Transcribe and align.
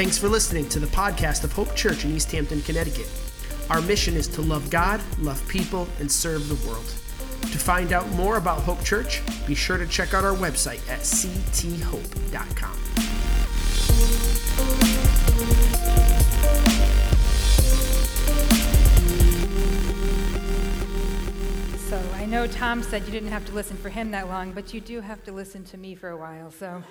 Thanks 0.00 0.16
for 0.16 0.30
listening 0.30 0.66
to 0.70 0.78
the 0.78 0.86
podcast 0.86 1.44
of 1.44 1.52
Hope 1.52 1.76
Church 1.76 2.06
in 2.06 2.16
East 2.16 2.32
Hampton, 2.32 2.62
Connecticut. 2.62 3.06
Our 3.68 3.82
mission 3.82 4.14
is 4.14 4.26
to 4.28 4.40
love 4.40 4.70
God, 4.70 4.98
love 5.18 5.46
people, 5.46 5.86
and 5.98 6.10
serve 6.10 6.48
the 6.48 6.54
world. 6.66 6.86
To 6.86 7.58
find 7.58 7.92
out 7.92 8.08
more 8.12 8.38
about 8.38 8.60
Hope 8.60 8.82
Church, 8.82 9.20
be 9.46 9.54
sure 9.54 9.76
to 9.76 9.86
check 9.86 10.14
out 10.14 10.24
our 10.24 10.34
website 10.34 10.80
at 10.88 11.00
cthope.com. 11.00 12.78
So 21.90 22.02
I 22.14 22.24
know 22.24 22.46
Tom 22.46 22.82
said 22.82 23.04
you 23.04 23.12
didn't 23.12 23.28
have 23.28 23.44
to 23.44 23.52
listen 23.52 23.76
for 23.76 23.90
him 23.90 24.12
that 24.12 24.28
long, 24.28 24.52
but 24.52 24.72
you 24.72 24.80
do 24.80 25.02
have 25.02 25.22
to 25.24 25.32
listen 25.32 25.62
to 25.64 25.76
me 25.76 25.94
for 25.94 26.08
a 26.08 26.16
while. 26.16 26.50
So 26.50 26.82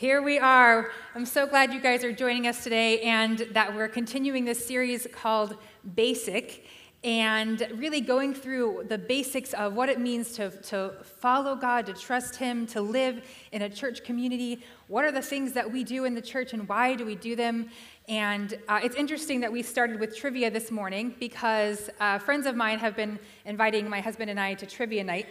here 0.00 0.22
we 0.22 0.38
are. 0.38 0.92
I'm 1.14 1.26
so 1.26 1.46
glad 1.46 1.74
you 1.74 1.80
guys 1.80 2.04
are 2.04 2.12
joining 2.12 2.46
us 2.46 2.64
today 2.64 3.02
and 3.02 3.40
that 3.52 3.76
we're 3.76 3.86
continuing 3.86 4.46
this 4.46 4.64
series 4.64 5.06
called 5.12 5.58
Basic 5.94 6.64
and 7.04 7.68
really 7.74 8.00
going 8.00 8.32
through 8.32 8.86
the 8.88 8.96
basics 8.96 9.52
of 9.52 9.74
what 9.74 9.90
it 9.90 10.00
means 10.00 10.32
to, 10.32 10.52
to 10.62 10.94
follow 11.02 11.54
God, 11.54 11.84
to 11.84 11.92
trust 11.92 12.36
Him, 12.36 12.66
to 12.68 12.80
live 12.80 13.28
in 13.52 13.60
a 13.60 13.68
church 13.68 14.02
community. 14.02 14.62
What 14.88 15.04
are 15.04 15.12
the 15.12 15.20
things 15.20 15.52
that 15.52 15.70
we 15.70 15.84
do 15.84 16.06
in 16.06 16.14
the 16.14 16.22
church 16.22 16.54
and 16.54 16.66
why 16.66 16.94
do 16.94 17.04
we 17.04 17.14
do 17.14 17.36
them? 17.36 17.68
And 18.08 18.58
uh, 18.70 18.80
it's 18.82 18.96
interesting 18.96 19.40
that 19.40 19.52
we 19.52 19.60
started 19.62 20.00
with 20.00 20.16
trivia 20.16 20.50
this 20.50 20.70
morning 20.70 21.14
because 21.20 21.90
uh, 22.00 22.18
friends 22.18 22.46
of 22.46 22.56
mine 22.56 22.78
have 22.78 22.96
been 22.96 23.18
inviting 23.44 23.86
my 23.86 24.00
husband 24.00 24.30
and 24.30 24.40
I 24.40 24.54
to 24.54 24.64
trivia 24.64 25.04
night. 25.04 25.26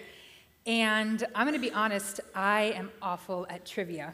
And 0.67 1.25
I'm 1.33 1.47
going 1.47 1.59
to 1.59 1.67
be 1.67 1.73
honest, 1.73 2.19
I 2.35 2.73
am 2.75 2.91
awful 3.01 3.47
at 3.49 3.65
trivia. 3.65 4.13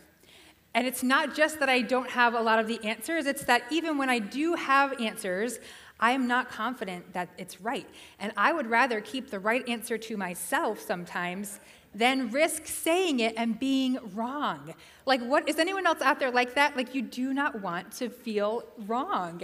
And 0.75 0.85
it's 0.85 1.01
not 1.01 1.33
just 1.33 1.59
that 1.61 1.69
I 1.69 1.81
don't 1.81 2.09
have 2.09 2.33
a 2.33 2.41
lot 2.41 2.59
of 2.59 2.67
the 2.67 2.83
answers, 2.83 3.25
it's 3.25 3.45
that 3.45 3.63
even 3.71 3.97
when 3.97 4.09
I 4.09 4.19
do 4.19 4.53
have 4.55 4.99
answers, 5.01 5.57
I 6.01 6.11
am 6.11 6.27
not 6.27 6.49
confident 6.49 7.13
that 7.13 7.29
it's 7.37 7.61
right. 7.61 7.87
And 8.19 8.33
I 8.35 8.51
would 8.51 8.67
rather 8.67 8.99
keep 8.99 9.31
the 9.31 9.39
right 9.39 9.67
answer 9.69 9.97
to 9.97 10.17
myself 10.17 10.81
sometimes 10.81 11.61
than 11.93 12.29
risk 12.29 12.67
saying 12.67 13.21
it 13.21 13.33
and 13.37 13.57
being 13.57 13.97
wrong. 14.13 14.73
Like, 15.05 15.21
what 15.21 15.47
is 15.47 15.59
anyone 15.59 15.87
else 15.87 16.01
out 16.01 16.19
there 16.19 16.29
like 16.29 16.55
that? 16.55 16.75
Like, 16.75 16.93
you 16.93 17.01
do 17.01 17.33
not 17.33 17.61
want 17.61 17.93
to 17.93 18.09
feel 18.09 18.65
wrong. 18.85 19.43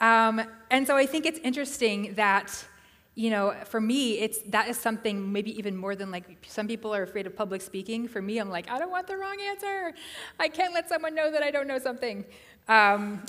Um, 0.00 0.40
and 0.70 0.86
so 0.86 0.96
I 0.96 1.04
think 1.04 1.26
it's 1.26 1.38
interesting 1.40 2.14
that, 2.14 2.64
you 3.14 3.28
know, 3.28 3.54
for 3.66 3.80
me, 3.80 4.20
it's 4.20 4.38
that 4.46 4.68
is 4.68 4.78
something 4.78 5.32
maybe 5.32 5.56
even 5.58 5.76
more 5.76 5.94
than 5.94 6.10
like 6.10 6.24
some 6.46 6.66
people 6.66 6.94
are 6.94 7.02
afraid 7.02 7.26
of 7.26 7.36
public 7.36 7.60
speaking. 7.60 8.08
For 8.08 8.22
me, 8.22 8.38
I'm 8.38 8.48
like, 8.48 8.70
I 8.70 8.78
don't 8.78 8.90
want 8.90 9.06
the 9.06 9.18
wrong 9.18 9.36
answer. 9.40 9.92
I 10.40 10.48
can't 10.48 10.72
let 10.72 10.88
someone 10.88 11.14
know 11.14 11.30
that 11.30 11.42
I 11.42 11.50
don't 11.50 11.66
know 11.66 11.78
something. 11.78 12.24
Um, 12.68 13.22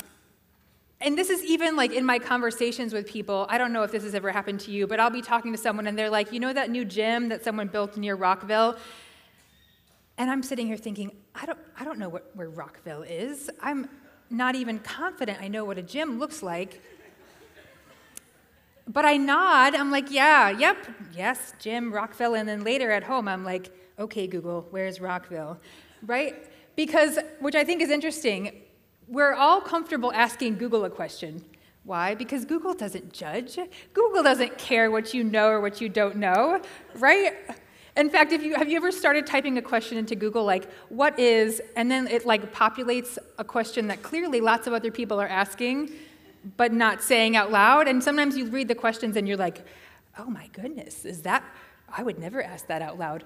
and 1.01 1.17
this 1.17 1.29
is 1.29 1.43
even 1.43 1.75
like 1.75 1.91
in 1.91 2.05
my 2.05 2.17
conversations 2.17 2.93
with 2.93 3.07
people. 3.07 3.45
I 3.49 3.57
don't 3.57 3.73
know 3.73 3.83
if 3.83 3.91
this 3.91 4.03
has 4.03 4.15
ever 4.15 4.31
happened 4.31 4.61
to 4.61 4.71
you, 4.71 4.87
but 4.87 5.01
I'll 5.01 5.09
be 5.09 5.21
talking 5.21 5.51
to 5.51 5.57
someone 5.57 5.85
and 5.85 5.99
they're 5.99 6.09
like, 6.09 6.31
you 6.31 6.39
know 6.39 6.53
that 6.53 6.69
new 6.69 6.85
gym 6.85 7.27
that 7.27 7.43
someone 7.43 7.67
built 7.67 7.97
near 7.97 8.15
Rockville? 8.15 8.77
And 10.17 10.31
I'm 10.31 10.43
sitting 10.43 10.67
here 10.67 10.77
thinking, 10.77 11.11
I 11.35 11.45
don't, 11.45 11.59
I 11.77 11.83
don't 11.83 11.99
know 11.99 12.07
what, 12.07 12.31
where 12.35 12.49
Rockville 12.49 13.01
is. 13.01 13.49
I'm 13.59 13.89
not 14.29 14.55
even 14.55 14.79
confident 14.79 15.41
I 15.41 15.49
know 15.49 15.65
what 15.65 15.77
a 15.77 15.81
gym 15.81 16.19
looks 16.19 16.41
like. 16.41 16.81
But 18.87 19.05
I 19.05 19.17
nod. 19.17 19.75
I'm 19.75 19.91
like, 19.91 20.11
yeah, 20.11 20.49
yep, 20.49 20.77
yes, 21.13 21.53
gym, 21.59 21.93
Rockville. 21.93 22.35
And 22.35 22.47
then 22.47 22.63
later 22.63 22.91
at 22.91 23.03
home, 23.03 23.27
I'm 23.27 23.45
like, 23.45 23.71
okay, 23.97 24.27
Google, 24.27 24.67
where's 24.71 24.99
Rockville? 24.99 25.59
Right? 26.05 26.35
Because, 26.75 27.19
which 27.39 27.55
I 27.55 27.63
think 27.63 27.81
is 27.81 27.89
interesting, 27.89 28.61
we're 29.07 29.33
all 29.33 29.61
comfortable 29.61 30.11
asking 30.13 30.57
Google 30.57 30.85
a 30.85 30.89
question. 30.89 31.43
Why? 31.83 32.15
Because 32.15 32.45
Google 32.45 32.73
doesn't 32.73 33.11
judge. 33.11 33.57
Google 33.93 34.23
doesn't 34.23 34.57
care 34.57 34.89
what 34.89 35.13
you 35.13 35.23
know 35.23 35.49
or 35.49 35.59
what 35.59 35.81
you 35.81 35.89
don't 35.89 36.15
know, 36.15 36.61
right? 36.95 37.33
In 37.95 38.09
fact, 38.09 38.31
if 38.31 38.41
you 38.41 38.55
have 38.55 38.69
you 38.69 38.77
ever 38.77 38.91
started 38.91 39.27
typing 39.27 39.57
a 39.57 39.61
question 39.61 39.97
into 39.97 40.15
Google 40.15 40.45
like 40.45 40.71
what 40.89 41.19
is 41.19 41.61
and 41.75 41.91
then 41.91 42.07
it 42.07 42.25
like 42.25 42.51
populates 42.53 43.19
a 43.37 43.43
question 43.43 43.87
that 43.87 44.01
clearly 44.01 44.41
lots 44.41 44.65
of 44.65 44.73
other 44.73 44.89
people 44.89 45.21
are 45.21 45.27
asking 45.27 45.91
but 46.57 46.73
not 46.73 47.01
saying 47.01 47.35
out 47.35 47.51
loud 47.51 47.87
and 47.87 48.03
sometimes 48.03 48.37
you 48.37 48.47
read 48.47 48.67
the 48.67 48.75
questions 48.75 49.15
and 49.15 49.27
you're 49.27 49.37
like, 49.37 49.65
"Oh 50.17 50.25
my 50.25 50.47
goodness, 50.53 51.05
is 51.05 51.21
that 51.21 51.43
I 51.95 52.03
would 52.03 52.19
never 52.19 52.41
ask 52.41 52.67
that 52.67 52.81
out 52.81 52.97
loud." 52.99 53.23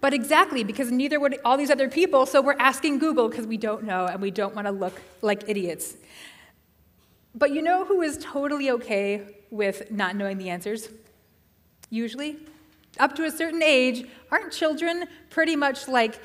But 0.00 0.12
exactly, 0.12 0.62
because 0.62 0.90
neither 0.90 1.18
would 1.18 1.38
all 1.44 1.56
these 1.56 1.70
other 1.70 1.88
people, 1.88 2.26
so 2.26 2.40
we're 2.40 2.58
asking 2.58 2.98
Google 2.98 3.28
because 3.28 3.46
we 3.46 3.56
don't 3.56 3.84
know 3.84 4.06
and 4.06 4.20
we 4.20 4.30
don't 4.30 4.54
want 4.54 4.66
to 4.66 4.72
look 4.72 5.00
like 5.22 5.48
idiots. 5.48 5.96
But 7.34 7.50
you 7.52 7.62
know 7.62 7.84
who 7.84 8.02
is 8.02 8.18
totally 8.20 8.70
okay 8.70 9.36
with 9.50 9.90
not 9.90 10.16
knowing 10.16 10.38
the 10.38 10.50
answers? 10.50 10.88
Usually? 11.90 12.38
Up 12.98 13.14
to 13.16 13.24
a 13.24 13.30
certain 13.30 13.62
age, 13.62 14.08
aren't 14.30 14.52
children 14.52 15.06
pretty 15.28 15.54
much 15.54 15.86
like, 15.86 16.20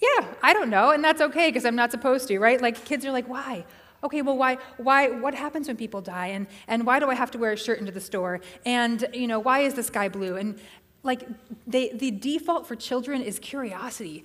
yeah, 0.00 0.26
I 0.42 0.52
don't 0.52 0.70
know, 0.70 0.90
and 0.90 1.02
that's 1.02 1.20
okay 1.20 1.48
because 1.48 1.64
I'm 1.64 1.76
not 1.76 1.90
supposed 1.90 2.28
to, 2.28 2.38
right? 2.38 2.60
Like 2.60 2.84
kids 2.84 3.04
are 3.04 3.12
like, 3.12 3.26
why? 3.26 3.64
Okay, 4.04 4.22
well, 4.22 4.36
why, 4.36 4.58
why, 4.76 5.08
what 5.08 5.34
happens 5.34 5.66
when 5.66 5.76
people 5.76 6.00
die? 6.00 6.28
And, 6.28 6.46
and 6.68 6.86
why 6.86 7.00
do 7.00 7.10
I 7.10 7.14
have 7.14 7.30
to 7.32 7.38
wear 7.38 7.52
a 7.52 7.56
shirt 7.56 7.80
into 7.80 7.92
the 7.92 8.00
store? 8.00 8.40
And, 8.64 9.04
you 9.12 9.26
know, 9.26 9.40
why 9.40 9.60
is 9.60 9.74
the 9.74 9.82
sky 9.82 10.08
blue? 10.08 10.36
And, 10.36 10.58
like 11.02 11.26
they, 11.66 11.90
the 11.90 12.10
default 12.10 12.66
for 12.66 12.76
children 12.76 13.22
is 13.22 13.38
curiosity. 13.38 14.24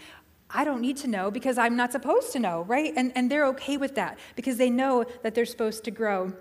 I 0.50 0.64
don't 0.64 0.82
need 0.82 0.98
to 0.98 1.08
know 1.08 1.32
because 1.32 1.58
I'm 1.58 1.76
not 1.76 1.92
supposed 1.92 2.32
to 2.34 2.40
know, 2.40 2.64
right? 2.64 2.94
And, 2.96 3.12
and 3.16 3.32
they're 3.32 3.48
okay 3.48 3.78
with 3.78 3.96
that 3.96 4.20
because 4.36 4.58
they 4.58 4.70
know 4.70 5.06
that 5.24 5.34
they're 5.34 5.46
supposed 5.46 5.84
to 5.86 5.92
grow 5.92 6.34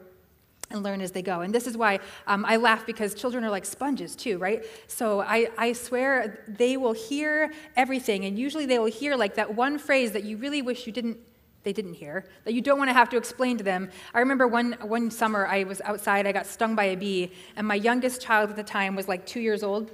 and 0.70 0.82
learn 0.82 1.00
as 1.00 1.12
they 1.12 1.22
go. 1.22 1.40
And 1.40 1.54
this 1.54 1.66
is 1.66 1.76
why 1.76 2.00
um, 2.26 2.44
I 2.46 2.56
laugh 2.56 2.84
because 2.86 3.14
children 3.14 3.44
are 3.44 3.50
like 3.50 3.64
sponges 3.64 4.16
too, 4.16 4.38
right? 4.38 4.64
So 4.86 5.20
I, 5.20 5.48
I 5.56 5.72
swear 5.72 6.44
they 6.48 6.76
will 6.76 6.94
hear 6.94 7.52
everything, 7.76 8.24
and 8.24 8.38
usually 8.38 8.66
they 8.66 8.78
will 8.78 8.86
hear 8.86 9.16
like 9.16 9.34
that 9.34 9.54
one 9.54 9.78
phrase 9.78 10.12
that 10.12 10.24
you 10.24 10.36
really 10.38 10.62
wish 10.62 10.86
you 10.86 10.92
didn't. 10.92 11.18
They 11.64 11.72
didn't 11.72 11.94
hear 11.94 12.24
that 12.44 12.54
you 12.54 12.60
don't 12.60 12.78
want 12.78 12.90
to 12.90 12.94
have 12.94 13.08
to 13.10 13.16
explain 13.16 13.58
to 13.58 13.64
them. 13.64 13.90
I 14.14 14.20
remember 14.20 14.46
one 14.46 14.76
one 14.82 15.10
summer 15.10 15.46
I 15.46 15.64
was 15.64 15.80
outside. 15.82 16.26
I 16.26 16.32
got 16.32 16.46
stung 16.46 16.74
by 16.74 16.84
a 16.84 16.96
bee, 16.96 17.32
and 17.56 17.66
my 17.66 17.76
youngest 17.76 18.20
child 18.20 18.50
at 18.50 18.56
the 18.56 18.64
time 18.64 18.96
was 18.96 19.08
like 19.08 19.26
two 19.26 19.40
years 19.40 19.62
old 19.62 19.90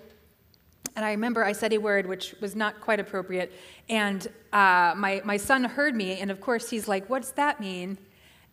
and 0.99 1.05
I 1.05 1.13
remember 1.13 1.45
I 1.45 1.53
said 1.53 1.73
a 1.73 1.79
word 1.79 2.07
which 2.07 2.35
was 2.41 2.57
not 2.57 2.81
quite 2.81 2.99
appropriate. 2.99 3.53
And 3.89 4.27
uh, 4.53 4.95
my, 4.97 5.23
my 5.25 5.37
son 5.37 5.63
heard 5.63 5.95
me, 5.95 6.19
and 6.19 6.29
of 6.29 6.41
course 6.41 6.71
he's 6.71 6.89
like, 6.89 7.09
What's 7.09 7.31
that 7.33 7.61
mean? 7.61 7.99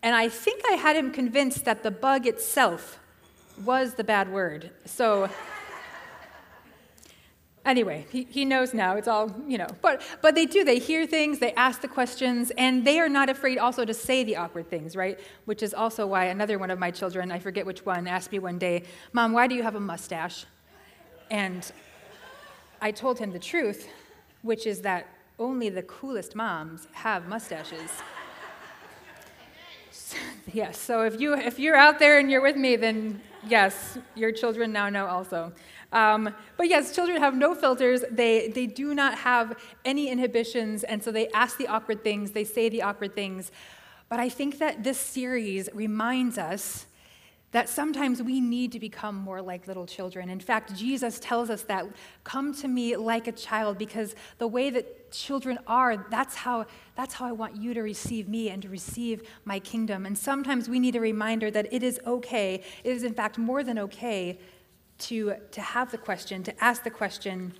And 0.04 0.16
I 0.16 0.30
think 0.30 0.62
I 0.70 0.74
had 0.74 0.96
him 0.96 1.10
convinced 1.12 1.66
that 1.66 1.82
the 1.82 1.90
bug 1.90 2.28
itself 2.28 3.00
was 3.64 3.96
the 3.96 4.04
bad 4.04 4.32
word. 4.32 4.70
So, 4.86 5.28
anyway, 7.66 8.06
he, 8.12 8.28
he 8.30 8.46
knows 8.46 8.74
now. 8.74 8.96
It's 8.96 9.08
all, 9.08 9.34
you 9.48 9.58
know. 9.58 9.68
But, 9.82 10.02
but 10.22 10.36
they 10.36 10.46
do. 10.46 10.64
They 10.64 10.80
hear 10.80 11.06
things, 11.06 11.40
they 11.40 11.54
ask 11.54 11.82
the 11.82 11.88
questions, 11.88 12.52
and 12.58 12.86
they 12.86 13.00
are 13.00 13.10
not 13.10 13.30
afraid 13.30 13.58
also 13.58 13.84
to 13.84 13.94
say 13.94 14.24
the 14.24 14.38
awkward 14.38 14.70
things, 14.70 14.96
right? 14.96 15.20
Which 15.46 15.64
is 15.64 15.74
also 15.74 16.08
why 16.08 16.26
another 16.26 16.58
one 16.60 16.72
of 16.72 16.80
my 16.80 16.92
children, 16.92 17.32
I 17.32 17.40
forget 17.40 17.66
which 17.66 17.86
one, 17.86 18.08
asked 18.08 18.32
me 18.32 18.40
one 18.40 18.58
day, 18.58 18.84
Mom, 19.12 19.34
why 19.34 19.48
do 19.48 19.56
you 19.56 19.64
have 19.64 19.76
a 19.76 19.80
mustache? 19.80 20.46
And 21.30 21.70
I 22.82 22.92
told 22.92 23.20
him 23.20 23.32
the 23.32 23.40
truth, 23.40 23.90
which 24.42 24.68
is 24.68 24.82
that 24.82 25.08
only 25.40 25.70
the 25.70 25.84
coolest 25.84 26.36
moms 26.36 26.88
have 26.94 27.28
mustaches. 27.28 27.90
yes, 30.54 30.78
so 30.78 31.02
if, 31.02 31.20
you, 31.20 31.34
if 31.34 31.60
you're 31.60 31.76
out 31.76 32.00
there 32.00 32.20
and 32.20 32.30
you're 32.30 32.42
with 32.42 32.56
me, 32.56 32.76
then 32.76 33.22
yes, 33.48 33.98
your 34.16 34.32
children 34.32 34.72
now 34.72 34.90
know 34.90 35.08
also. 35.08 35.52
Um, 35.92 36.34
but 36.58 36.68
yes, 36.68 36.94
children 36.94 37.20
have 37.20 37.36
no 37.36 37.56
filters. 37.56 38.04
They, 38.12 38.50
they 38.50 38.68
do 38.68 38.94
not 38.94 39.18
have 39.20 39.58
any 39.84 40.10
inhibitions, 40.10 40.84
and 40.84 41.04
so 41.04 41.12
they 41.12 41.30
ask 41.30 41.58
the 41.58 41.68
awkward 41.68 42.04
things, 42.04 42.32
they 42.32 42.44
say 42.44 42.70
the 42.70 42.82
awkward 42.82 43.16
things. 43.16 43.52
But 44.10 44.20
I 44.20 44.30
think 44.30 44.60
that 44.60 44.84
this 44.84 45.00
series 45.00 45.70
reminds 45.74 46.38
us 46.38 46.86
that 47.56 47.70
sometimes 47.70 48.22
we 48.22 48.42
need 48.42 48.74
to 48.74 48.82
become 48.82 49.16
more 49.16 49.42
like 49.42 49.66
little 49.66 49.86
children. 49.86 50.30
In 50.30 50.42
fact, 50.42 50.76
Jesus 50.76 51.20
tells 51.22 51.50
us 51.50 51.62
that 51.64 51.86
come 52.26 52.54
to 52.56 52.68
me 52.68 52.98
like 52.98 53.28
a 53.28 53.32
child 53.32 53.78
because 53.78 54.14
the 54.40 54.48
way 54.48 54.70
that 54.72 55.10
children 55.14 55.58
are, 55.66 56.06
that's 56.12 56.36
how, 56.36 56.66
that's 56.98 57.14
how 57.14 57.26
I 57.26 57.32
want 57.32 57.56
you 57.56 57.74
to 57.74 57.82
receive 57.82 58.28
me 58.28 58.50
and 58.50 58.62
to 58.64 58.68
receive 58.68 59.24
my 59.46 59.60
kingdom. 59.60 60.06
And 60.06 60.18
sometimes 60.18 60.68
we 60.68 60.80
need 60.80 60.98
a 60.98 61.00
reminder 61.00 61.50
that 61.50 61.72
it 61.72 61.82
is 61.82 61.98
okay, 62.06 62.62
it 62.84 62.90
is 62.92 63.04
in 63.04 63.14
fact 63.14 63.38
more 63.38 63.64
than 63.64 63.80
okay 63.80 64.38
to, 65.00 65.36
to 65.52 65.62
have 65.62 65.92
the 65.92 65.98
question, 65.98 66.44
to 66.44 66.64
ask 66.64 66.84
the 66.84 66.92
question, 66.92 67.54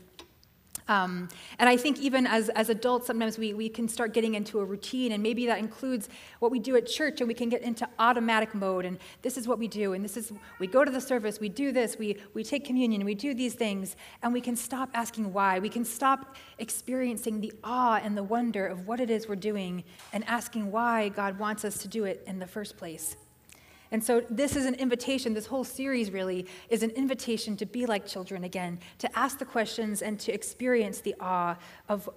Um, 0.88 1.30
and 1.58 1.68
I 1.68 1.78
think 1.78 2.00
even 2.00 2.28
as, 2.28 2.50
as 2.50 2.70
adults, 2.70 3.08
sometimes 3.08 3.40
we, 3.40 3.56
we 3.56 3.70
can 3.70 3.88
start 3.88 4.14
getting 4.14 4.36
into 4.36 4.60
a 4.60 4.66
routine, 4.66 5.14
and 5.14 5.24
maybe 5.24 5.48
that 5.48 5.58
includes 5.58 6.10
what 6.42 6.52
we 6.52 6.60
do 6.60 6.76
at 6.76 6.86
church, 6.86 7.22
and 7.22 7.28
we 7.28 7.34
can 7.34 7.50
get 7.50 7.64
into 7.64 7.88
automatic 7.98 8.54
mode, 8.54 8.86
and 8.86 9.00
this 9.24 9.36
is 9.36 9.48
what 9.48 9.58
we 9.58 9.68
do, 9.68 9.94
and 9.94 10.06
this 10.06 10.16
is, 10.16 10.32
we 10.60 10.68
go 10.68 10.86
to 10.86 10.92
the 10.92 11.02
service, 11.02 11.40
we 11.40 11.50
do 11.50 11.72
this, 11.72 11.98
we, 11.98 12.18
we 12.36 12.44
take 12.44 12.66
communion, 12.66 13.04
we 13.04 13.16
do 13.16 13.34
these 13.34 13.56
things, 13.56 13.96
and 14.22 14.32
we 14.32 14.42
can 14.42 14.56
stop 14.56 14.90
asking 14.94 15.34
why. 15.34 15.58
We 15.60 15.70
can 15.70 15.86
stop 15.86 16.36
experiencing 16.60 17.42
the 17.42 17.52
awe 17.64 18.00
and 18.04 18.16
the 18.16 18.24
wonder 18.24 18.68
of 18.68 18.86
what 18.88 19.00
it 19.00 19.10
is 19.10 19.28
we're 19.28 19.38
doing 19.52 19.84
and 20.14 20.24
asking 20.28 20.72
why 20.72 21.10
God 21.10 21.40
wants 21.40 21.66
us 21.66 21.80
to 21.80 21.88
do 21.88 22.06
it 22.06 22.22
in 22.28 22.38
the 22.38 22.48
first 22.48 22.78
place. 22.78 23.18
And 23.96 24.04
so, 24.04 24.26
this 24.30 24.58
is 24.58 24.66
an 24.66 24.74
invitation, 24.74 25.34
this 25.34 25.46
whole 25.46 25.64
series 25.64 26.12
really 26.12 26.48
is 26.70 26.84
an 26.84 26.90
invitation 26.90 27.56
to 27.56 27.66
be 27.66 27.86
like 27.86 28.06
children 28.06 28.44
again, 28.44 28.78
to 28.98 29.18
ask 29.18 29.40
the 29.40 29.46
questions 29.46 30.02
and 30.02 30.20
to 30.20 30.34
experience 30.34 31.00
the 31.00 31.16
awe 31.22 31.56
of, 31.88 32.10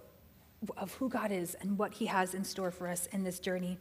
of 0.77 0.93
who 0.95 1.09
God 1.09 1.31
is 1.31 1.55
and 1.61 1.79
what 1.79 1.93
He 1.93 2.07
has 2.07 2.35
in 2.35 2.43
store 2.43 2.73
for 2.73 2.89
us 2.89 3.07
in 3.13 3.23
this 3.23 3.39
journey. 3.39 3.79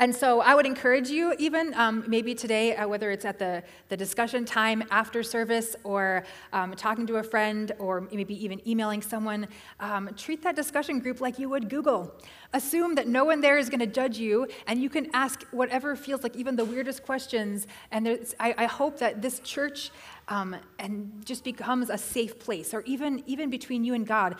And 0.00 0.14
so 0.14 0.40
I 0.40 0.56
would 0.56 0.66
encourage 0.66 1.08
you, 1.08 1.34
even 1.38 1.72
um, 1.74 2.04
maybe 2.08 2.34
today, 2.34 2.74
uh, 2.74 2.88
whether 2.88 3.12
it's 3.12 3.24
at 3.24 3.38
the, 3.38 3.62
the 3.88 3.96
discussion 3.96 4.44
time 4.44 4.82
after 4.90 5.22
service 5.22 5.76
or 5.84 6.24
um, 6.52 6.72
talking 6.72 7.06
to 7.06 7.16
a 7.16 7.22
friend 7.22 7.70
or 7.78 8.08
maybe 8.12 8.34
even 8.44 8.66
emailing 8.68 9.02
someone, 9.02 9.46
um, 9.78 10.10
treat 10.16 10.42
that 10.42 10.56
discussion 10.56 10.98
group 10.98 11.20
like 11.20 11.38
you 11.38 11.48
would 11.48 11.70
Google. 11.70 12.12
Assume 12.52 12.96
that 12.96 13.06
no 13.06 13.24
one 13.24 13.40
there 13.40 13.56
is 13.56 13.68
going 13.70 13.80
to 13.80 13.86
judge 13.86 14.18
you 14.18 14.48
and 14.66 14.82
you 14.82 14.90
can 14.90 15.10
ask 15.14 15.44
whatever 15.52 15.94
feels 15.94 16.24
like 16.24 16.34
even 16.34 16.56
the 16.56 16.64
weirdest 16.64 17.04
questions. 17.04 17.68
And 17.92 18.08
I, 18.40 18.54
I, 18.58 18.64
hope 18.66 18.98
that 18.98 19.22
this 19.22 19.38
church 19.40 19.90
um, 20.26 20.56
and 20.80 21.22
just 21.24 21.44
becomes 21.44 21.90
a 21.90 21.98
safe 21.98 22.40
place 22.40 22.74
or 22.74 22.82
even, 22.82 23.22
even 23.26 23.48
between 23.48 23.84
you 23.84 23.94
and 23.94 24.04
God. 24.04 24.36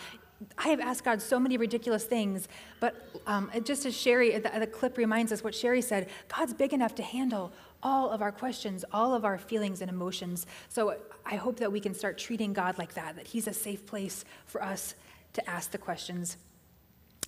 I 0.58 0.69
have 0.69 0.81
asked 0.81 1.04
God 1.04 1.22
so 1.22 1.38
many 1.38 1.56
ridiculous 1.56 2.04
things, 2.04 2.48
but 2.81 3.08
um, 3.26 3.50
just 3.62 3.86
as 3.86 3.96
Sherry, 3.96 4.36
the, 4.38 4.50
the 4.58 4.66
clip 4.66 4.98
reminds 4.98 5.32
us 5.32 5.42
what 5.44 5.54
Sherry 5.54 5.81
said, 5.81 6.08
God's 6.28 6.52
big 6.52 6.72
enough 6.72 6.94
to 6.96 7.02
handle 7.02 7.52
all 7.82 8.10
of 8.10 8.20
our 8.20 8.32
questions, 8.32 8.84
all 8.92 9.14
of 9.14 9.25
our 9.25 9.38
feelings 9.38 9.81
and 9.81 9.90
emotions. 9.90 10.46
So 10.69 10.96
I 11.25 11.36
hope 11.36 11.58
that 11.58 11.70
we 11.70 11.81
can 11.81 11.94
start 11.94 12.19
treating 12.19 12.52
God 12.52 12.78
like 12.78 12.94
that, 12.94 13.16
that 13.16 13.26
He's 13.26 13.46
a 13.46 13.52
safe 13.52 13.86
place 13.86 14.25
for 14.46 14.62
us 14.62 14.94
to 15.34 15.48
ask 15.48 15.70
the 15.70 15.78
questions. 15.78 16.36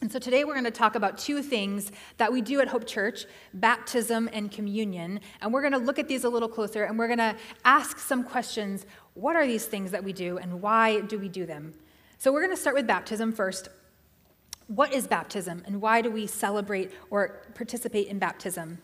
And 0.02 0.12
so 0.12 0.18
today 0.18 0.44
we're 0.44 0.52
going 0.52 0.64
to 0.64 0.70
talk 0.70 0.94
about 0.94 1.16
two 1.16 1.42
things 1.42 1.90
that 2.18 2.30
we 2.30 2.42
do 2.42 2.60
at 2.60 2.68
Hope 2.68 2.86
Church 2.86 3.24
baptism 3.54 4.28
and 4.32 4.50
communion. 4.50 5.20
And 5.40 5.54
we're 5.54 5.62
going 5.62 5.72
to 5.72 5.78
look 5.78 5.98
at 5.98 6.06
these 6.06 6.24
a 6.24 6.28
little 6.28 6.50
closer 6.50 6.84
and 6.84 6.98
we're 6.98 7.06
going 7.06 7.18
to 7.18 7.34
ask 7.64 7.98
some 7.98 8.22
questions. 8.22 8.84
What 9.14 9.36
are 9.36 9.46
these 9.46 9.64
things 9.64 9.92
that 9.92 10.04
we 10.04 10.12
do 10.12 10.36
and 10.36 10.60
why 10.60 11.00
do 11.00 11.18
we 11.18 11.30
do 11.30 11.46
them? 11.46 11.72
So 12.18 12.32
we're 12.32 12.40
going 12.40 12.54
to 12.54 12.60
start 12.60 12.74
with 12.74 12.86
baptism 12.86 13.30
first. 13.30 13.68
What 14.68 14.92
is 14.94 15.06
baptism 15.06 15.62
and 15.66 15.82
why 15.82 16.00
do 16.00 16.10
we 16.10 16.26
celebrate 16.26 16.90
or 17.10 17.42
participate 17.54 18.08
in 18.08 18.18
baptism? 18.18 18.78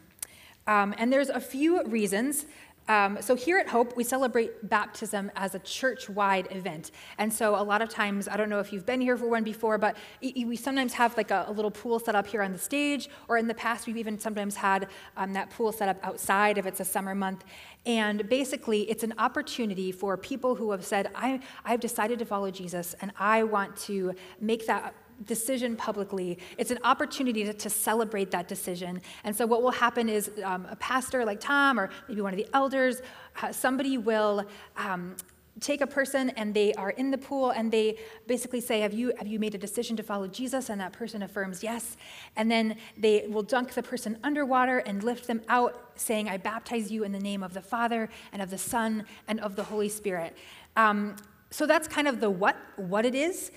Um, 0.67 0.95
and 0.99 1.11
there's 1.11 1.31
a 1.31 1.41
few 1.41 1.83
reasons. 1.85 2.45
Um, 2.89 3.19
so 3.21 3.37
here 3.37 3.59
at 3.59 3.69
Hope, 3.69 3.97
we 3.97 4.05
celebrate 4.05 4.69
baptism 4.69 5.31
as 5.37 5.55
a 5.55 5.61
church-wide 5.61 6.49
event, 6.51 6.91
and 7.17 7.33
so 7.33 7.55
a 7.55 7.63
lot 7.63 7.81
of 7.81 7.89
times, 7.89 8.27
I 8.27 8.37
don't 8.37 8.49
know 8.49 8.59
if 8.59 8.73
you've 8.73 8.85
been 8.85 9.01
here 9.01 9.17
for 9.17 9.29
one 9.29 9.45
before, 9.45 9.79
but 9.79 9.97
we 10.21 10.57
sometimes 10.57 10.93
have 10.95 11.17
like 11.17 11.31
a, 11.31 11.45
a 11.47 11.53
little 11.53 11.71
pool 11.71 12.01
set 12.01 12.15
up 12.15 12.27
here 12.27 12.43
on 12.43 12.53
the 12.53 12.59
stage, 12.59 13.09
or 13.29 13.39
in 13.39 13.47
the 13.47 13.55
past, 13.55 13.87
we've 13.87 13.97
even 13.97 14.19
sometimes 14.19 14.57
had 14.57 14.89
um, 15.17 15.33
that 15.33 15.51
pool 15.51 15.71
set 15.71 15.89
up 15.89 15.99
outside 16.03 16.59
if 16.59 16.67
it's 16.67 16.81
a 16.81 16.85
summer 16.85 17.15
month. 17.15 17.45
And 17.87 18.29
basically, 18.29 18.83
it's 18.91 19.03
an 19.03 19.15
opportunity 19.19 19.91
for 19.93 20.17
people 20.17 20.55
who 20.55 20.71
have 20.71 20.85
said, 20.85 21.11
I, 21.15 21.41
I've 21.65 21.81
decided 21.81 22.19
to 22.19 22.25
follow 22.25 22.51
Jesus, 22.51 22.95
and 23.01 23.13
I 23.19 23.45
want 23.45 23.77
to 23.89 24.15
make 24.41 24.67
that 24.67 24.95
decision 25.27 25.77
publicly, 25.77 26.39
it's 26.59 26.71
an 26.71 26.79
opportunity 26.85 27.45
to, 27.45 27.53
to, 27.53 27.71
celebrate 27.71 28.31
that 28.31 28.49
decision. 28.49 29.01
And 29.25 29.35
so, 29.35 29.47
what 29.47 29.63
will 29.63 29.71
happen 29.71 30.09
is 30.09 30.31
um, 30.45 30.67
a 30.71 30.77
pastor 30.77 31.25
like 31.25 31.41
Tom, 31.41 31.79
or 31.79 31.91
maybe 32.09 32.21
one 32.21 32.33
of 32.33 32.39
the 32.39 32.49
elders, 32.55 33.03
uh, 33.43 33.53
somebody 33.53 33.99
will. 33.99 34.45
Um, 34.77 35.17
take 35.61 35.83
a 35.83 35.87
person 35.87 36.31
and 36.31 36.55
they 36.55 36.73
are 36.75 36.91
in 36.91 37.11
the 37.11 37.19
pool 37.19 37.51
and 37.51 37.71
they 37.71 37.99
basically 38.27 38.61
say 38.61 38.81
have 38.81 38.93
you 38.93 39.13
have 39.19 39.27
you 39.27 39.39
made 39.39 39.55
a 39.55 39.59
decision 39.59 39.97
to 39.97 40.03
follow 40.03 40.27
jesus 40.27 40.71
and 40.71 40.81
that 40.81 40.93
person 40.93 41.23
affirms 41.23 41.63
yes 41.63 41.97
and 42.37 42.51
then 42.51 42.75
they 42.97 43.27
will 43.29 43.43
dunk 43.43 43.73
the 43.75 43.83
person 43.83 44.19
underwater 44.25 44.79
and 44.79 45.03
lift 45.05 45.27
them 45.27 45.43
out 45.49 45.93
saying 45.95 46.29
i 46.29 46.39
baptize 46.39 46.91
you 46.91 47.05
in 47.05 47.13
the 47.13 47.19
name 47.19 47.43
of 47.43 47.53
the 47.53 47.61
father 47.61 48.09
and 48.33 48.41
of 48.41 48.51
the 48.51 48.57
son 48.57 49.05
and 49.29 49.41
of 49.41 49.55
the 49.55 49.65
holy 49.65 49.91
spirit 49.91 50.37
um, 50.77 51.15
so 51.51 51.67
that's 51.67 51.87
kind 51.87 52.09
of 52.09 52.21
the 52.21 52.31
what 52.31 52.57
what 52.77 53.05
it 53.05 53.15
is 53.15 53.51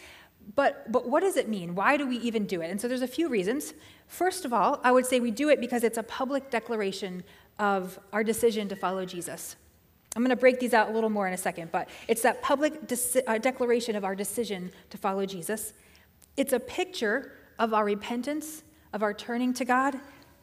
but, 0.53 0.91
but 0.91 1.07
what 1.07 1.21
does 1.21 1.37
it 1.37 1.49
mean? 1.49 1.73
Why 1.73 1.97
do 1.97 2.07
we 2.07 2.17
even 2.17 2.45
do 2.45 2.61
it? 2.61 2.69
And 2.69 2.79
so 2.79 2.87
there's 2.87 3.01
a 3.01 3.07
few 3.07 3.27
reasons. 3.27 3.73
First 4.07 4.45
of 4.45 4.53
all, 4.53 4.79
I 4.83 4.91
would 4.91 5.05
say 5.05 5.19
we 5.19 5.31
do 5.31 5.49
it 5.49 5.59
because 5.59 5.83
it's 5.83 5.97
a 5.97 6.03
public 6.03 6.51
declaration 6.51 7.23
of 7.57 7.97
our 8.13 8.23
decision 8.23 8.69
to 8.69 8.75
follow 8.75 9.05
Jesus. 9.05 9.55
I'm 10.15 10.21
going 10.21 10.29
to 10.29 10.35
break 10.35 10.59
these 10.59 10.73
out 10.73 10.89
a 10.89 10.91
little 10.91 11.09
more 11.09 11.27
in 11.27 11.33
a 11.33 11.37
second, 11.37 11.71
but 11.71 11.89
it's 12.07 12.21
that 12.21 12.41
public 12.41 12.87
de- 12.87 13.29
uh, 13.29 13.37
declaration 13.37 13.95
of 13.95 14.05
our 14.05 14.15
decision 14.15 14.71
to 14.91 14.97
follow 14.97 15.25
Jesus. 15.25 15.73
It's 16.37 16.53
a 16.53 16.59
picture 16.59 17.33
of 17.59 17.73
our 17.73 17.83
repentance, 17.83 18.63
of 18.93 19.03
our 19.03 19.13
turning 19.13 19.53
to 19.55 19.65
God, 19.65 19.99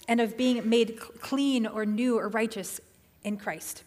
and 0.08 0.20
of 0.20 0.37
being 0.37 0.69
made 0.69 0.98
clean 0.98 1.66
or 1.66 1.87
new 1.87 2.19
or 2.19 2.28
righteous 2.28 2.81
in 3.25 3.37
Christ. 3.37 3.84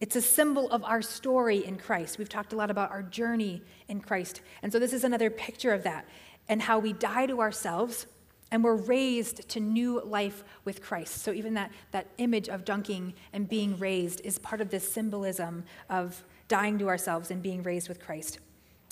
It's 0.00 0.14
a 0.14 0.22
symbol 0.22 0.70
of 0.70 0.84
our 0.84 1.02
story 1.02 1.64
in 1.64 1.76
Christ. 1.76 2.18
We've 2.18 2.28
talked 2.28 2.52
a 2.52 2.56
lot 2.56 2.70
about 2.70 2.90
our 2.90 3.02
journey 3.02 3.62
in 3.88 4.00
Christ. 4.00 4.42
And 4.62 4.72
so 4.72 4.78
this 4.78 4.92
is 4.92 5.02
another 5.02 5.28
picture 5.30 5.72
of 5.72 5.82
that 5.82 6.06
and 6.48 6.62
how 6.62 6.78
we 6.78 6.92
die 6.92 7.26
to 7.26 7.40
ourselves 7.40 8.06
and 8.50 8.64
we're 8.64 8.76
raised 8.76 9.48
to 9.50 9.60
new 9.60 10.00
life 10.04 10.42
with 10.64 10.82
Christ. 10.82 11.22
So 11.22 11.32
even 11.32 11.54
that, 11.54 11.70
that 11.90 12.06
image 12.18 12.48
of 12.48 12.64
dunking 12.64 13.14
and 13.32 13.48
being 13.48 13.78
raised 13.78 14.22
is 14.24 14.38
part 14.38 14.60
of 14.60 14.70
this 14.70 14.90
symbolism 14.90 15.64
of 15.90 16.24
dying 16.46 16.78
to 16.78 16.88
ourselves 16.88 17.30
and 17.30 17.42
being 17.42 17.62
raised 17.62 17.88
with 17.88 18.00
Christ. 18.00 18.38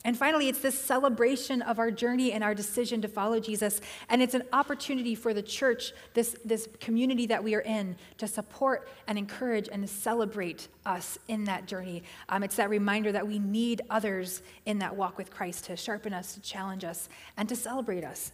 And 0.06 0.16
finally, 0.16 0.48
it's 0.48 0.60
this 0.60 0.78
celebration 0.78 1.62
of 1.62 1.80
our 1.80 1.90
journey 1.90 2.30
and 2.30 2.44
our 2.44 2.54
decision 2.54 3.02
to 3.02 3.08
follow 3.08 3.40
Jesus. 3.40 3.80
And 4.08 4.22
it's 4.22 4.34
an 4.34 4.44
opportunity 4.52 5.16
for 5.16 5.34
the 5.34 5.42
church, 5.42 5.92
this, 6.14 6.36
this 6.44 6.68
community 6.78 7.26
that 7.26 7.42
we 7.42 7.56
are 7.56 7.60
in, 7.62 7.96
to 8.18 8.28
support 8.28 8.88
and 9.08 9.18
encourage 9.18 9.68
and 9.68 9.90
celebrate 9.90 10.68
us 10.86 11.18
in 11.26 11.42
that 11.44 11.66
journey. 11.66 12.04
Um, 12.28 12.44
it's 12.44 12.54
that 12.54 12.70
reminder 12.70 13.10
that 13.10 13.26
we 13.26 13.40
need 13.40 13.82
others 13.90 14.42
in 14.64 14.78
that 14.78 14.94
walk 14.94 15.18
with 15.18 15.32
Christ 15.32 15.64
to 15.64 15.76
sharpen 15.76 16.12
us, 16.12 16.34
to 16.34 16.40
challenge 16.40 16.84
us, 16.84 17.08
and 17.36 17.48
to 17.48 17.56
celebrate 17.56 18.04
us. 18.04 18.30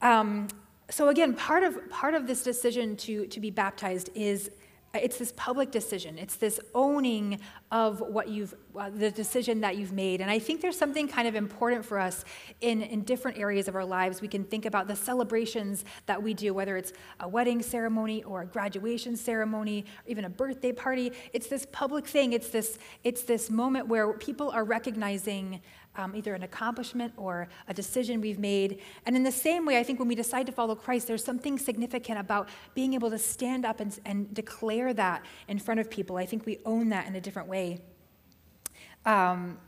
Um, 0.00 0.48
so 0.88 1.08
again, 1.08 1.34
part 1.34 1.64
of, 1.64 1.90
part 1.90 2.14
of 2.14 2.26
this 2.26 2.42
decision 2.42 2.96
to, 2.96 3.26
to 3.26 3.40
be 3.40 3.50
baptized 3.50 4.08
is 4.14 4.50
it's 4.94 5.16
this 5.16 5.32
public 5.36 5.70
decision. 5.70 6.18
It's 6.18 6.36
this 6.36 6.60
owning 6.74 7.40
of 7.70 8.00
what 8.00 8.28
you've, 8.28 8.54
uh, 8.76 8.90
the 8.90 9.10
decision 9.10 9.62
that 9.62 9.76
you've 9.76 9.92
made. 9.92 10.20
And 10.20 10.30
I 10.30 10.38
think 10.38 10.60
there's 10.60 10.76
something 10.76 11.08
kind 11.08 11.26
of 11.26 11.34
important 11.34 11.84
for 11.84 11.98
us 11.98 12.24
in, 12.60 12.82
in 12.82 13.02
different 13.02 13.38
areas 13.38 13.68
of 13.68 13.74
our 13.74 13.86
lives. 13.86 14.20
We 14.20 14.28
can 14.28 14.44
think 14.44 14.66
about 14.66 14.88
the 14.88 14.96
celebrations 14.96 15.86
that 16.04 16.22
we 16.22 16.34
do, 16.34 16.52
whether 16.52 16.76
it's 16.76 16.92
a 17.20 17.28
wedding 17.28 17.62
ceremony 17.62 18.22
or 18.24 18.42
a 18.42 18.46
graduation 18.46 19.16
ceremony, 19.16 19.86
or 20.04 20.10
even 20.10 20.26
a 20.26 20.30
birthday 20.30 20.72
party. 20.72 21.12
It's 21.32 21.46
this 21.46 21.66
public 21.72 22.06
thing. 22.06 22.34
It's 22.34 22.50
this, 22.50 22.78
it's 23.02 23.22
this 23.22 23.48
moment 23.48 23.88
where 23.88 24.12
people 24.12 24.50
are 24.50 24.64
recognizing 24.64 25.62
um, 25.96 26.14
either 26.16 26.34
an 26.34 26.42
accomplishment 26.42 27.12
or 27.16 27.48
a 27.68 27.74
decision 27.74 28.20
we've 28.20 28.38
made. 28.38 28.80
And 29.06 29.16
in 29.16 29.22
the 29.22 29.32
same 29.32 29.66
way, 29.66 29.78
I 29.78 29.82
think 29.82 29.98
when 29.98 30.08
we 30.08 30.14
decide 30.14 30.46
to 30.46 30.52
follow 30.52 30.74
Christ, 30.74 31.06
there's 31.06 31.24
something 31.24 31.58
significant 31.58 32.18
about 32.18 32.48
being 32.74 32.94
able 32.94 33.10
to 33.10 33.18
stand 33.18 33.64
up 33.64 33.80
and, 33.80 33.98
and 34.04 34.32
declare 34.34 34.94
that 34.94 35.24
in 35.48 35.58
front 35.58 35.80
of 35.80 35.90
people. 35.90 36.16
I 36.16 36.26
think 36.26 36.46
we 36.46 36.58
own 36.64 36.88
that 36.90 37.06
in 37.06 37.14
a 37.14 37.20
different 37.20 37.48
way. 37.48 37.80
Um, 39.04 39.58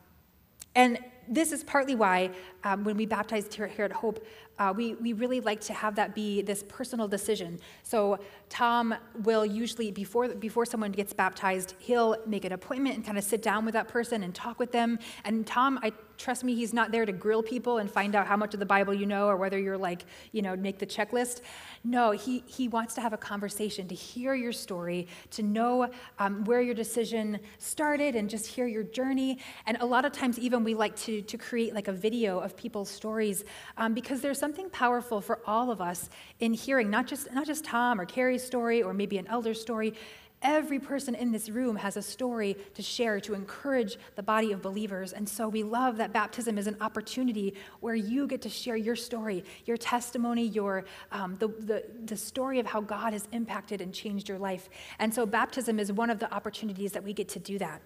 and 0.74 0.98
this 1.28 1.52
is 1.52 1.64
partly 1.64 1.94
why 1.94 2.30
um, 2.64 2.84
when 2.84 2.96
we 2.96 3.06
baptized 3.06 3.54
here, 3.54 3.66
here 3.66 3.84
at 3.84 3.92
Hope, 3.92 4.24
uh, 4.58 4.72
we, 4.76 4.94
we 4.94 5.12
really 5.12 5.40
like 5.40 5.60
to 5.62 5.72
have 5.72 5.96
that 5.96 6.14
be 6.14 6.42
this 6.42 6.64
personal 6.68 7.08
decision. 7.08 7.58
So 7.82 8.18
Tom 8.48 8.94
will 9.22 9.44
usually, 9.44 9.90
before, 9.90 10.28
before 10.28 10.64
someone 10.64 10.92
gets 10.92 11.12
baptized, 11.12 11.74
he'll 11.78 12.16
make 12.26 12.44
an 12.44 12.52
appointment 12.52 12.96
and 12.96 13.04
kind 13.04 13.18
of 13.18 13.24
sit 13.24 13.42
down 13.42 13.64
with 13.64 13.74
that 13.74 13.88
person 13.88 14.22
and 14.22 14.34
talk 14.34 14.58
with 14.58 14.72
them. 14.72 14.98
And 15.24 15.46
Tom, 15.46 15.78
I 15.82 15.92
trust 16.16 16.44
me, 16.44 16.54
he's 16.54 16.72
not 16.72 16.92
there 16.92 17.04
to 17.04 17.12
grill 17.12 17.42
people 17.42 17.78
and 17.78 17.90
find 17.90 18.14
out 18.14 18.26
how 18.26 18.36
much 18.36 18.54
of 18.54 18.60
the 18.60 18.66
Bible 18.66 18.94
you 18.94 19.06
know 19.06 19.26
or 19.26 19.36
whether 19.36 19.58
you're 19.58 19.78
like, 19.78 20.04
you 20.32 20.42
know, 20.42 20.56
make 20.56 20.78
the 20.78 20.86
checklist. 20.86 21.40
No, 21.82 22.12
he, 22.12 22.42
he 22.46 22.68
wants 22.68 22.94
to 22.94 23.00
have 23.00 23.12
a 23.12 23.18
conversation, 23.18 23.86
to 23.88 23.94
hear 23.94 24.34
your 24.34 24.52
story, 24.52 25.06
to 25.32 25.42
know 25.42 25.90
um, 26.18 26.44
where 26.44 26.62
your 26.62 26.74
decision 26.74 27.38
started 27.58 28.16
and 28.16 28.30
just 28.30 28.46
hear 28.46 28.66
your 28.66 28.82
journey. 28.82 29.38
And 29.66 29.76
a 29.80 29.86
lot 29.86 30.04
of 30.04 30.12
times, 30.12 30.38
even 30.38 30.64
we 30.64 30.74
like 30.74 30.96
to, 30.96 31.20
to 31.22 31.38
create 31.38 31.74
like 31.74 31.88
a 31.88 31.92
video 31.92 32.38
of 32.38 32.56
people's 32.56 32.88
stories 32.88 33.44
um, 33.76 33.92
because 33.92 34.20
there's 34.20 34.38
something 34.38 34.70
powerful 34.70 35.20
for 35.20 35.40
all 35.46 35.70
of 35.70 35.80
us 35.80 36.08
in 36.40 36.54
hearing 36.54 36.88
not 36.88 37.06
just, 37.06 37.32
not 37.32 37.46
just 37.46 37.64
Tom 37.64 38.00
or 38.00 38.06
Carrie's 38.06 38.42
story 38.42 38.82
or 38.82 38.94
maybe 38.94 39.18
an 39.18 39.26
elder's 39.26 39.60
story, 39.60 39.94
every 40.44 40.78
person 40.78 41.14
in 41.14 41.32
this 41.32 41.48
room 41.48 41.74
has 41.74 41.96
a 41.96 42.02
story 42.02 42.56
to 42.74 42.82
share 42.82 43.18
to 43.20 43.34
encourage 43.34 43.96
the 44.14 44.22
body 44.22 44.52
of 44.52 44.62
believers. 44.62 45.12
And 45.12 45.28
so 45.28 45.48
we 45.48 45.62
love 45.62 45.96
that 45.96 46.12
baptism 46.12 46.58
is 46.58 46.66
an 46.66 46.76
opportunity 46.80 47.54
where 47.80 47.94
you 47.94 48.26
get 48.26 48.42
to 48.42 48.48
share 48.48 48.76
your 48.76 48.94
story, 48.94 49.42
your 49.64 49.78
testimony, 49.78 50.46
your, 50.46 50.84
um, 51.10 51.36
the, 51.38 51.48
the, 51.48 51.84
the 52.04 52.16
story 52.16 52.60
of 52.60 52.66
how 52.66 52.80
God 52.80 53.12
has 53.14 53.26
impacted 53.32 53.80
and 53.80 53.92
changed 53.92 54.28
your 54.28 54.38
life. 54.38 54.68
And 54.98 55.12
so 55.12 55.26
baptism 55.26 55.80
is 55.80 55.90
one 55.90 56.10
of 56.10 56.18
the 56.18 56.32
opportunities 56.32 56.92
that 56.92 57.02
we 57.02 57.12
get 57.12 57.28
to 57.30 57.38
do 57.38 57.58
that. 57.58 57.80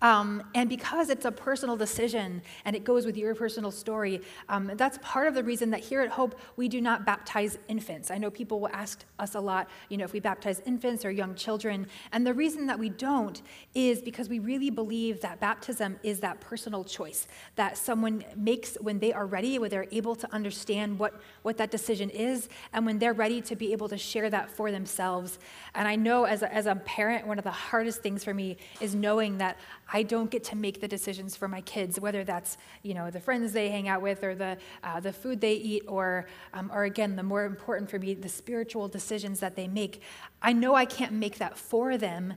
Um, 0.00 0.44
and 0.54 0.68
because 0.68 1.10
it's 1.10 1.24
a 1.24 1.32
personal 1.32 1.76
decision 1.76 2.42
and 2.64 2.76
it 2.76 2.84
goes 2.84 3.04
with 3.04 3.16
your 3.16 3.34
personal 3.34 3.72
story, 3.72 4.20
um, 4.48 4.70
that's 4.76 4.98
part 5.02 5.26
of 5.26 5.34
the 5.34 5.42
reason 5.42 5.70
that 5.70 5.80
here 5.80 6.00
at 6.02 6.10
Hope 6.10 6.38
we 6.56 6.68
do 6.68 6.80
not 6.80 7.04
baptize 7.04 7.58
infants. 7.66 8.10
I 8.10 8.18
know 8.18 8.30
people 8.30 8.60
will 8.60 8.70
ask 8.72 9.04
us 9.18 9.34
a 9.34 9.40
lot, 9.40 9.68
you 9.88 9.96
know, 9.96 10.04
if 10.04 10.12
we 10.12 10.20
baptize 10.20 10.60
infants 10.64 11.04
or 11.04 11.10
young 11.10 11.34
children. 11.34 11.88
And 12.12 12.24
the 12.24 12.34
reason 12.34 12.66
that 12.66 12.78
we 12.78 12.90
don't 12.90 13.42
is 13.74 14.00
because 14.00 14.28
we 14.28 14.38
really 14.38 14.70
believe 14.70 15.20
that 15.22 15.40
baptism 15.40 15.98
is 16.04 16.20
that 16.20 16.40
personal 16.40 16.84
choice 16.84 17.26
that 17.56 17.76
someone 17.76 18.24
makes 18.36 18.76
when 18.80 19.00
they 19.00 19.12
are 19.12 19.26
ready, 19.26 19.58
when 19.58 19.70
they're 19.70 19.88
able 19.90 20.14
to 20.14 20.32
understand 20.32 20.98
what, 20.98 21.20
what 21.42 21.56
that 21.56 21.72
decision 21.72 22.08
is, 22.10 22.48
and 22.72 22.86
when 22.86 23.00
they're 23.00 23.12
ready 23.12 23.40
to 23.40 23.56
be 23.56 23.72
able 23.72 23.88
to 23.88 23.98
share 23.98 24.30
that 24.30 24.48
for 24.48 24.70
themselves. 24.70 25.40
And 25.74 25.88
I 25.88 25.96
know 25.96 26.24
as 26.24 26.42
a, 26.42 26.54
as 26.54 26.66
a 26.66 26.76
parent, 26.76 27.26
one 27.26 27.38
of 27.38 27.44
the 27.44 27.50
hardest 27.50 28.00
things 28.00 28.22
for 28.22 28.32
me 28.32 28.58
is 28.80 28.94
knowing 28.94 29.38
that 29.38 29.56
I 29.90 30.02
don't 30.02 30.30
get 30.30 30.44
to 30.44 30.56
make 30.56 30.80
the 30.80 30.88
decisions 30.88 31.34
for 31.34 31.48
my 31.48 31.60
kids, 31.62 31.98
whether 31.98 32.24
that's 32.24 32.58
you 32.82 32.94
know 32.94 33.10
the 33.10 33.20
friends 33.20 33.52
they 33.52 33.70
hang 33.70 33.88
out 33.88 34.02
with 34.02 34.22
or 34.22 34.34
the 34.34 34.58
uh, 34.84 35.00
the 35.00 35.12
food 35.12 35.40
they 35.40 35.54
eat, 35.54 35.84
or 35.86 36.26
um, 36.52 36.70
or 36.72 36.84
again 36.84 37.16
the 37.16 37.22
more 37.22 37.44
important 37.44 37.90
for 37.90 37.98
me 37.98 38.14
the 38.14 38.28
spiritual 38.28 38.88
decisions 38.88 39.40
that 39.40 39.56
they 39.56 39.66
make. 39.66 40.02
I 40.42 40.52
know 40.52 40.74
I 40.74 40.84
can't 40.84 41.12
make 41.12 41.38
that 41.38 41.56
for 41.56 41.96
them. 41.96 42.34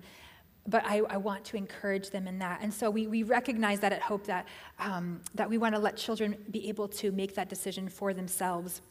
But 0.67 0.84
I, 0.86 1.01
I 1.10 1.17
want 1.17 1.43
to 1.46 1.58
encourage 1.58 2.12
them 2.12 2.27
in 2.27 2.38
that. 2.38 2.60
And 2.62 2.72
so 2.72 2.91
we, 2.91 3.08
we 3.08 3.24
recognize 3.24 3.79
that 3.79 3.93
at 3.93 4.01
Hope 4.03 4.27
that, 4.27 4.48
um, 4.77 5.22
that 5.34 5.50
we 5.50 5.58
want 5.58 5.74
to 5.74 5.81
let 5.81 5.98
children 5.98 6.38
be 6.51 6.70
able 6.70 6.88
to 6.89 7.12
make 7.12 7.34
that 7.34 7.50
decision 7.50 7.89
for 7.89 8.13
themselves. 8.13 8.81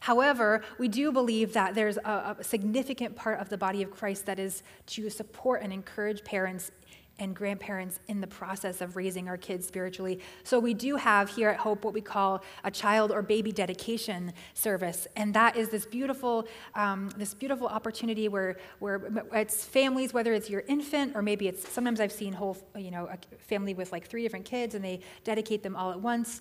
However, 0.00 0.62
we 0.78 0.88
do 0.88 1.12
believe 1.12 1.52
that 1.52 1.74
there's 1.74 1.96
a, 1.98 2.36
a, 2.38 2.42
significant 2.44 3.14
part 3.14 3.40
of 3.40 3.48
the 3.48 3.58
body 3.58 3.82
of 3.82 3.90
Christ 3.90 4.26
that 4.26 4.38
is 4.38 4.62
to 4.86 5.10
support 5.10 5.62
and 5.62 5.72
encourage 5.72 6.24
parents 6.24 6.70
and 7.18 7.36
grandparents 7.36 8.00
in 8.08 8.20
the 8.20 8.26
process 8.26 8.80
of 8.80 8.96
raising 8.96 9.28
our 9.28 9.36
kids 9.36 9.66
spiritually. 9.66 10.18
So 10.44 10.58
we 10.58 10.74
do 10.74 10.96
have 10.96 11.28
here 11.28 11.48
at 11.50 11.58
Hope 11.58 11.84
what 11.84 11.94
we 11.94 12.00
call 12.00 12.42
a 12.64 12.70
child 12.70 13.12
or 13.12 13.22
baby 13.22 13.52
dedication 13.52 14.32
service, 14.54 15.06
and 15.16 15.34
that 15.34 15.56
is 15.56 15.68
this 15.68 15.86
beautiful, 15.86 16.46
um, 16.74 17.10
this 17.16 17.34
beautiful 17.34 17.66
opportunity 17.66 18.28
where 18.28 18.56
where 18.78 19.00
it's 19.32 19.64
families, 19.64 20.12
whether 20.12 20.32
it's 20.32 20.50
your 20.50 20.64
infant 20.68 21.14
or 21.14 21.22
maybe 21.22 21.48
it's 21.48 21.68
sometimes 21.68 22.00
I've 22.00 22.12
seen 22.12 22.32
whole, 22.32 22.56
you 22.76 22.90
know, 22.90 23.08
a 23.10 23.18
family 23.38 23.74
with 23.74 23.92
like 23.92 24.06
three 24.06 24.22
different 24.22 24.44
kids 24.44 24.74
and 24.74 24.84
they 24.84 25.00
dedicate 25.24 25.62
them 25.62 25.76
all 25.76 25.90
at 25.90 26.00
once. 26.00 26.40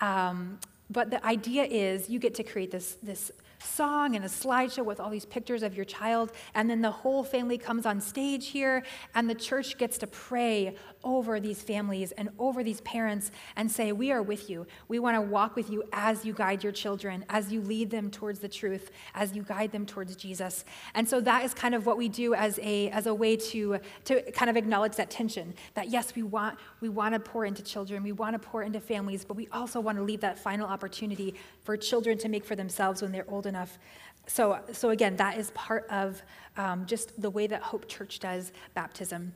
Um, 0.00 0.58
but 0.90 1.10
the 1.10 1.24
idea 1.24 1.64
is 1.64 2.10
you 2.10 2.18
get 2.18 2.34
to 2.34 2.42
create 2.42 2.70
this 2.70 2.98
this 3.02 3.30
song 3.64 4.16
and 4.16 4.24
a 4.24 4.28
slideshow 4.28 4.84
with 4.84 5.00
all 5.00 5.10
these 5.10 5.24
pictures 5.24 5.62
of 5.62 5.74
your 5.74 5.84
child. 5.84 6.32
And 6.54 6.68
then 6.68 6.82
the 6.82 6.90
whole 6.90 7.24
family 7.24 7.58
comes 7.58 7.86
on 7.86 8.00
stage 8.00 8.48
here, 8.48 8.82
and 9.14 9.28
the 9.28 9.34
church 9.34 9.78
gets 9.78 9.98
to 9.98 10.06
pray 10.06 10.76
over 11.04 11.40
these 11.40 11.62
families 11.62 12.12
and 12.12 12.30
over 12.38 12.62
these 12.62 12.80
parents 12.82 13.30
and 13.56 13.70
say, 13.70 13.92
We 13.92 14.12
are 14.12 14.22
with 14.22 14.48
you. 14.48 14.66
We 14.88 14.98
want 14.98 15.16
to 15.16 15.20
walk 15.20 15.56
with 15.56 15.70
you 15.70 15.84
as 15.92 16.24
you 16.24 16.32
guide 16.32 16.62
your 16.62 16.72
children, 16.72 17.24
as 17.28 17.52
you 17.52 17.60
lead 17.60 17.90
them 17.90 18.10
towards 18.10 18.38
the 18.38 18.48
truth, 18.48 18.90
as 19.14 19.34
you 19.34 19.42
guide 19.42 19.72
them 19.72 19.86
towards 19.86 20.14
Jesus. 20.16 20.64
And 20.94 21.08
so 21.08 21.20
that 21.20 21.44
is 21.44 21.54
kind 21.54 21.74
of 21.74 21.86
what 21.86 21.96
we 21.96 22.08
do 22.08 22.34
as 22.34 22.58
a, 22.62 22.90
as 22.90 23.06
a 23.06 23.14
way 23.14 23.36
to, 23.36 23.78
to 24.04 24.32
kind 24.32 24.50
of 24.50 24.56
acknowledge 24.56 24.96
that 24.96 25.10
tension 25.10 25.54
that 25.74 25.88
yes, 25.88 26.14
we 26.14 26.22
want, 26.22 26.58
we 26.80 26.88
want 26.88 27.14
to 27.14 27.20
pour 27.20 27.44
into 27.44 27.62
children, 27.62 28.02
we 28.02 28.12
want 28.12 28.34
to 28.34 28.38
pour 28.38 28.62
into 28.62 28.80
families, 28.80 29.24
but 29.24 29.36
we 29.36 29.48
also 29.52 29.80
want 29.80 29.98
to 29.98 30.04
leave 30.04 30.20
that 30.20 30.38
final 30.38 30.68
opportunity 30.68 31.34
for 31.62 31.76
children 31.76 32.18
to 32.18 32.28
make 32.28 32.44
for 32.44 32.56
themselves 32.56 33.02
when 33.02 33.12
they're 33.12 33.28
old 33.28 33.46
enough. 33.46 33.78
So, 34.26 34.60
so 34.72 34.90
again, 34.90 35.16
that 35.16 35.38
is 35.38 35.50
part 35.52 35.86
of 35.90 36.22
um, 36.56 36.86
just 36.86 37.20
the 37.20 37.30
way 37.30 37.46
that 37.46 37.62
Hope 37.62 37.88
Church 37.88 38.20
does 38.20 38.52
baptism. 38.74 39.34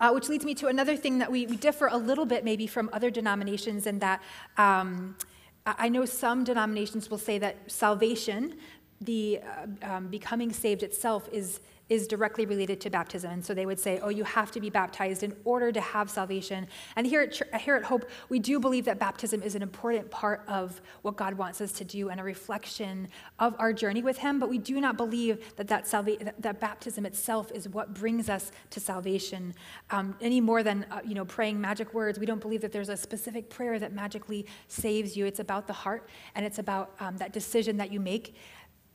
Uh, 0.00 0.10
which 0.10 0.28
leads 0.28 0.44
me 0.44 0.54
to 0.54 0.66
another 0.66 0.96
thing 0.96 1.18
that 1.18 1.30
we, 1.30 1.46
we, 1.46 1.56
differ 1.56 1.86
a 1.86 1.96
little 1.96 2.24
bit 2.24 2.44
maybe 2.44 2.66
from 2.66 2.90
other 2.92 3.08
denominations 3.08 3.86
in 3.86 4.00
that 4.00 4.20
um, 4.56 5.14
I 5.64 5.88
know 5.88 6.04
some 6.04 6.42
denominations 6.42 7.08
will 7.08 7.18
say 7.18 7.38
that 7.38 7.70
salvation, 7.70 8.56
the 9.04 9.40
uh, 9.84 9.94
um, 9.94 10.08
becoming 10.08 10.52
saved 10.52 10.82
itself, 10.82 11.28
is 11.32 11.60
is 11.92 12.06
directly 12.06 12.46
related 12.46 12.80
to 12.80 12.88
baptism. 12.88 13.30
And 13.30 13.44
so 13.44 13.52
they 13.52 13.66
would 13.66 13.78
say, 13.78 14.00
oh, 14.02 14.08
you 14.08 14.24
have 14.24 14.50
to 14.52 14.60
be 14.60 14.70
baptized 14.70 15.22
in 15.22 15.36
order 15.44 15.70
to 15.70 15.80
have 15.80 16.08
salvation. 16.08 16.66
And 16.96 17.06
here 17.06 17.20
at, 17.20 17.60
here 17.60 17.76
at 17.76 17.84
Hope, 17.84 18.08
we 18.30 18.38
do 18.38 18.58
believe 18.58 18.86
that 18.86 18.98
baptism 18.98 19.42
is 19.42 19.54
an 19.54 19.62
important 19.62 20.10
part 20.10 20.42
of 20.48 20.80
what 21.02 21.16
God 21.16 21.34
wants 21.34 21.60
us 21.60 21.70
to 21.72 21.84
do 21.84 22.08
and 22.08 22.18
a 22.18 22.24
reflection 22.24 23.08
of 23.38 23.54
our 23.58 23.74
journey 23.74 24.02
with 24.02 24.16
Him. 24.18 24.38
But 24.38 24.48
we 24.48 24.56
do 24.56 24.80
not 24.80 24.96
believe 24.96 25.54
that 25.56 25.68
that, 25.68 25.86
salva- 25.86 26.32
that, 26.38 26.60
baptism 26.62 27.04
itself 27.04 27.50
is 27.52 27.68
what 27.68 27.92
brings 27.92 28.28
us 28.28 28.52
to 28.70 28.78
salvation 28.78 29.52
um, 29.90 30.16
any 30.20 30.40
more 30.40 30.62
than 30.62 30.86
uh, 30.90 31.00
you 31.04 31.14
know 31.14 31.24
praying 31.24 31.60
magic 31.60 31.92
words. 31.92 32.18
We 32.18 32.26
don't 32.26 32.40
believe 32.40 32.60
that 32.60 32.70
there's 32.70 32.88
a 32.88 32.96
specific 32.96 33.50
prayer 33.50 33.78
that 33.80 33.92
magically 33.92 34.46
saves 34.68 35.16
you. 35.16 35.26
It's 35.26 35.40
about 35.40 35.66
the 35.66 35.72
heart 35.72 36.08
and 36.36 36.46
it's 36.46 36.58
about 36.58 36.94
um, 37.00 37.16
that 37.16 37.32
decision 37.32 37.76
that 37.78 37.92
you 37.92 37.98
make. 37.98 38.36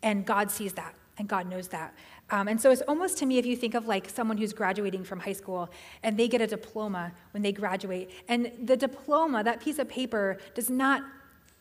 And 0.04 0.26
God 0.26 0.52
sees 0.52 0.74
that 0.74 0.96
and 1.18 1.28
God 1.28 1.50
knows 1.50 1.68
that. 1.70 1.94
Um, 2.30 2.48
and 2.48 2.60
so 2.60 2.72
it's 2.72 2.82
almost 2.82 3.18
to 3.20 3.26
me 3.26 3.38
if 3.38 3.46
you 3.46 3.56
think 3.56 3.74
of 3.74 3.88
like 3.88 4.10
someone 4.10 4.38
who's 4.38 4.54
graduating 4.54 5.04
from 5.04 5.20
high 5.20 5.34
school 5.34 5.70
and 6.04 6.18
they 6.18 6.28
get 6.28 6.42
a 6.42 6.48
diploma 6.48 7.14
when 7.32 7.42
they 7.42 7.52
graduate, 7.52 8.12
and 8.28 8.52
the 8.64 8.78
diploma, 8.78 9.44
that 9.44 9.62
piece 9.62 9.80
of 9.80 9.88
paper, 9.88 10.38
does 10.54 10.70
not 10.70 11.04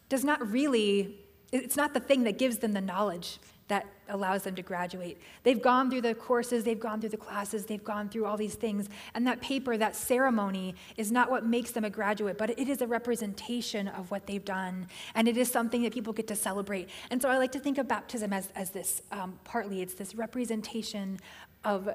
does 0.09 0.25
not 0.25 0.51
really 0.51 1.19
it's 1.53 1.77
not 1.77 1.95
the 1.95 2.01
thing 2.01 2.25
that 2.25 2.39
gives 2.39 2.59
them 2.59 2.73
the 2.73 2.81
knowledge 2.81 3.39
that 3.69 3.87
allows 4.09 4.45
them 4.45 4.55
to 4.55 4.63
graduate. 4.63 5.21
They've 5.43 5.61
gone 5.61 5.91
through 5.91 6.03
the 6.03 6.15
courses, 6.15 6.63
they've 6.63 6.79
gone 6.79 7.01
through 7.01 7.11
the 7.11 7.17
classes, 7.17 7.67
they've 7.67 7.83
gone 7.83 8.09
through 8.09 8.27
all 8.27 8.37
these 8.37 8.55
things. 8.55 8.89
And 9.15 9.27
that 9.27 9.41
paper, 9.41 9.77
that 9.77 9.97
ceremony, 9.97 10.77
is 10.97 11.11
not 11.11 11.31
what 11.31 11.45
makes 11.45 11.73
them 11.73 11.85
a 11.85 11.91
graduate, 11.91 12.39
but 12.39 12.51
it 12.51 12.69
is 12.69 12.81
a 12.81 12.87
representation 12.87 13.89
of 13.89 14.11
what 14.11 14.27
they've 14.27 14.45
done. 14.45 14.87
And 15.15 15.27
it 15.27 15.37
is 15.37 15.51
something 15.51 15.83
that 15.83 15.93
people 15.93 16.13
get 16.13 16.29
to 16.29 16.37
celebrate. 16.37 16.89
And 17.11 17.21
so 17.21 17.29
I 17.29 17.39
like 17.39 17.53
to 17.53 17.59
think 17.59 17.79
of 17.79 17.89
baptism 17.89 18.33
as, 18.33 18.51
as 18.55 18.71
this 18.71 19.03
um, 19.11 19.39
partly, 19.43 19.83
it's 19.83 19.95
this 19.95 20.15
representation 20.15 21.19
of 21.65 21.89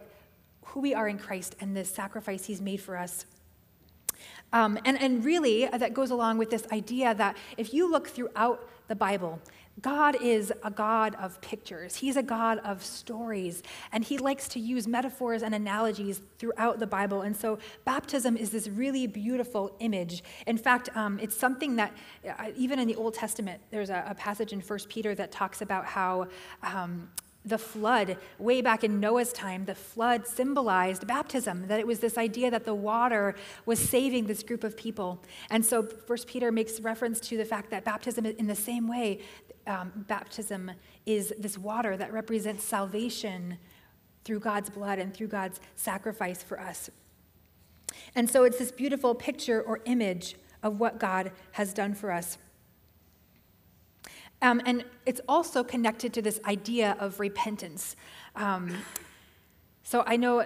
who 0.65 0.81
we 0.81 0.93
are 0.93 1.07
in 1.07 1.17
Christ 1.17 1.55
and 1.61 1.75
the 1.75 1.85
sacrifice 1.85 2.45
he's 2.45 2.61
made 2.61 2.81
for 2.81 2.97
us. 2.97 3.25
Um, 4.53 4.77
and, 4.83 5.01
and 5.01 5.23
really, 5.23 5.65
that 5.67 5.93
goes 5.93 6.11
along 6.11 6.37
with 6.37 6.49
this 6.49 6.67
idea 6.73 7.13
that 7.15 7.37
if 7.57 7.73
you 7.73 7.89
look 7.89 8.09
throughout 8.09 8.67
the 8.89 8.95
Bible, 8.95 9.39
God 9.79 10.21
is 10.21 10.51
a 10.63 10.69
God 10.69 11.15
of 11.15 11.39
pictures. 11.41 11.95
He's 11.95 12.17
a 12.17 12.23
God 12.23 12.59
of 12.59 12.83
stories, 12.83 13.63
and 13.91 14.03
He 14.03 14.17
likes 14.17 14.47
to 14.49 14.59
use 14.59 14.87
metaphors 14.87 15.43
and 15.43 15.55
analogies 15.55 16.21
throughout 16.37 16.79
the 16.79 16.87
Bible. 16.87 17.21
And 17.21 17.35
so, 17.35 17.57
baptism 17.85 18.35
is 18.35 18.51
this 18.51 18.67
really 18.67 19.07
beautiful 19.07 19.75
image. 19.79 20.23
In 20.45 20.57
fact, 20.57 20.89
um, 20.95 21.19
it's 21.19 21.37
something 21.37 21.77
that, 21.77 21.93
uh, 22.27 22.51
even 22.55 22.79
in 22.79 22.87
the 22.87 22.95
Old 22.95 23.13
Testament, 23.13 23.61
there's 23.71 23.89
a, 23.89 24.03
a 24.07 24.15
passage 24.15 24.51
in 24.51 24.59
1 24.59 24.79
Peter 24.89 25.15
that 25.15 25.31
talks 25.31 25.61
about 25.61 25.85
how. 25.85 26.27
Um, 26.63 27.09
the 27.43 27.57
flood, 27.57 28.17
way 28.37 28.61
back 28.61 28.83
in 28.83 28.99
Noah's 28.99 29.33
time, 29.33 29.65
the 29.65 29.73
flood 29.73 30.27
symbolized 30.27 31.07
baptism, 31.07 31.67
that 31.67 31.79
it 31.79 31.87
was 31.87 31.99
this 31.99 32.17
idea 32.17 32.51
that 32.51 32.65
the 32.65 32.75
water 32.75 33.35
was 33.65 33.79
saving 33.79 34.27
this 34.27 34.43
group 34.43 34.63
of 34.63 34.77
people. 34.77 35.19
And 35.49 35.65
so 35.65 35.81
First 35.81 36.27
Peter 36.27 36.51
makes 36.51 36.79
reference 36.79 37.19
to 37.21 37.37
the 37.37 37.45
fact 37.45 37.71
that 37.71 37.83
baptism, 37.83 38.27
in 38.27 38.45
the 38.45 38.55
same 38.55 38.87
way, 38.87 39.21
um, 39.67 39.91
baptism 40.07 40.71
is 41.05 41.33
this 41.37 41.57
water 41.57 41.97
that 41.97 42.11
represents 42.11 42.63
salvation 42.63 43.57
through 44.23 44.39
God's 44.39 44.69
blood 44.69 44.99
and 44.99 45.13
through 45.13 45.27
God's 45.27 45.59
sacrifice 45.75 46.43
for 46.43 46.59
us. 46.59 46.89
And 48.15 48.29
so 48.29 48.43
it's 48.43 48.57
this 48.57 48.71
beautiful 48.71 49.15
picture 49.15 49.61
or 49.61 49.81
image 49.85 50.35
of 50.63 50.79
what 50.79 50.99
God 50.99 51.31
has 51.53 51.73
done 51.73 51.93
for 51.93 52.11
us. 52.11 52.37
Um, 54.41 54.61
and 54.65 54.85
it's 55.05 55.21
also 55.27 55.63
connected 55.63 56.13
to 56.13 56.21
this 56.21 56.39
idea 56.45 56.95
of 56.99 57.19
repentance. 57.19 57.95
Um, 58.35 58.75
so 59.83 60.03
I 60.07 60.17
know 60.17 60.43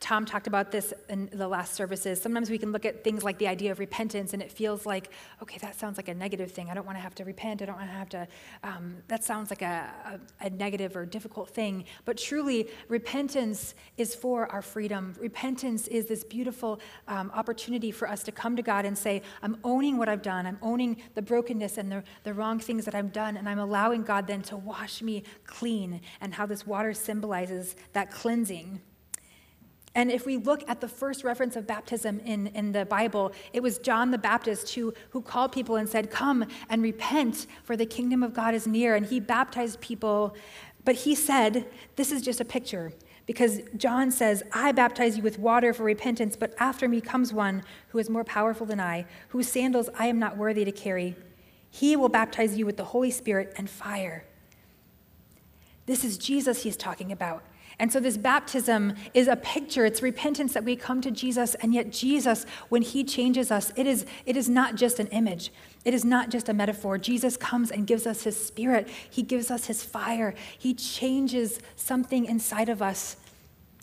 Tom 0.00 0.24
talked 0.24 0.46
about 0.46 0.70
this 0.70 0.92
in 1.08 1.28
the 1.32 1.48
last 1.48 1.74
services. 1.74 2.20
Sometimes 2.20 2.50
we 2.50 2.58
can 2.58 2.72
look 2.72 2.84
at 2.84 3.04
things 3.04 3.24
like 3.24 3.38
the 3.38 3.48
idea 3.48 3.72
of 3.72 3.78
repentance, 3.78 4.32
and 4.32 4.42
it 4.42 4.50
feels 4.50 4.86
like, 4.86 5.10
okay, 5.42 5.58
that 5.58 5.78
sounds 5.78 5.96
like 5.96 6.08
a 6.08 6.14
negative 6.14 6.50
thing. 6.52 6.70
I 6.70 6.74
don't 6.74 6.86
want 6.86 6.98
to 6.98 7.02
have 7.02 7.14
to 7.16 7.24
repent. 7.24 7.62
I 7.62 7.66
don't 7.66 7.76
want 7.76 7.88
to 7.88 7.94
have 7.96 8.08
to, 8.10 8.28
um, 8.62 8.96
that 9.08 9.24
sounds 9.24 9.50
like 9.50 9.62
a, 9.62 10.18
a, 10.40 10.46
a 10.46 10.50
negative 10.50 10.96
or 10.96 11.06
difficult 11.06 11.50
thing. 11.50 11.84
But 12.04 12.16
truly, 12.16 12.68
repentance 12.88 13.74
is 13.96 14.14
for 14.14 14.46
our 14.52 14.62
freedom. 14.62 15.14
Repentance 15.20 15.88
is 15.88 16.06
this 16.06 16.24
beautiful 16.24 16.80
um, 17.08 17.30
opportunity 17.34 17.90
for 17.90 18.08
us 18.08 18.22
to 18.24 18.32
come 18.32 18.56
to 18.56 18.62
God 18.62 18.84
and 18.84 18.96
say, 18.96 19.22
I'm 19.42 19.58
owning 19.64 19.96
what 19.96 20.08
I've 20.08 20.22
done. 20.22 20.46
I'm 20.46 20.58
owning 20.62 20.96
the 21.14 21.22
brokenness 21.22 21.78
and 21.78 21.90
the, 21.90 22.04
the 22.24 22.34
wrong 22.34 22.58
things 22.58 22.84
that 22.84 22.94
I've 22.94 23.12
done, 23.12 23.36
and 23.36 23.48
I'm 23.48 23.58
allowing 23.58 24.02
God 24.02 24.26
then 24.26 24.42
to 24.42 24.56
wash 24.56 25.02
me 25.02 25.22
clean, 25.46 26.00
and 26.20 26.34
how 26.34 26.46
this 26.46 26.66
water 26.66 26.92
symbolizes 26.92 27.76
that 27.92 28.10
cleansing. 28.10 28.80
And 29.96 30.12
if 30.12 30.26
we 30.26 30.36
look 30.36 30.62
at 30.68 30.82
the 30.82 30.88
first 30.88 31.24
reference 31.24 31.56
of 31.56 31.66
baptism 31.66 32.20
in, 32.20 32.48
in 32.48 32.72
the 32.72 32.84
Bible, 32.84 33.32
it 33.54 33.62
was 33.62 33.78
John 33.78 34.10
the 34.10 34.18
Baptist 34.18 34.74
who, 34.74 34.92
who 35.08 35.22
called 35.22 35.52
people 35.52 35.76
and 35.76 35.88
said, 35.88 36.10
Come 36.10 36.44
and 36.68 36.82
repent, 36.82 37.46
for 37.64 37.78
the 37.78 37.86
kingdom 37.86 38.22
of 38.22 38.34
God 38.34 38.52
is 38.54 38.66
near. 38.66 38.94
And 38.94 39.06
he 39.06 39.20
baptized 39.20 39.80
people. 39.80 40.36
But 40.84 40.96
he 40.96 41.14
said, 41.14 41.66
This 41.96 42.12
is 42.12 42.20
just 42.20 42.42
a 42.42 42.44
picture. 42.44 42.92
Because 43.24 43.60
John 43.74 44.10
says, 44.10 44.42
I 44.52 44.70
baptize 44.70 45.16
you 45.16 45.22
with 45.22 45.38
water 45.38 45.72
for 45.72 45.84
repentance, 45.84 46.36
but 46.36 46.54
after 46.58 46.86
me 46.88 47.00
comes 47.00 47.32
one 47.32 47.62
who 47.88 47.98
is 47.98 48.10
more 48.10 48.22
powerful 48.22 48.66
than 48.66 48.78
I, 48.78 49.06
whose 49.28 49.48
sandals 49.48 49.88
I 49.98 50.08
am 50.08 50.18
not 50.18 50.36
worthy 50.36 50.66
to 50.66 50.72
carry. 50.72 51.16
He 51.70 51.96
will 51.96 52.10
baptize 52.10 52.58
you 52.58 52.66
with 52.66 52.76
the 52.76 52.84
Holy 52.84 53.10
Spirit 53.10 53.54
and 53.56 53.68
fire. 53.68 54.26
This 55.86 56.04
is 56.04 56.18
Jesus 56.18 56.64
he's 56.64 56.76
talking 56.76 57.10
about. 57.10 57.42
And 57.78 57.92
so, 57.92 58.00
this 58.00 58.16
baptism 58.16 58.94
is 59.12 59.28
a 59.28 59.36
picture, 59.36 59.84
it's 59.84 60.00
repentance 60.00 60.54
that 60.54 60.64
we 60.64 60.76
come 60.76 61.02
to 61.02 61.10
Jesus, 61.10 61.54
and 61.56 61.74
yet, 61.74 61.90
Jesus, 61.90 62.46
when 62.70 62.80
He 62.80 63.04
changes 63.04 63.50
us, 63.50 63.70
it 63.76 63.86
is, 63.86 64.06
it 64.24 64.34
is 64.34 64.48
not 64.48 64.76
just 64.76 64.98
an 64.98 65.08
image, 65.08 65.52
it 65.84 65.92
is 65.92 66.02
not 66.02 66.30
just 66.30 66.48
a 66.48 66.54
metaphor. 66.54 66.96
Jesus 66.96 67.36
comes 67.36 67.70
and 67.70 67.86
gives 67.86 68.06
us 68.06 68.22
His 68.22 68.42
Spirit, 68.42 68.88
He 69.10 69.22
gives 69.22 69.50
us 69.50 69.66
His 69.66 69.82
fire, 69.82 70.34
He 70.58 70.72
changes 70.72 71.60
something 71.76 72.24
inside 72.24 72.70
of 72.70 72.80
us. 72.80 73.16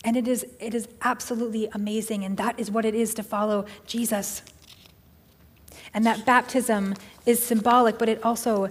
And 0.03 0.17
it 0.17 0.27
is, 0.27 0.45
it 0.59 0.73
is 0.73 0.87
absolutely 1.03 1.69
amazing, 1.73 2.23
and 2.25 2.35
that 2.37 2.59
is 2.59 2.71
what 2.71 2.85
it 2.85 2.95
is 2.95 3.13
to 3.13 3.23
follow 3.23 3.65
Jesus. 3.85 4.41
And 5.93 6.03
that 6.07 6.25
baptism 6.25 6.95
is 7.27 7.41
symbolic, 7.41 7.99
but 7.99 8.09
it 8.09 8.23
also 8.23 8.69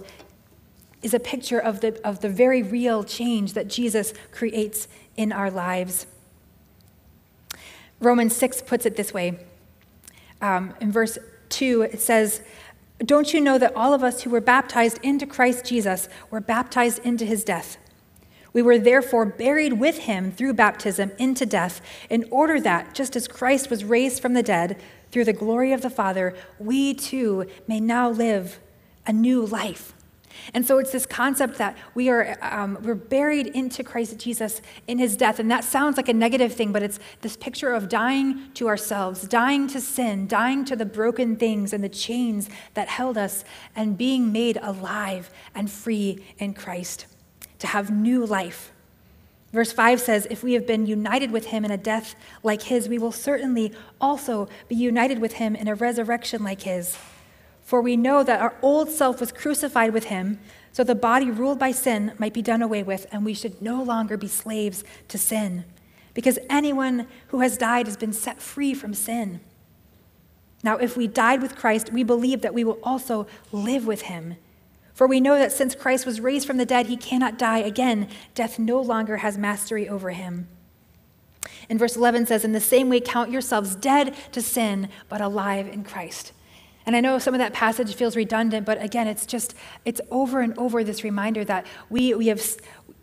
is 1.03 1.13
a 1.13 1.19
picture 1.19 1.59
of 1.59 1.81
the, 1.81 1.99
of 2.05 2.21
the 2.21 2.29
very 2.29 2.63
real 2.63 3.03
change 3.03 3.53
that 3.53 3.67
Jesus 3.67 4.13
creates 4.31 4.87
in 5.15 5.31
our 5.31 5.51
lives. 5.51 6.07
Romans 7.99 8.35
6 8.35 8.63
puts 8.63 8.85
it 8.85 8.95
this 8.95 9.13
way. 9.13 9.37
Um, 10.41 10.73
in 10.81 10.91
verse 10.91 11.17
2, 11.49 11.83
it 11.83 12.01
says, 12.01 12.41
Don't 12.99 13.33
you 13.33 13.39
know 13.39 13.57
that 13.57 13.75
all 13.75 13.93
of 13.93 14.03
us 14.03 14.23
who 14.23 14.29
were 14.29 14.41
baptized 14.41 14.99
into 15.03 15.25
Christ 15.25 15.65
Jesus 15.65 16.09
were 16.29 16.41
baptized 16.41 16.99
into 16.99 17.25
his 17.25 17.43
death? 17.43 17.77
We 18.51 18.61
were 18.61 18.77
therefore 18.77 19.25
buried 19.25 19.73
with 19.73 19.99
him 19.99 20.31
through 20.31 20.53
baptism 20.53 21.11
into 21.17 21.45
death, 21.45 21.81
in 22.09 22.27
order 22.29 22.59
that, 22.61 22.93
just 22.93 23.15
as 23.15 23.27
Christ 23.27 23.69
was 23.69 23.83
raised 23.83 24.21
from 24.21 24.33
the 24.33 24.43
dead 24.43 24.79
through 25.11 25.25
the 25.25 25.33
glory 25.33 25.73
of 25.73 25.81
the 25.81 25.89
Father, 25.89 26.35
we 26.59 26.93
too 26.93 27.45
may 27.67 27.79
now 27.79 28.09
live 28.09 28.59
a 29.07 29.13
new 29.13 29.45
life. 29.45 29.93
And 30.53 30.65
so 30.65 30.77
it's 30.77 30.91
this 30.91 31.05
concept 31.05 31.57
that 31.57 31.77
we 31.93 32.09
are 32.09 32.37
um, 32.41 32.77
we're 32.81 32.95
buried 32.95 33.47
into 33.47 33.83
Christ 33.83 34.17
Jesus 34.17 34.61
in 34.87 34.97
his 34.97 35.15
death. 35.15 35.39
And 35.39 35.49
that 35.51 35.63
sounds 35.63 35.97
like 35.97 36.09
a 36.09 36.13
negative 36.13 36.53
thing, 36.53 36.71
but 36.71 36.83
it's 36.83 36.99
this 37.21 37.37
picture 37.37 37.73
of 37.73 37.89
dying 37.89 38.51
to 38.55 38.67
ourselves, 38.67 39.27
dying 39.27 39.67
to 39.69 39.81
sin, 39.81 40.27
dying 40.27 40.65
to 40.65 40.75
the 40.75 40.85
broken 40.85 41.35
things 41.35 41.73
and 41.73 41.83
the 41.83 41.89
chains 41.89 42.49
that 42.73 42.87
held 42.87 43.17
us, 43.17 43.43
and 43.75 43.97
being 43.97 44.31
made 44.31 44.57
alive 44.61 45.29
and 45.55 45.71
free 45.71 46.23
in 46.39 46.53
Christ 46.53 47.05
to 47.59 47.67
have 47.67 47.89
new 47.89 48.25
life. 48.25 48.71
Verse 49.53 49.71
5 49.71 50.01
says, 50.01 50.27
If 50.31 50.43
we 50.43 50.53
have 50.53 50.65
been 50.65 50.87
united 50.87 51.31
with 51.31 51.45
him 51.45 51.63
in 51.63 51.69
a 51.69 51.77
death 51.77 52.15
like 52.41 52.63
his, 52.63 52.89
we 52.89 52.97
will 52.97 53.11
certainly 53.11 53.71
also 54.01 54.49
be 54.67 54.75
united 54.75 55.19
with 55.19 55.33
him 55.33 55.55
in 55.55 55.67
a 55.67 55.75
resurrection 55.75 56.43
like 56.43 56.63
his. 56.63 56.97
For 57.73 57.81
we 57.81 57.97
know 57.97 58.21
that 58.21 58.39
our 58.39 58.53
old 58.61 58.91
self 58.91 59.19
was 59.19 59.31
crucified 59.31 59.93
with 59.93 60.03
him, 60.03 60.37
so 60.71 60.83
the 60.83 60.93
body 60.93 61.31
ruled 61.31 61.57
by 61.57 61.71
sin 61.71 62.11
might 62.19 62.35
be 62.35 62.43
done 62.43 62.61
away 62.61 62.83
with, 62.83 63.07
and 63.11 63.25
we 63.25 63.33
should 63.33 63.63
no 63.63 63.81
longer 63.81 64.15
be 64.15 64.27
slaves 64.27 64.83
to 65.07 65.17
sin. 65.17 65.65
Because 66.13 66.37
anyone 66.51 67.07
who 67.29 67.39
has 67.39 67.57
died 67.57 67.87
has 67.87 67.97
been 67.97 68.13
set 68.13 68.39
free 68.39 68.75
from 68.75 68.93
sin. 68.93 69.39
Now, 70.63 70.77
if 70.77 70.95
we 70.95 71.07
died 71.07 71.41
with 71.41 71.55
Christ, 71.55 71.91
we 71.91 72.03
believe 72.03 72.41
that 72.41 72.53
we 72.53 72.63
will 72.63 72.77
also 72.83 73.25
live 73.51 73.87
with 73.87 74.03
him. 74.03 74.35
For 74.93 75.07
we 75.07 75.19
know 75.19 75.39
that 75.39 75.51
since 75.51 75.73
Christ 75.73 76.05
was 76.05 76.21
raised 76.21 76.45
from 76.45 76.57
the 76.57 76.67
dead, 76.67 76.85
he 76.85 76.95
cannot 76.95 77.39
die 77.39 77.57
again. 77.57 78.07
Death 78.35 78.59
no 78.59 78.79
longer 78.79 79.17
has 79.17 79.35
mastery 79.35 79.89
over 79.89 80.11
him. 80.11 80.47
And 81.71 81.79
verse 81.79 81.95
11 81.95 82.27
says, 82.27 82.45
In 82.45 82.51
the 82.51 82.59
same 82.59 82.89
way, 82.89 82.99
count 82.99 83.31
yourselves 83.31 83.75
dead 83.75 84.13
to 84.31 84.43
sin, 84.43 84.89
but 85.09 85.21
alive 85.21 85.67
in 85.67 85.83
Christ. 85.83 86.33
And 86.85 86.95
I 86.95 86.99
know 86.99 87.17
some 87.19 87.33
of 87.33 87.39
that 87.39 87.53
passage 87.53 87.95
feels 87.95 88.15
redundant, 88.15 88.65
but 88.65 88.81
again, 88.81 89.07
it's 89.07 89.25
just, 89.25 89.55
it's 89.85 90.01
over 90.11 90.41
and 90.41 90.57
over 90.57 90.83
this 90.83 91.03
reminder 91.03 91.45
that 91.45 91.65
we, 91.89 92.13
we 92.13 92.27
have, 92.27 92.41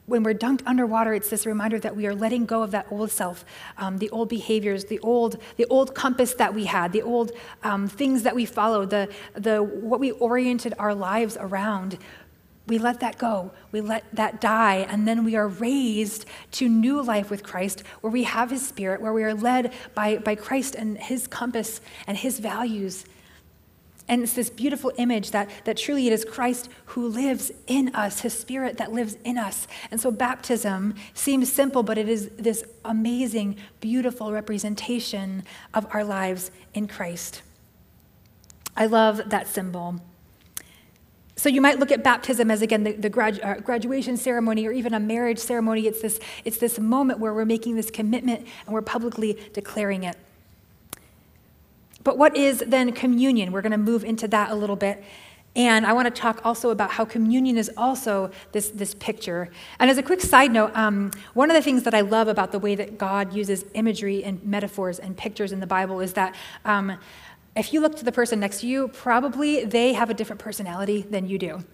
when 0.06 0.22
we're 0.22 0.34
dunked 0.34 0.62
underwater, 0.66 1.14
it's 1.14 1.30
this 1.30 1.46
reminder 1.46 1.78
that 1.78 1.96
we 1.96 2.06
are 2.06 2.14
letting 2.14 2.44
go 2.44 2.62
of 2.62 2.72
that 2.72 2.86
old 2.90 3.10
self, 3.10 3.44
um, 3.78 3.98
the 3.98 4.10
old 4.10 4.28
behaviors, 4.28 4.86
the 4.86 4.98
old, 4.98 5.40
the 5.56 5.66
old 5.66 5.94
compass 5.94 6.34
that 6.34 6.52
we 6.52 6.64
had, 6.64 6.92
the 6.92 7.02
old 7.02 7.32
um, 7.62 7.88
things 7.88 8.22
that 8.24 8.34
we 8.34 8.44
followed, 8.44 8.90
the, 8.90 9.08
the, 9.34 9.62
what 9.62 10.00
we 10.00 10.10
oriented 10.12 10.74
our 10.78 10.94
lives 10.94 11.38
around. 11.40 11.96
We 12.66 12.78
let 12.78 13.00
that 13.00 13.18
go. 13.18 13.50
We 13.72 13.80
let 13.80 14.04
that 14.12 14.40
die. 14.40 14.86
And 14.88 15.08
then 15.08 15.24
we 15.24 15.36
are 15.36 15.48
raised 15.48 16.26
to 16.52 16.68
new 16.68 17.02
life 17.02 17.30
with 17.30 17.42
Christ, 17.42 17.82
where 18.00 18.12
we 18.12 18.24
have 18.24 18.50
his 18.50 18.66
spirit, 18.66 19.00
where 19.00 19.12
we 19.12 19.24
are 19.24 19.34
led 19.34 19.72
by, 19.94 20.18
by 20.18 20.34
Christ 20.34 20.74
and 20.74 20.98
his 20.98 21.26
compass 21.26 21.80
and 22.06 22.18
his 22.18 22.38
values. 22.38 23.06
And 24.10 24.24
it's 24.24 24.32
this 24.32 24.50
beautiful 24.50 24.92
image 24.96 25.30
that, 25.30 25.48
that 25.64 25.76
truly 25.76 26.08
it 26.08 26.12
is 26.12 26.24
Christ 26.24 26.68
who 26.86 27.06
lives 27.06 27.52
in 27.68 27.94
us, 27.94 28.20
his 28.20 28.36
spirit 28.36 28.76
that 28.78 28.92
lives 28.92 29.16
in 29.24 29.38
us. 29.38 29.68
And 29.92 30.00
so 30.00 30.10
baptism 30.10 30.96
seems 31.14 31.50
simple, 31.50 31.84
but 31.84 31.96
it 31.96 32.08
is 32.08 32.28
this 32.30 32.64
amazing, 32.84 33.56
beautiful 33.80 34.32
representation 34.32 35.44
of 35.72 35.86
our 35.94 36.02
lives 36.02 36.50
in 36.74 36.88
Christ. 36.88 37.42
I 38.76 38.86
love 38.86 39.30
that 39.30 39.46
symbol. 39.46 40.00
So 41.36 41.48
you 41.48 41.60
might 41.60 41.78
look 41.78 41.92
at 41.92 42.02
baptism 42.02 42.50
as 42.50 42.62
again 42.62 42.82
the, 42.82 42.92
the 42.92 43.10
gradu- 43.10 43.44
uh, 43.44 43.60
graduation 43.60 44.16
ceremony 44.16 44.66
or 44.66 44.72
even 44.72 44.92
a 44.92 45.00
marriage 45.00 45.38
ceremony. 45.38 45.86
It's 45.86 46.02
this, 46.02 46.18
it's 46.44 46.58
this 46.58 46.80
moment 46.80 47.20
where 47.20 47.32
we're 47.32 47.44
making 47.44 47.76
this 47.76 47.92
commitment 47.92 48.40
and 48.66 48.74
we're 48.74 48.82
publicly 48.82 49.38
declaring 49.52 50.02
it. 50.02 50.16
But 52.02 52.16
what 52.18 52.36
is 52.36 52.62
then 52.66 52.92
communion? 52.92 53.52
We're 53.52 53.62
going 53.62 53.72
to 53.72 53.78
move 53.78 54.04
into 54.04 54.26
that 54.28 54.50
a 54.50 54.54
little 54.54 54.76
bit. 54.76 55.02
And 55.56 55.84
I 55.84 55.92
want 55.92 56.06
to 56.06 56.20
talk 56.20 56.40
also 56.44 56.70
about 56.70 56.92
how 56.92 57.04
communion 57.04 57.58
is 57.58 57.70
also 57.76 58.30
this, 58.52 58.70
this 58.70 58.94
picture. 58.94 59.50
And 59.80 59.90
as 59.90 59.98
a 59.98 60.02
quick 60.02 60.20
side 60.20 60.52
note, 60.52 60.70
um, 60.76 61.10
one 61.34 61.50
of 61.50 61.56
the 61.56 61.62
things 61.62 61.82
that 61.82 61.94
I 61.94 62.02
love 62.02 62.28
about 62.28 62.52
the 62.52 62.60
way 62.60 62.76
that 62.76 62.98
God 62.98 63.32
uses 63.32 63.64
imagery 63.74 64.22
and 64.22 64.44
metaphors 64.44 65.00
and 65.00 65.16
pictures 65.16 65.50
in 65.50 65.58
the 65.58 65.66
Bible 65.66 66.00
is 66.00 66.12
that 66.12 66.36
um, 66.64 66.96
if 67.56 67.72
you 67.72 67.80
look 67.80 67.96
to 67.96 68.04
the 68.04 68.12
person 68.12 68.38
next 68.38 68.60
to 68.60 68.68
you, 68.68 68.88
probably 68.88 69.64
they 69.64 69.92
have 69.94 70.08
a 70.08 70.14
different 70.14 70.40
personality 70.40 71.02
than 71.02 71.26
you 71.26 71.36
do. 71.36 71.64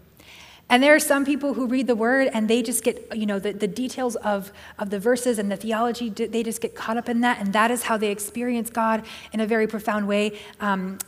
And 0.68 0.82
there 0.82 0.94
are 0.94 1.00
some 1.00 1.24
people 1.24 1.54
who 1.54 1.66
read 1.66 1.86
the 1.86 1.94
word 1.94 2.28
and 2.32 2.48
they 2.48 2.60
just 2.60 2.82
get, 2.82 3.16
you 3.16 3.24
know, 3.24 3.38
the, 3.38 3.52
the 3.52 3.68
details 3.68 4.16
of, 4.16 4.52
of 4.78 4.90
the 4.90 4.98
verses 4.98 5.38
and 5.38 5.50
the 5.50 5.56
theology, 5.56 6.08
they 6.08 6.42
just 6.42 6.60
get 6.60 6.74
caught 6.74 6.96
up 6.96 7.08
in 7.08 7.20
that. 7.20 7.38
And 7.40 7.52
that 7.52 7.70
is 7.70 7.84
how 7.84 7.96
they 7.96 8.10
experience 8.10 8.68
God 8.68 9.04
in 9.32 9.40
a 9.40 9.46
very 9.46 9.68
profound 9.68 10.08
way. 10.08 10.38
Um, 10.60 10.98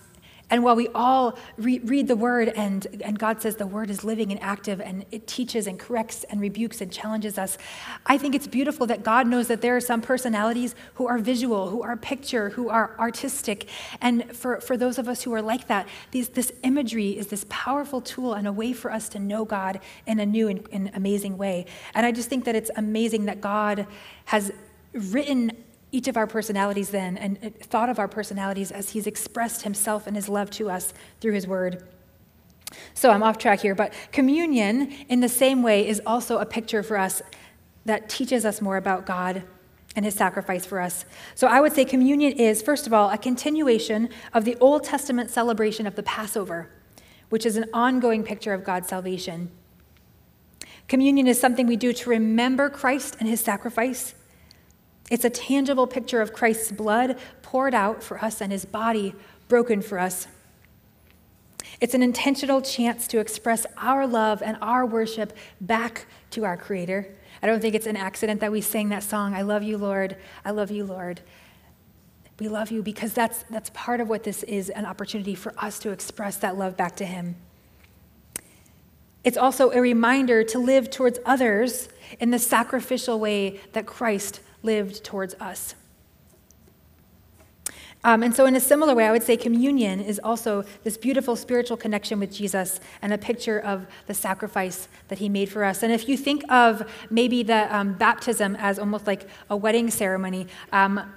and 0.51 0.65
while 0.65 0.77
we 0.77 0.89
all 0.89 1.39
re- 1.59 1.81
read 1.81 2.09
the 2.09 2.17
word 2.17 2.49
and, 2.49 2.87
and 3.05 3.19
God 3.19 3.43
says 3.43 3.57
the 3.57 3.67
word 3.67 3.91
is 3.91 4.03
living 4.03 4.31
and 4.31 4.43
active 4.43 4.81
and 4.81 5.05
it 5.11 5.27
teaches 5.27 5.67
and 5.67 5.79
corrects 5.79 6.25
and 6.25 6.41
rebukes 6.41 6.81
and 6.81 6.91
challenges 6.91 7.37
us, 7.37 7.59
I 8.07 8.17
think 8.17 8.35
it's 8.35 8.47
beautiful 8.47 8.87
that 8.87 9.03
God 9.03 9.27
knows 9.27 9.49
that 9.49 9.61
there 9.61 9.77
are 9.77 9.81
some 9.81 10.01
personalities 10.01 10.75
who 10.95 11.07
are 11.07 11.19
visual, 11.19 11.69
who 11.69 11.83
are 11.83 11.97
picture, 11.97 12.51
who 12.51 12.71
are 12.71 12.97
artistic. 12.99 13.69
And 14.01 14.35
for, 14.35 14.61
for 14.61 14.77
those 14.77 14.99
of 14.99 15.07
us 15.07 15.23
who 15.23 15.35
are 15.35 15.43
like 15.43 15.69
that, 15.69 15.87
these, 16.13 16.31
this 16.31 16.53
imagery 16.63 17.19
is 17.19 17.27
this 17.27 17.45
powerful 17.51 18.01
tool 18.01 18.33
and 18.33 18.47
a 18.47 18.53
way 18.53 18.73
for 18.73 18.91
us 18.91 19.09
to 19.11 19.19
know 19.19 19.45
God 19.45 19.81
in 20.07 20.19
a 20.19 20.27
new 20.27 20.49
and, 20.49 20.67
and 20.73 20.91
amazing 20.95 21.37
way. 21.37 21.67
And 21.95 22.07
I 22.07 22.13
just 22.13 22.31
think 22.31 22.45
that 22.47 22.57
it's 22.57 22.71
amazing 22.77 23.27
that 23.27 23.43
God 23.43 23.87
has 24.27 24.51
written 24.95 25.53
each 25.91 26.09
of 26.09 26.17
our 26.17 26.27
personalities 26.27 26.91
then 26.91 27.17
and 27.17 27.39
uh, 27.43 27.51
thought 27.61 27.89
of 27.89 27.99
our 27.99 28.09
personalities 28.09 28.71
as 28.71 28.91
he's 28.91 29.07
expressed 29.07 29.63
himself 29.63 30.07
and 30.07 30.17
his 30.17 30.29
love 30.29 30.51
to 30.51 30.71
us 30.71 30.93
through 31.21 31.33
his 31.33 31.47
word. 31.47 31.87
So 32.95 33.11
I'm 33.11 33.23
off 33.23 33.39
track 33.39 33.61
here, 33.61 33.75
but 33.75 33.95
communion 34.13 34.93
in 35.09 35.21
the 35.21 35.29
same 35.29 35.63
way 35.63 35.89
is 35.89 36.03
also 36.07 36.39
a 36.39 36.47
picture 36.47 36.83
for 36.83 36.99
us 36.99 37.23
that 37.87 38.09
teaches 38.09 38.45
us 38.45 38.61
more 38.61 38.77
about 38.77 39.07
God 39.07 39.43
and 39.97 40.05
his 40.05 40.15
sacrifice 40.15 40.67
for 40.67 40.79
us. 40.81 41.07
So 41.35 41.47
I 41.47 41.61
would 41.61 41.73
say 41.73 41.85
communion 41.85 42.33
is, 42.33 42.61
first 42.61 42.87
of 42.87 42.93
all, 42.93 43.11
a 43.11 43.19
continuation 43.19 44.11
of 44.35 44.45
the 44.45 44.57
Old 44.57 44.85
Testament 44.85 45.31
celebration 45.31 45.87
of 45.87 45.97
the 45.97 46.03
Passover, 46.03 46.71
which 47.31 47.47
is 47.47 47.57
an 47.57 47.65
ongoing 47.73 48.23
picture 48.23 48.53
of 48.53 48.65
God's 48.65 48.89
salvation. 48.89 49.51
Communion 50.87 51.27
is 51.27 51.41
something 51.41 51.67
we 51.67 51.77
do 51.77 51.93
to 51.93 52.11
remember 52.11 52.69
Christ 52.69 53.17
and 53.19 53.29
his 53.29 53.41
sacrifice. 53.41 54.15
It's 55.11 55.25
a 55.25 55.31
tangible 55.31 55.87
picture 55.87 56.21
of 56.21 56.33
Christ's 56.33 56.73
blood 56.73 57.19
poured 57.43 57.75
out 57.75 58.03
for 58.03 58.23
us 58.23 58.41
and 58.41 58.53
his 58.53 58.65
body 58.65 59.15
broken 59.49 59.81
for 59.81 59.99
us. 59.99 60.27
It's 61.81 61.95
an 61.95 62.03
intentional 62.03 62.61
chance 62.61 63.07
to 63.09 63.21
express 63.21 63.65
our 63.77 64.07
love 64.07 64.43
and 64.43 64.59
our 64.61 64.85
worship 64.85 65.33
back 65.61 66.07
to 66.31 66.45
our 66.45 66.57
Creator. 66.57 67.09
I 67.43 67.47
don't 67.47 67.61
think 67.61 67.75
it's 67.75 67.87
an 67.87 67.97
accident 67.97 68.41
that 68.41 68.51
we 68.51 68.61
sang 68.61 68.89
that 68.89 69.05
song, 69.05 69.35
I 69.35 69.43
love 69.43 69.63
you, 69.63 69.79
Lord, 69.79 70.17
I 70.45 70.51
love 70.51 70.71
you, 70.71 70.85
Lord. 70.85 71.21
We 72.41 72.49
love 72.49 72.71
you 72.71 72.83
because 72.83 73.13
that's, 73.13 73.45
that's 73.51 73.71
part 73.75 74.01
of 74.01 74.09
what 74.09 74.23
this 74.23 74.43
is 74.45 74.71
an 74.71 74.87
opportunity 74.87 75.35
for 75.35 75.53
us 75.59 75.79
to 75.81 75.91
express 75.91 76.37
that 76.37 76.57
love 76.57 76.77
back 76.77 76.97
to 76.97 77.05
Him. 77.05 77.37
It's 79.25 79.37
also 79.37 79.71
a 79.71 79.81
reminder 79.81 80.45
to 80.45 80.59
live 80.59 80.91
towards 80.91 81.19
others 81.27 81.89
in 82.21 82.31
the 82.31 82.39
sacrificial 82.39 83.19
way 83.19 83.61
that 83.73 83.87
Christ 83.87 84.41
lived 84.63 85.05
towards 85.05 85.35
us. 85.35 85.75
Um, 88.05 88.23
and 88.23 88.35
so, 88.35 88.47
in 88.47 88.55
a 88.55 88.61
similar 88.61 88.95
way, 88.95 89.07
I 89.07 89.11
would 89.11 89.25
say 89.25 89.37
communion 89.37 90.01
is 90.01 90.21
also 90.23 90.65
this 90.85 90.97
beautiful 90.97 91.35
spiritual 91.35 91.77
connection 91.77 92.21
with 92.21 92.33
Jesus 92.33 92.81
and 93.03 93.13
a 93.13 93.19
picture 93.19 93.59
of 93.59 93.87
the 94.07 94.15
sacrifice 94.15 94.89
that 95.09 95.19
he 95.19 95.29
made 95.29 95.49
for 95.49 95.65
us. 95.65 95.83
And 95.83 95.93
if 95.93 96.09
you 96.09 96.17
think 96.17 96.51
of 96.51 96.89
maybe 97.11 97.43
the 97.43 97.75
um, 97.75 97.95
baptism 97.95 98.57
as 98.57 98.79
almost 98.79 99.09
like 99.09 99.29
a 99.51 99.57
wedding 99.57 99.91
ceremony, 99.91 100.47
um, 100.73 101.13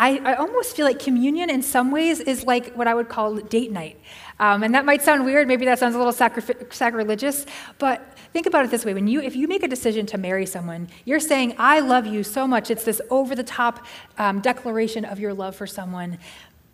I, 0.00 0.16
I, 0.24 0.34
almost 0.36 0.74
feel 0.74 0.86
like 0.86 0.98
communion 0.98 1.50
in 1.50 1.60
some 1.60 1.90
ways 1.90 2.20
is 2.20 2.44
like 2.44 2.72
what 2.74 2.88
I 2.88 2.94
would 2.94 3.10
call 3.10 3.36
date 3.36 3.70
night. 3.70 4.00
Um, 4.38 4.62
and 4.62 4.74
that 4.74 4.86
might 4.86 5.02
sound 5.02 5.26
weird, 5.26 5.46
maybe 5.46 5.66
that 5.66 5.78
sounds 5.78 5.94
a 5.94 5.98
little 5.98 6.14
sacri- 6.14 6.54
sacrilegious, 6.70 7.44
but 7.78 8.16
think 8.32 8.46
about 8.46 8.64
it 8.64 8.70
this 8.70 8.86
way. 8.86 8.94
When 8.94 9.06
you 9.06 9.20
if 9.20 9.36
you 9.36 9.46
make 9.46 9.62
a 9.62 9.68
decision 9.68 10.06
to 10.06 10.16
marry 10.18 10.46
someone 10.46 10.88
you're 11.04 11.20
saying 11.20 11.54
i 11.58 11.80
love 11.80 12.06
you 12.06 12.24
so 12.24 12.46
much. 12.46 12.70
It's 12.70 12.84
this 12.84 13.02
over 13.10 13.34
the 13.34 13.44
top 13.44 13.84
um, 14.16 14.40
declaration 14.40 15.04
of 15.04 15.20
your 15.20 15.34
love 15.34 15.54
for 15.54 15.66
someone. 15.66 16.18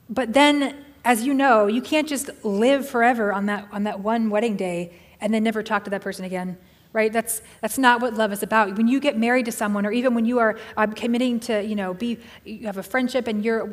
But 0.09 0.33
then 0.33 0.85
as 1.05 1.25
you 1.25 1.35
know 1.35 1.67
you 1.67 1.83
can't 1.83 2.09
just 2.09 2.31
live 2.45 2.89
forever 2.89 3.33
on 3.33 3.47
that 3.47 3.67
on 3.73 3.83
that 3.85 3.99
one 3.99 4.31
wedding 4.31 4.57
day 4.57 4.93
and 5.21 5.35
then 5.35 5.43
never 5.43 5.65
talk 5.65 5.83
to 5.85 5.91
that 5.91 6.03
person 6.03 6.25
again 6.25 6.57
right 6.97 7.13
that's 7.13 7.43
that's 7.61 7.77
not 7.77 8.01
what 8.01 8.15
love 8.15 8.33
is 8.33 8.43
about 8.43 8.75
when 8.77 8.89
you 8.89 8.99
get 8.99 9.19
married 9.19 9.45
to 9.45 9.53
someone 9.53 9.85
or 9.85 9.93
even 9.93 10.15
when 10.15 10.25
you 10.25 10.39
are 10.39 10.59
um, 10.79 10.93
committing 10.95 11.39
to 11.39 11.63
you 11.63 11.77
know 11.77 11.93
be 11.93 12.19
you 12.45 12.67
have 12.67 12.79
a 12.79 12.83
friendship 12.83 13.29
and 13.29 13.45
you're 13.45 13.73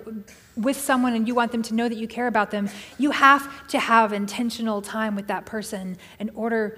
with 0.57 0.77
someone 0.77 1.13
and 1.13 1.25
you 1.27 1.33
want 1.33 1.51
them 1.53 1.63
to 1.63 1.73
know 1.73 1.87
that 1.87 1.97
you 1.97 2.07
care 2.07 2.27
about 2.27 2.51
them 2.51 2.69
you 2.97 3.11
have 3.11 3.65
to 3.67 3.79
have 3.79 4.11
intentional 4.11 4.81
time 4.81 5.15
with 5.15 5.27
that 5.27 5.45
person 5.45 5.97
in 6.19 6.29
order 6.35 6.77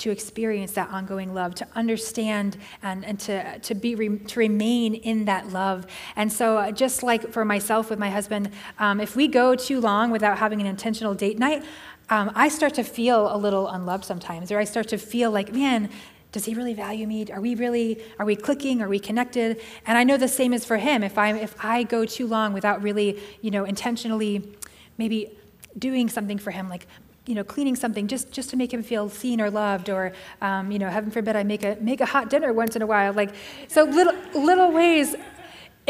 to 0.00 0.10
experience 0.10 0.72
that 0.72 0.88
ongoing 0.88 1.34
love, 1.34 1.54
to 1.54 1.66
understand 1.74 2.56
and, 2.82 3.04
and 3.04 3.20
to, 3.20 3.58
to, 3.58 3.74
be, 3.74 3.94
to 3.94 4.38
remain 4.38 4.94
in 4.94 5.26
that 5.26 5.50
love. 5.50 5.86
And 6.16 6.32
so, 6.32 6.56
uh, 6.56 6.72
just 6.72 7.02
like 7.02 7.30
for 7.30 7.44
myself 7.44 7.90
with 7.90 7.98
my 7.98 8.08
husband, 8.08 8.50
um, 8.78 8.98
if 8.98 9.14
we 9.14 9.28
go 9.28 9.54
too 9.54 9.78
long 9.78 10.10
without 10.10 10.38
having 10.38 10.58
an 10.58 10.66
intentional 10.66 11.12
date 11.12 11.38
night, 11.38 11.62
um, 12.10 12.30
I 12.34 12.48
start 12.48 12.74
to 12.74 12.84
feel 12.84 13.34
a 13.34 13.38
little 13.38 13.68
unloved 13.68 14.04
sometimes, 14.04 14.50
or 14.52 14.58
I 14.58 14.64
start 14.64 14.88
to 14.88 14.98
feel 14.98 15.30
like, 15.30 15.52
man, 15.52 15.88
does 16.32 16.44
he 16.44 16.54
really 16.54 16.74
value 16.74 17.06
me? 17.06 17.26
Are 17.32 17.40
we 17.40 17.54
really, 17.54 18.02
are 18.18 18.26
we 18.26 18.36
clicking? 18.36 18.82
Are 18.82 18.88
we 18.88 18.98
connected? 18.98 19.60
And 19.86 19.96
I 19.96 20.04
know 20.04 20.16
the 20.16 20.28
same 20.28 20.52
is 20.52 20.64
for 20.64 20.76
him. 20.76 21.02
If 21.02 21.18
I, 21.18 21.32
if 21.34 21.54
I 21.64 21.82
go 21.82 22.04
too 22.04 22.26
long 22.26 22.52
without 22.52 22.82
really, 22.82 23.20
you 23.40 23.50
know, 23.50 23.64
intentionally 23.64 24.54
maybe 24.98 25.36
doing 25.78 26.08
something 26.08 26.38
for 26.38 26.50
him, 26.50 26.68
like 26.68 26.86
you 27.26 27.34
know, 27.34 27.44
cleaning 27.44 27.76
something 27.76 28.08
just, 28.08 28.32
just 28.32 28.50
to 28.50 28.56
make 28.56 28.72
him 28.72 28.82
feel 28.82 29.08
seen 29.08 29.40
or 29.40 29.50
loved, 29.50 29.88
or, 29.88 30.12
um, 30.40 30.72
you 30.72 30.78
know, 30.78 30.88
heaven 30.88 31.10
forbid 31.10 31.36
I 31.36 31.44
make 31.44 31.62
a, 31.62 31.76
make 31.80 32.00
a 32.00 32.06
hot 32.06 32.28
dinner 32.30 32.52
once 32.52 32.74
in 32.74 32.82
a 32.82 32.86
while. 32.86 33.12
Like, 33.12 33.34
so 33.68 33.84
little, 33.84 34.14
little 34.34 34.72
ways, 34.72 35.14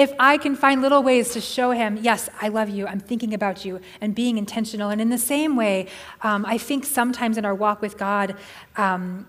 if 0.00 0.14
I 0.18 0.38
can 0.38 0.56
find 0.56 0.80
little 0.80 1.02
ways 1.02 1.34
to 1.34 1.42
show 1.42 1.72
him, 1.72 1.98
yes, 2.00 2.30
I 2.40 2.48
love 2.48 2.70
you, 2.70 2.86
I'm 2.86 3.00
thinking 3.00 3.34
about 3.34 3.66
you, 3.66 3.80
and 4.00 4.14
being 4.14 4.38
intentional. 4.38 4.88
And 4.88 4.98
in 4.98 5.10
the 5.10 5.18
same 5.18 5.56
way, 5.56 5.88
um, 6.22 6.46
I 6.46 6.56
think 6.56 6.86
sometimes 6.86 7.36
in 7.36 7.44
our 7.44 7.54
walk 7.54 7.82
with 7.82 7.98
God, 7.98 8.34
um, 8.76 9.28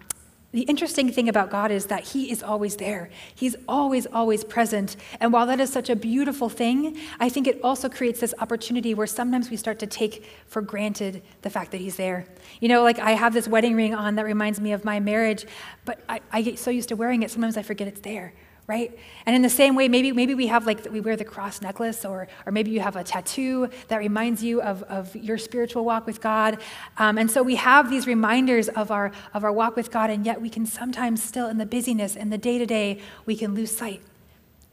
the 0.53 0.61
interesting 0.61 1.11
thing 1.11 1.27
about 1.27 1.49
God 1.49 1.71
is 1.71 1.87
that 1.87 2.05
He 2.05 2.31
is 2.31 2.41
always 2.41 2.77
there. 2.77 3.09
He's 3.35 3.57
always, 3.67 4.07
always 4.07 4.45
present. 4.45 4.95
And 5.19 5.33
while 5.33 5.45
that 5.47 5.59
is 5.59 5.73
such 5.73 5.89
a 5.89 5.95
beautiful 5.95 6.47
thing, 6.47 6.97
I 7.19 7.27
think 7.27 7.47
it 7.47 7.59
also 7.65 7.89
creates 7.89 8.21
this 8.21 8.33
opportunity 8.39 8.93
where 8.93 9.07
sometimes 9.07 9.49
we 9.49 9.57
start 9.57 9.77
to 9.79 9.87
take 9.87 10.25
for 10.47 10.61
granted 10.61 11.21
the 11.41 11.49
fact 11.49 11.71
that 11.71 11.81
He's 11.81 11.97
there. 11.97 12.25
You 12.61 12.69
know, 12.69 12.81
like 12.81 12.97
I 12.97 13.11
have 13.11 13.33
this 13.33 13.45
wedding 13.45 13.75
ring 13.75 13.93
on 13.93 14.15
that 14.15 14.25
reminds 14.25 14.61
me 14.61 14.71
of 14.71 14.85
my 14.85 15.01
marriage, 15.01 15.45
but 15.83 15.99
I, 16.07 16.21
I 16.31 16.41
get 16.41 16.59
so 16.59 16.71
used 16.71 16.87
to 16.89 16.95
wearing 16.95 17.23
it, 17.23 17.31
sometimes 17.31 17.57
I 17.57 17.61
forget 17.61 17.89
it's 17.89 18.01
there 18.01 18.31
right? 18.71 18.97
And 19.25 19.35
in 19.35 19.41
the 19.41 19.49
same 19.49 19.75
way, 19.75 19.89
maybe, 19.89 20.13
maybe 20.13 20.33
we 20.33 20.47
have 20.47 20.65
like, 20.65 20.89
we 20.89 21.01
wear 21.01 21.17
the 21.17 21.25
cross 21.25 21.61
necklace, 21.61 22.05
or, 22.05 22.29
or 22.45 22.53
maybe 22.53 22.71
you 22.71 22.79
have 22.79 22.95
a 22.95 23.03
tattoo 23.03 23.69
that 23.89 23.97
reminds 23.97 24.41
you 24.41 24.61
of, 24.61 24.81
of 24.83 25.13
your 25.13 25.37
spiritual 25.37 25.83
walk 25.83 26.05
with 26.05 26.21
God. 26.21 26.57
Um, 26.97 27.17
and 27.17 27.29
so 27.29 27.43
we 27.43 27.57
have 27.57 27.89
these 27.89 28.07
reminders 28.07 28.69
of 28.69 28.89
our, 28.89 29.11
of 29.33 29.43
our 29.43 29.51
walk 29.51 29.75
with 29.75 29.91
God, 29.91 30.09
and 30.09 30.25
yet 30.25 30.41
we 30.41 30.49
can 30.49 30.65
sometimes 30.65 31.21
still, 31.21 31.47
in 31.49 31.57
the 31.57 31.65
busyness, 31.65 32.15
in 32.15 32.29
the 32.29 32.37
day 32.37 32.57
to 32.59 32.65
day, 32.65 33.01
we 33.25 33.35
can 33.35 33.53
lose 33.53 33.75
sight. 33.75 34.01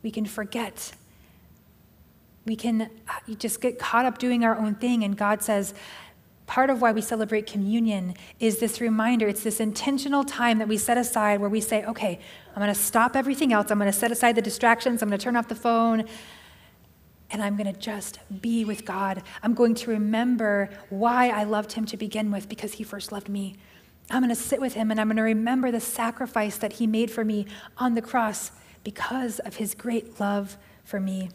We 0.05 0.13
can 0.13 0.27
forget. 0.27 0.93
We 2.47 2.55
can 2.55 2.83
uh, 2.83 3.35
just 3.37 3.61
get 3.61 3.81
caught 3.81 4.05
up 4.05 4.19
doing 4.19 4.45
our 4.45 4.57
own 4.57 4.77
thing, 4.77 5.03
and 5.03 5.17
God 5.17 5.43
says, 5.43 5.75
part 6.47 6.71
of 6.71 6.81
why 6.81 6.93
we 6.93 7.03
celebrate 7.03 7.47
communion 7.47 8.15
is 8.41 8.59
this 8.59 8.81
reminder. 8.81 9.29
It's 9.29 9.43
this 9.43 9.61
intentional 9.61 10.25
time 10.25 10.59
that 10.59 10.69
we 10.69 10.79
set 10.79 10.97
aside 10.97 11.41
where 11.41 11.51
we 11.51 11.61
say, 11.61 11.85
okay, 11.85 12.21
I'm 12.59 12.63
going 12.63 12.75
to 12.75 12.81
stop 12.81 13.15
everything 13.15 13.53
else. 13.53 13.71
I'm 13.71 13.79
going 13.79 13.89
to 13.89 13.97
set 13.97 14.11
aside 14.11 14.35
the 14.35 14.43
distractions. 14.43 15.01
I'm 15.01 15.09
going 15.09 15.19
to 15.21 15.23
turn 15.23 15.37
off 15.37 15.47
the 15.47 15.55
phone. 15.55 16.07
And 17.31 17.41
I'm 17.41 17.57
going 17.57 17.73
to 17.73 17.79
just 17.79 18.19
be 18.41 18.65
with 18.65 18.85
God. 18.85 19.23
I'm 19.45 19.55
going 19.55 19.77
to 19.77 19.91
remember 19.91 20.69
why 20.91 21.29
I 21.29 21.45
loved 21.45 21.75
him 21.75 21.87
to 21.87 21.97
begin 21.97 22.33
with 22.33 22.49
because 22.49 22.73
he 22.73 22.83
first 22.83 23.13
loved 23.13 23.29
me. 23.29 23.55
I'm 24.11 24.23
going 24.23 24.35
to 24.35 24.35
sit 24.35 24.61
with 24.61 24.75
him 24.75 24.91
and 24.91 25.01
I'm 25.01 25.07
going 25.07 25.19
to 25.19 25.23
remember 25.23 25.71
the 25.71 25.79
sacrifice 25.79 26.59
that 26.59 26.73
he 26.73 26.89
made 26.89 27.13
for 27.13 27.25
me 27.25 27.47
on 27.77 27.95
the 27.95 28.03
cross 28.03 28.51
because 28.83 29.39
of 29.39 29.55
his 29.55 29.77
great 29.77 30.19
love 30.19 30.59
for 30.83 30.99
me. 30.99 31.31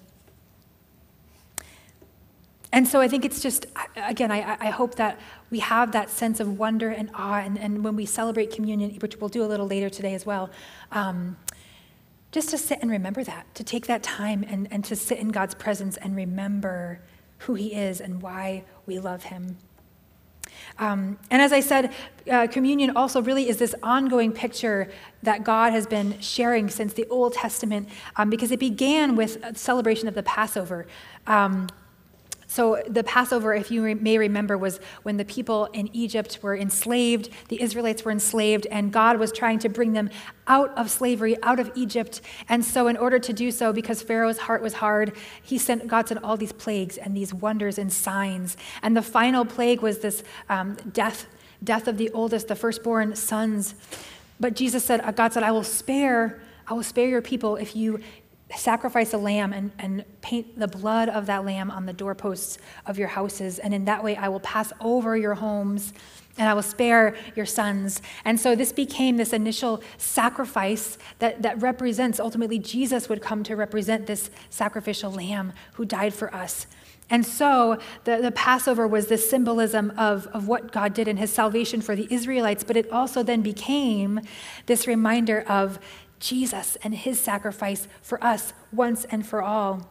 And 2.73 2.87
so 2.87 2.99
I 2.99 3.07
think 3.07 3.23
it's 3.23 3.39
just, 3.39 3.67
again, 3.95 4.31
I, 4.31 4.57
I 4.59 4.69
hope 4.71 4.95
that 4.95 5.19
we 5.51 5.59
have 5.59 5.91
that 5.91 6.09
sense 6.09 6.39
of 6.39 6.57
wonder 6.57 6.89
and 6.89 7.11
awe. 7.13 7.37
And, 7.37 7.57
and 7.59 7.83
when 7.83 7.95
we 7.95 8.07
celebrate 8.07 8.51
communion, 8.51 8.95
which 8.95 9.15
we'll 9.17 9.29
do 9.29 9.43
a 9.43 9.45
little 9.45 9.67
later 9.67 9.91
today 9.91 10.15
as 10.15 10.25
well, 10.25 10.49
um, 10.91 11.37
just 12.31 12.49
to 12.49 12.57
sit 12.57 12.79
and 12.81 12.89
remember 12.89 13.23
that, 13.23 13.45
to 13.53 13.63
take 13.63 13.85
that 13.85 14.01
time 14.01 14.43
and, 14.49 14.67
and 14.71 14.83
to 14.85 14.95
sit 14.95 15.19
in 15.19 15.29
God's 15.29 15.53
presence 15.53 15.97
and 15.97 16.15
remember 16.15 16.99
who 17.37 17.53
He 17.53 17.75
is 17.75 18.01
and 18.01 18.23
why 18.23 18.63
we 18.87 18.97
love 18.97 19.21
Him. 19.21 19.57
Um, 20.79 21.19
and 21.29 21.43
as 21.43 21.53
I 21.53 21.59
said, 21.59 21.93
uh, 22.31 22.47
communion 22.47 22.97
also 22.97 23.21
really 23.21 23.49
is 23.49 23.57
this 23.57 23.75
ongoing 23.83 24.31
picture 24.31 24.91
that 25.21 25.43
God 25.43 25.73
has 25.73 25.85
been 25.85 26.19
sharing 26.21 26.69
since 26.69 26.93
the 26.93 27.05
Old 27.09 27.33
Testament 27.33 27.87
um, 28.15 28.31
because 28.31 28.51
it 28.51 28.59
began 28.59 29.15
with 29.15 29.55
celebration 29.55 30.07
of 30.07 30.15
the 30.15 30.23
Passover. 30.23 30.87
Um, 31.27 31.67
so, 32.53 32.83
the 32.87 33.03
Passover, 33.03 33.55
if 33.55 33.71
you 33.71 33.95
may 33.95 34.19
remember, 34.19 34.59
was 34.59 34.79
when 35.01 35.17
the 35.17 35.25
people 35.25 35.65
in 35.73 35.89
Egypt 35.91 36.37
were 36.43 36.55
enslaved, 36.55 37.31
the 37.47 37.59
Israelites 37.59 38.05
were 38.05 38.11
enslaved, 38.11 38.67
and 38.69 38.93
God 38.93 39.17
was 39.17 39.31
trying 39.31 39.57
to 39.57 39.69
bring 39.69 39.93
them 39.93 40.11
out 40.45 40.69
of 40.77 40.91
slavery, 40.91 41.35
out 41.41 41.59
of 41.59 41.71
Egypt. 41.73 42.21
And 42.47 42.63
so, 42.63 42.85
in 42.85 42.95
order 42.95 43.17
to 43.17 43.33
do 43.33 43.49
so, 43.49 43.73
because 43.73 44.03
Pharaoh's 44.03 44.37
heart 44.37 44.61
was 44.61 44.73
hard, 44.73 45.17
he 45.41 45.57
sent, 45.57 45.87
God 45.87 46.07
sent 46.07 46.23
all 46.23 46.37
these 46.37 46.51
plagues 46.51 46.95
and 46.95 47.17
these 47.17 47.33
wonders 47.33 47.79
and 47.79 47.91
signs. 47.91 48.55
And 48.83 48.95
the 48.95 49.01
final 49.01 49.45
plague 49.45 49.81
was 49.81 49.97
this 50.01 50.21
um, 50.47 50.77
death, 50.91 51.25
death 51.63 51.87
of 51.87 51.97
the 51.97 52.11
oldest, 52.11 52.49
the 52.49 52.55
firstborn 52.55 53.15
sons. 53.15 53.73
But 54.39 54.55
Jesus 54.55 54.85
said, 54.85 55.01
God 55.15 55.33
said, 55.33 55.41
I 55.41 55.51
will 55.51 55.63
spare, 55.63 56.39
I 56.67 56.75
will 56.75 56.83
spare 56.83 57.07
your 57.07 57.23
people 57.23 57.55
if 57.55 57.75
you 57.75 57.99
sacrifice 58.55 59.13
a 59.13 59.17
lamb 59.17 59.53
and, 59.53 59.71
and 59.79 60.03
paint 60.21 60.59
the 60.59 60.67
blood 60.67 61.09
of 61.09 61.25
that 61.25 61.45
lamb 61.45 61.71
on 61.71 61.85
the 61.85 61.93
doorposts 61.93 62.57
of 62.85 62.97
your 62.97 63.07
houses. 63.07 63.59
And 63.59 63.73
in 63.73 63.85
that 63.85 64.03
way, 64.03 64.15
I 64.15 64.29
will 64.29 64.39
pass 64.39 64.71
over 64.79 65.15
your 65.17 65.35
homes 65.35 65.93
and 66.37 66.49
I 66.49 66.53
will 66.53 66.63
spare 66.63 67.15
your 67.35 67.45
sons. 67.45 68.01
And 68.25 68.39
so 68.39 68.55
this 68.55 68.71
became 68.71 69.17
this 69.17 69.33
initial 69.33 69.83
sacrifice 69.97 70.97
that, 71.19 71.43
that 71.43 71.61
represents 71.61 72.19
ultimately 72.19 72.57
Jesus 72.57 73.07
would 73.07 73.21
come 73.21 73.43
to 73.43 73.55
represent 73.55 74.07
this 74.07 74.29
sacrificial 74.49 75.11
lamb 75.11 75.53
who 75.73 75.85
died 75.85 76.13
for 76.13 76.33
us. 76.33 76.65
And 77.09 77.25
so 77.25 77.77
the, 78.05 78.17
the 78.17 78.31
Passover 78.31 78.87
was 78.87 79.07
this 79.07 79.29
symbolism 79.29 79.93
of, 79.97 80.25
of 80.27 80.47
what 80.47 80.71
God 80.71 80.93
did 80.93 81.07
in 81.07 81.17
his 81.17 81.31
salvation 81.31 81.81
for 81.81 81.95
the 81.95 82.07
Israelites, 82.09 82.63
but 82.63 82.77
it 82.77 82.89
also 82.91 83.21
then 83.21 83.41
became 83.41 84.21
this 84.65 84.87
reminder 84.87 85.41
of 85.41 85.79
Jesus 86.23 86.77
and 86.83 86.95
his 86.95 87.19
sacrifice 87.19 87.87
for 88.01 88.23
us 88.23 88.53
once 88.71 89.03
and 89.05 89.27
for 89.27 89.41
all. 89.41 89.89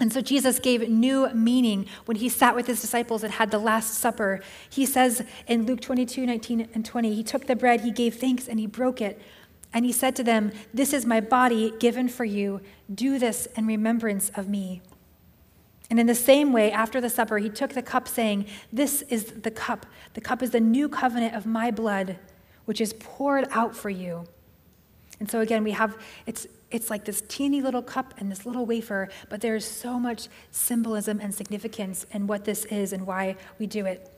And 0.00 0.12
so 0.12 0.20
Jesus 0.20 0.58
gave 0.58 0.88
new 0.88 1.32
meaning 1.32 1.86
when 2.04 2.16
he 2.16 2.28
sat 2.28 2.54
with 2.56 2.66
his 2.66 2.80
disciples 2.80 3.22
and 3.22 3.32
had 3.32 3.50
the 3.52 3.58
Last 3.58 3.94
Supper. 3.94 4.40
He 4.68 4.84
says 4.84 5.24
in 5.46 5.64
Luke 5.64 5.80
22, 5.80 6.26
19 6.26 6.68
and 6.74 6.84
20, 6.84 7.14
he 7.14 7.22
took 7.22 7.46
the 7.46 7.56
bread, 7.56 7.80
he 7.80 7.92
gave 7.92 8.16
thanks, 8.16 8.48
and 8.48 8.58
he 8.58 8.66
broke 8.66 9.00
it. 9.00 9.22
And 9.72 9.86
he 9.86 9.92
said 9.92 10.16
to 10.16 10.24
them, 10.24 10.52
This 10.74 10.92
is 10.92 11.06
my 11.06 11.20
body 11.20 11.72
given 11.78 12.08
for 12.08 12.24
you. 12.24 12.60
Do 12.92 13.18
this 13.18 13.46
in 13.56 13.66
remembrance 13.66 14.30
of 14.34 14.48
me. 14.48 14.82
And 15.88 16.00
in 16.00 16.06
the 16.06 16.14
same 16.14 16.52
way, 16.52 16.72
after 16.72 17.00
the 17.00 17.08
supper, 17.08 17.38
he 17.38 17.48
took 17.48 17.72
the 17.72 17.82
cup, 17.82 18.08
saying, 18.08 18.46
This 18.72 19.02
is 19.02 19.26
the 19.42 19.50
cup. 19.52 19.86
The 20.14 20.20
cup 20.20 20.42
is 20.42 20.50
the 20.50 20.60
new 20.60 20.88
covenant 20.88 21.34
of 21.34 21.46
my 21.46 21.70
blood, 21.70 22.18
which 22.64 22.80
is 22.80 22.92
poured 22.94 23.46
out 23.52 23.76
for 23.76 23.90
you. 23.90 24.26
And 25.20 25.30
so 25.30 25.40
again, 25.40 25.64
we 25.64 25.72
have 25.72 25.96
it's 26.26 26.46
it's 26.70 26.90
like 26.90 27.04
this 27.04 27.22
teeny 27.28 27.62
little 27.62 27.82
cup 27.82 28.14
and 28.18 28.30
this 28.30 28.44
little 28.44 28.66
wafer, 28.66 29.08
but 29.28 29.40
there's 29.40 29.64
so 29.64 29.98
much 29.98 30.28
symbolism 30.50 31.20
and 31.20 31.32
significance 31.34 32.06
in 32.10 32.26
what 32.26 32.44
this 32.44 32.64
is 32.66 32.92
and 32.92 33.06
why 33.06 33.36
we 33.58 33.66
do 33.66 33.86
it. 33.86 34.10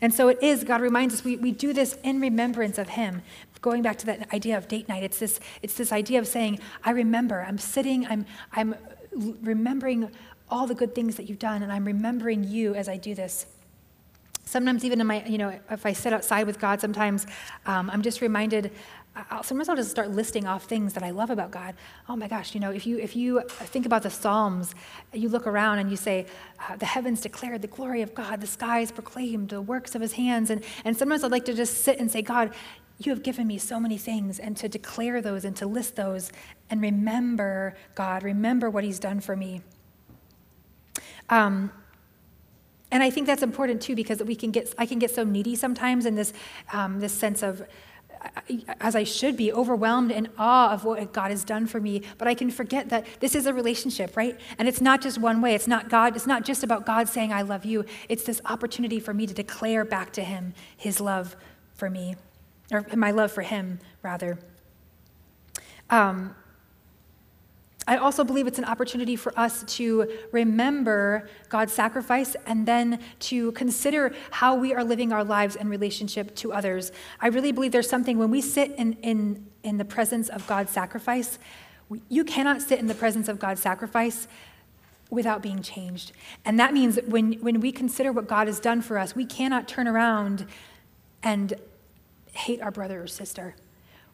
And 0.00 0.12
so 0.12 0.28
it 0.28 0.42
is, 0.42 0.64
God 0.64 0.80
reminds 0.80 1.14
us, 1.14 1.24
we, 1.24 1.36
we 1.36 1.52
do 1.52 1.72
this 1.72 1.96
in 2.02 2.20
remembrance 2.20 2.78
of 2.78 2.90
Him. 2.90 3.22
Going 3.60 3.82
back 3.82 3.96
to 3.98 4.06
that 4.06 4.32
idea 4.34 4.56
of 4.56 4.68
date 4.68 4.88
night, 4.88 5.02
it's 5.02 5.18
this, 5.18 5.40
it's 5.62 5.74
this 5.74 5.92
idea 5.92 6.18
of 6.18 6.26
saying, 6.26 6.58
I 6.82 6.90
remember, 6.90 7.44
I'm 7.46 7.58
sitting, 7.58 8.06
I'm, 8.06 8.26
I'm 8.52 8.74
remembering 9.42 10.10
all 10.50 10.66
the 10.66 10.74
good 10.74 10.94
things 10.94 11.16
that 11.16 11.28
you've 11.28 11.38
done, 11.38 11.62
and 11.62 11.72
I'm 11.72 11.84
remembering 11.84 12.44
you 12.44 12.74
as 12.74 12.88
I 12.88 12.96
do 12.96 13.14
this. 13.14 13.46
Sometimes, 14.54 14.84
even 14.84 15.00
in 15.00 15.08
my, 15.08 15.24
you 15.26 15.36
know, 15.36 15.58
if 15.68 15.84
I 15.84 15.92
sit 15.92 16.12
outside 16.12 16.46
with 16.46 16.60
God, 16.60 16.80
sometimes 16.80 17.26
um, 17.66 17.90
I'm 17.90 18.02
just 18.02 18.20
reminded. 18.20 18.70
I'll, 19.28 19.42
sometimes 19.42 19.68
I'll 19.68 19.74
just 19.74 19.90
start 19.90 20.12
listing 20.12 20.46
off 20.46 20.66
things 20.66 20.92
that 20.92 21.02
I 21.02 21.10
love 21.10 21.30
about 21.30 21.50
God. 21.50 21.74
Oh 22.08 22.14
my 22.14 22.28
gosh, 22.28 22.54
you 22.54 22.60
know, 22.60 22.70
if 22.70 22.86
you 22.86 23.00
if 23.00 23.16
you 23.16 23.42
think 23.48 23.84
about 23.84 24.04
the 24.04 24.10
Psalms, 24.10 24.76
you 25.12 25.28
look 25.28 25.48
around 25.48 25.80
and 25.80 25.90
you 25.90 25.96
say, 25.96 26.26
uh, 26.60 26.76
"The 26.76 26.86
heavens 26.86 27.20
declared 27.20 27.62
the 27.62 27.66
glory 27.66 28.00
of 28.00 28.14
God; 28.14 28.40
the 28.40 28.46
skies 28.46 28.92
proclaimed 28.92 29.48
the 29.48 29.60
works 29.60 29.96
of 29.96 30.00
His 30.00 30.12
hands." 30.12 30.50
And 30.50 30.62
and 30.84 30.96
sometimes 30.96 31.24
I'd 31.24 31.32
like 31.32 31.46
to 31.46 31.54
just 31.54 31.82
sit 31.82 31.98
and 31.98 32.08
say, 32.08 32.22
"God, 32.22 32.54
you 32.98 33.10
have 33.10 33.24
given 33.24 33.48
me 33.48 33.58
so 33.58 33.80
many 33.80 33.98
things," 33.98 34.38
and 34.38 34.56
to 34.58 34.68
declare 34.68 35.20
those 35.20 35.44
and 35.44 35.56
to 35.56 35.66
list 35.66 35.96
those 35.96 36.30
and 36.70 36.80
remember 36.80 37.74
God, 37.96 38.22
remember 38.22 38.70
what 38.70 38.84
He's 38.84 39.00
done 39.00 39.18
for 39.18 39.34
me. 39.34 39.62
Um, 41.28 41.72
and 42.94 43.02
I 43.02 43.10
think 43.10 43.26
that's 43.26 43.42
important 43.42 43.82
too 43.82 43.96
because 43.96 44.22
we 44.22 44.36
can 44.36 44.52
get, 44.52 44.72
I 44.78 44.86
can 44.86 45.00
get 45.00 45.10
so 45.10 45.24
needy 45.24 45.56
sometimes 45.56 46.06
in 46.06 46.14
this, 46.14 46.32
um, 46.72 47.00
this 47.00 47.12
sense 47.12 47.42
of, 47.42 47.66
as 48.80 48.94
I 48.94 49.02
should 49.02 49.36
be, 49.36 49.52
overwhelmed 49.52 50.12
in 50.12 50.28
awe 50.38 50.72
of 50.72 50.84
what 50.84 51.12
God 51.12 51.32
has 51.32 51.44
done 51.44 51.66
for 51.66 51.80
me. 51.80 52.02
But 52.18 52.28
I 52.28 52.34
can 52.34 52.52
forget 52.52 52.90
that 52.90 53.04
this 53.18 53.34
is 53.34 53.46
a 53.46 53.52
relationship, 53.52 54.16
right? 54.16 54.38
And 54.60 54.68
it's 54.68 54.80
not 54.80 55.02
just 55.02 55.18
one 55.18 55.42
way. 55.42 55.56
It's 55.56 55.66
not 55.66 55.88
God. 55.90 56.14
It's 56.14 56.26
not 56.28 56.44
just 56.44 56.62
about 56.62 56.86
God 56.86 57.08
saying, 57.08 57.32
"I 57.32 57.42
love 57.42 57.64
you." 57.64 57.84
It's 58.08 58.22
this 58.22 58.40
opportunity 58.44 59.00
for 59.00 59.12
me 59.12 59.26
to 59.26 59.34
declare 59.34 59.84
back 59.84 60.12
to 60.12 60.22
Him 60.22 60.54
His 60.76 61.00
love 61.00 61.36
for 61.74 61.90
me, 61.90 62.14
or 62.70 62.86
my 62.94 63.10
love 63.10 63.32
for 63.32 63.42
Him, 63.42 63.80
rather. 64.02 64.38
Um, 65.90 66.34
I 67.86 67.98
also 67.98 68.24
believe 68.24 68.46
it's 68.46 68.58
an 68.58 68.64
opportunity 68.64 69.14
for 69.14 69.38
us 69.38 69.62
to 69.76 70.10
remember 70.32 71.28
God's 71.48 71.72
sacrifice 71.72 72.34
and 72.46 72.66
then 72.66 73.00
to 73.20 73.52
consider 73.52 74.14
how 74.30 74.54
we 74.54 74.72
are 74.72 74.82
living 74.82 75.12
our 75.12 75.24
lives 75.24 75.56
in 75.56 75.68
relationship 75.68 76.34
to 76.36 76.52
others. 76.52 76.92
I 77.20 77.28
really 77.28 77.52
believe 77.52 77.72
there's 77.72 77.88
something 77.88 78.18
when 78.18 78.30
we 78.30 78.40
sit 78.40 78.72
in, 78.72 78.94
in, 79.02 79.46
in 79.62 79.76
the 79.76 79.84
presence 79.84 80.28
of 80.28 80.46
God's 80.46 80.70
sacrifice, 80.72 81.38
you 82.08 82.24
cannot 82.24 82.62
sit 82.62 82.78
in 82.78 82.86
the 82.86 82.94
presence 82.94 83.28
of 83.28 83.38
God's 83.38 83.60
sacrifice 83.60 84.26
without 85.10 85.42
being 85.42 85.62
changed. 85.62 86.12
And 86.44 86.58
that 86.58 86.72
means 86.72 86.98
when, 87.06 87.34
when 87.34 87.60
we 87.60 87.70
consider 87.70 88.12
what 88.12 88.26
God 88.26 88.46
has 88.46 88.58
done 88.60 88.80
for 88.80 88.98
us, 88.98 89.14
we 89.14 89.26
cannot 89.26 89.68
turn 89.68 89.86
around 89.86 90.46
and 91.22 91.54
hate 92.32 92.60
our 92.60 92.70
brother 92.70 93.02
or 93.02 93.06
sister. 93.06 93.54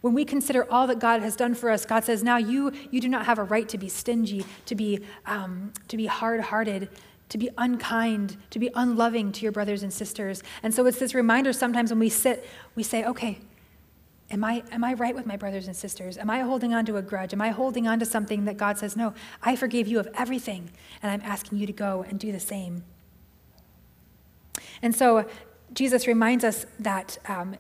When 0.01 0.15
we 0.15 0.25
consider 0.25 0.71
all 0.71 0.87
that 0.87 0.99
God 0.99 1.21
has 1.23 1.37
done 1.37 1.55
for 1.55 1.71
us, 1.71 1.85
God 1.85 2.05
says, 2.05 2.23
now 2.23 2.39
you, 2.39 2.73
you 2.91 3.01
do 3.01 3.09
not 3.09 3.27
have 3.27 3.39
a 3.39 3.45
right 3.45 3.69
to 3.69 3.77
be 3.77 3.89
stingy, 3.89 4.47
to 4.67 4.75
be, 4.75 5.01
um, 5.27 5.73
to 5.89 5.97
be 5.97 6.07
hard 6.07 6.41
hearted, 6.41 6.89
to 7.29 7.39
be 7.39 7.51
unkind, 7.59 8.37
to 8.51 8.59
be 8.59 8.71
unloving 8.75 9.31
to 9.33 9.43
your 9.43 9.53
brothers 9.53 9.83
and 9.83 9.93
sisters. 9.93 10.43
And 10.63 10.75
so 10.75 10.87
it's 10.87 10.99
this 10.99 11.15
reminder 11.15 11.53
sometimes 11.53 11.91
when 11.91 11.99
we 11.99 12.09
sit, 12.09 12.49
we 12.75 12.83
say, 12.83 13.05
okay, 13.05 13.39
am 14.31 14.43
I, 14.43 14.63
am 14.73 14.85
I 14.85 14.95
right 14.95 15.15
with 15.15 15.27
my 15.27 15.37
brothers 15.37 15.67
and 15.67 15.77
sisters? 15.77 16.17
Am 16.17 16.31
I 16.31 16.41
holding 16.41 16.73
on 16.73 16.87
to 16.87 16.97
a 16.97 17.03
grudge? 17.03 17.33
Am 17.33 17.43
I 17.43 17.51
holding 17.51 17.87
on 17.87 17.99
to 17.99 18.07
something 18.07 18.47
that 18.47 18.57
God 18.57 18.79
says, 18.79 18.97
no, 18.97 19.13
I 19.43 19.55
forgave 19.55 19.87
you 19.87 20.01
of 20.01 20.09
everything, 20.15 20.71
and 21.03 21.13
I'm 21.13 21.23
asking 21.29 21.59
you 21.59 21.67
to 21.67 21.73
go 21.73 22.05
and 22.09 22.19
do 22.19 22.33
the 22.33 22.41
same? 22.41 22.85
And 24.83 24.95
so 24.95 25.27
Jesus 25.73 26.07
reminds 26.07 26.43
us 26.43 26.67
that 26.79 27.19
um, 27.29 27.57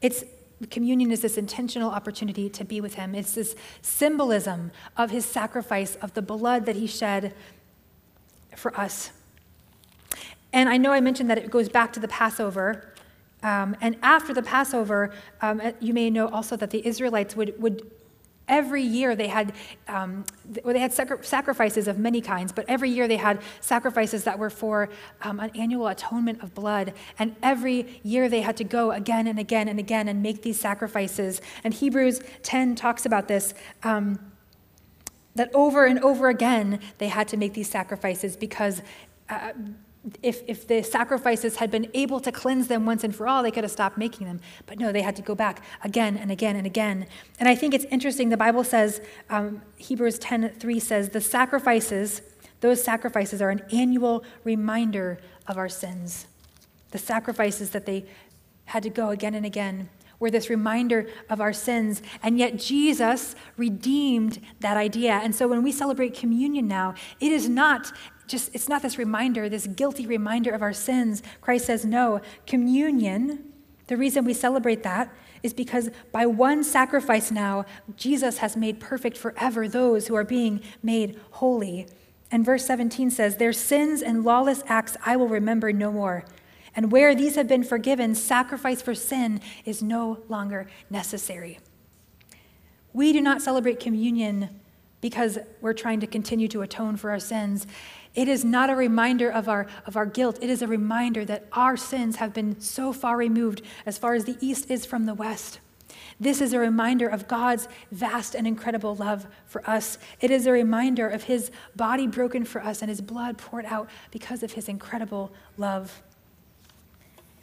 it's 0.00 0.24
communion 0.70 1.10
is 1.10 1.20
this 1.20 1.36
intentional 1.36 1.90
opportunity 1.90 2.48
to 2.50 2.64
be 2.64 2.80
with 2.80 2.94
him. 2.94 3.14
It's 3.14 3.34
this 3.34 3.54
symbolism 3.80 4.70
of 4.96 5.10
his 5.10 5.24
sacrifice, 5.24 5.96
of 5.96 6.14
the 6.14 6.22
blood 6.22 6.66
that 6.66 6.76
he 6.76 6.86
shed 6.86 7.34
for 8.56 8.78
us. 8.78 9.10
And 10.52 10.68
I 10.68 10.76
know 10.76 10.92
I 10.92 11.00
mentioned 11.00 11.30
that 11.30 11.38
it 11.38 11.50
goes 11.50 11.68
back 11.68 11.92
to 11.94 12.00
the 12.00 12.08
Passover. 12.08 12.92
Um, 13.42 13.76
and 13.80 13.96
after 14.02 14.34
the 14.34 14.42
Passover, 14.42 15.12
um, 15.40 15.60
you 15.80 15.94
may 15.94 16.10
know 16.10 16.28
also 16.28 16.56
that 16.56 16.70
the 16.70 16.86
Israelites 16.86 17.34
would, 17.34 17.60
would 17.60 17.90
Every 18.48 18.82
year 18.82 19.14
they 19.14 19.28
had, 19.28 19.52
um, 19.88 20.24
well, 20.64 20.74
they 20.74 20.80
had 20.80 20.92
sacrifices 20.92 21.88
of 21.88 21.98
many 21.98 22.20
kinds, 22.20 22.52
but 22.52 22.64
every 22.68 22.90
year 22.90 23.06
they 23.06 23.16
had 23.16 23.40
sacrifices 23.60 24.24
that 24.24 24.38
were 24.38 24.50
for 24.50 24.88
um, 25.22 25.40
an 25.40 25.50
annual 25.54 25.86
atonement 25.88 26.42
of 26.42 26.54
blood. 26.54 26.92
And 27.18 27.36
every 27.42 28.00
year 28.02 28.28
they 28.28 28.40
had 28.40 28.56
to 28.58 28.64
go 28.64 28.90
again 28.92 29.26
and 29.26 29.38
again 29.38 29.68
and 29.68 29.78
again 29.78 30.08
and 30.08 30.22
make 30.22 30.42
these 30.42 30.60
sacrifices. 30.60 31.40
And 31.62 31.72
Hebrews 31.72 32.20
10 32.42 32.74
talks 32.74 33.06
about 33.06 33.28
this. 33.28 33.54
Um, 33.82 34.18
that 35.34 35.50
over 35.54 35.86
and 35.86 35.98
over 36.00 36.28
again 36.28 36.78
they 36.98 37.08
had 37.08 37.26
to 37.28 37.36
make 37.36 37.54
these 37.54 37.70
sacrifices 37.70 38.36
because 38.36 38.82
uh, 39.30 39.52
if, 40.22 40.42
if 40.48 40.66
the 40.66 40.82
sacrifices 40.82 41.56
had 41.56 41.70
been 41.70 41.88
able 41.94 42.18
to 42.20 42.32
cleanse 42.32 42.66
them 42.66 42.84
once 42.84 43.04
and 43.04 43.14
for 43.14 43.28
all, 43.28 43.42
they 43.42 43.52
could 43.52 43.62
have 43.62 43.70
stopped 43.70 43.96
making 43.96 44.26
them. 44.26 44.40
But 44.66 44.78
no, 44.78 44.90
they 44.90 45.02
had 45.02 45.14
to 45.16 45.22
go 45.22 45.34
back 45.34 45.62
again 45.84 46.16
and 46.16 46.30
again 46.30 46.56
and 46.56 46.66
again. 46.66 47.06
And 47.38 47.48
I 47.48 47.54
think 47.54 47.72
it's 47.72 47.84
interesting. 47.84 48.28
The 48.28 48.36
Bible 48.36 48.64
says, 48.64 49.00
um, 49.30 49.62
Hebrews 49.76 50.18
10 50.18 50.54
3 50.58 50.80
says, 50.80 51.10
the 51.10 51.20
sacrifices, 51.20 52.22
those 52.60 52.82
sacrifices 52.82 53.40
are 53.40 53.50
an 53.50 53.62
annual 53.72 54.24
reminder 54.42 55.20
of 55.46 55.56
our 55.56 55.68
sins. 55.68 56.26
The 56.90 56.98
sacrifices 56.98 57.70
that 57.70 57.86
they 57.86 58.04
had 58.66 58.82
to 58.82 58.90
go 58.90 59.10
again 59.10 59.34
and 59.34 59.46
again 59.46 59.88
were 60.22 60.30
this 60.30 60.48
reminder 60.48 61.08
of 61.28 61.40
our 61.40 61.52
sins. 61.52 62.00
And 62.22 62.38
yet 62.38 62.56
Jesus 62.56 63.34
redeemed 63.56 64.40
that 64.60 64.76
idea. 64.76 65.14
And 65.14 65.34
so 65.34 65.48
when 65.48 65.64
we 65.64 65.72
celebrate 65.72 66.14
communion 66.14 66.68
now, 66.68 66.94
it 67.18 67.32
is 67.32 67.48
not 67.48 67.92
just, 68.26 68.54
it's 68.54 68.68
not 68.68 68.82
this 68.82 68.98
reminder, 68.98 69.48
this 69.48 69.66
guilty 69.66 70.06
reminder 70.06 70.52
of 70.52 70.62
our 70.62 70.72
sins. 70.72 71.22
Christ 71.40 71.66
says, 71.66 71.84
no, 71.84 72.20
communion, 72.46 73.52
the 73.88 73.96
reason 73.96 74.24
we 74.24 74.34
celebrate 74.34 74.82
that 74.84 75.12
is 75.42 75.52
because 75.52 75.90
by 76.12 76.24
one 76.24 76.62
sacrifice 76.62 77.30
now, 77.30 77.64
Jesus 77.96 78.38
has 78.38 78.56
made 78.56 78.80
perfect 78.80 79.18
forever 79.18 79.68
those 79.68 80.06
who 80.06 80.14
are 80.14 80.24
being 80.24 80.60
made 80.82 81.18
holy. 81.32 81.86
And 82.30 82.44
verse 82.44 82.64
17 82.64 83.10
says, 83.10 83.36
Their 83.36 83.52
sins 83.52 84.00
and 84.00 84.24
lawless 84.24 84.62
acts 84.66 84.96
I 85.04 85.16
will 85.16 85.28
remember 85.28 85.72
no 85.72 85.92
more. 85.92 86.24
And 86.74 86.90
where 86.90 87.14
these 87.14 87.34
have 87.36 87.48
been 87.48 87.64
forgiven, 87.64 88.14
sacrifice 88.14 88.80
for 88.80 88.94
sin 88.94 89.40
is 89.64 89.82
no 89.82 90.20
longer 90.28 90.68
necessary. 90.88 91.58
We 92.94 93.12
do 93.12 93.20
not 93.20 93.42
celebrate 93.42 93.80
communion 93.80 94.60
because 95.02 95.38
we're 95.60 95.74
trying 95.74 96.00
to 96.00 96.06
continue 96.06 96.48
to 96.48 96.62
atone 96.62 96.96
for 96.96 97.10
our 97.10 97.18
sins. 97.18 97.66
It 98.14 98.28
is 98.28 98.44
not 98.44 98.68
a 98.68 98.76
reminder 98.76 99.30
of 99.30 99.48
our, 99.48 99.66
of 99.86 99.96
our 99.96 100.06
guilt. 100.06 100.38
It 100.42 100.50
is 100.50 100.62
a 100.62 100.66
reminder 100.66 101.24
that 101.24 101.46
our 101.52 101.76
sins 101.76 102.16
have 102.16 102.34
been 102.34 102.60
so 102.60 102.92
far 102.92 103.16
removed 103.16 103.62
as 103.86 103.96
far 103.98 104.14
as 104.14 104.24
the 104.24 104.36
east 104.40 104.70
is 104.70 104.84
from 104.84 105.06
the 105.06 105.14
west. 105.14 105.60
This 106.20 106.40
is 106.40 106.52
a 106.52 106.58
reminder 106.58 107.08
of 107.08 107.26
God's 107.26 107.68
vast 107.90 108.34
and 108.34 108.46
incredible 108.46 108.94
love 108.94 109.26
for 109.46 109.68
us. 109.68 109.98
It 110.20 110.30
is 110.30 110.46
a 110.46 110.52
reminder 110.52 111.08
of 111.08 111.24
his 111.24 111.50
body 111.74 112.06
broken 112.06 112.44
for 112.44 112.62
us 112.62 112.82
and 112.82 112.88
his 112.88 113.00
blood 113.00 113.38
poured 113.38 113.64
out 113.64 113.88
because 114.10 114.42
of 114.42 114.52
his 114.52 114.68
incredible 114.68 115.32
love 115.56 116.02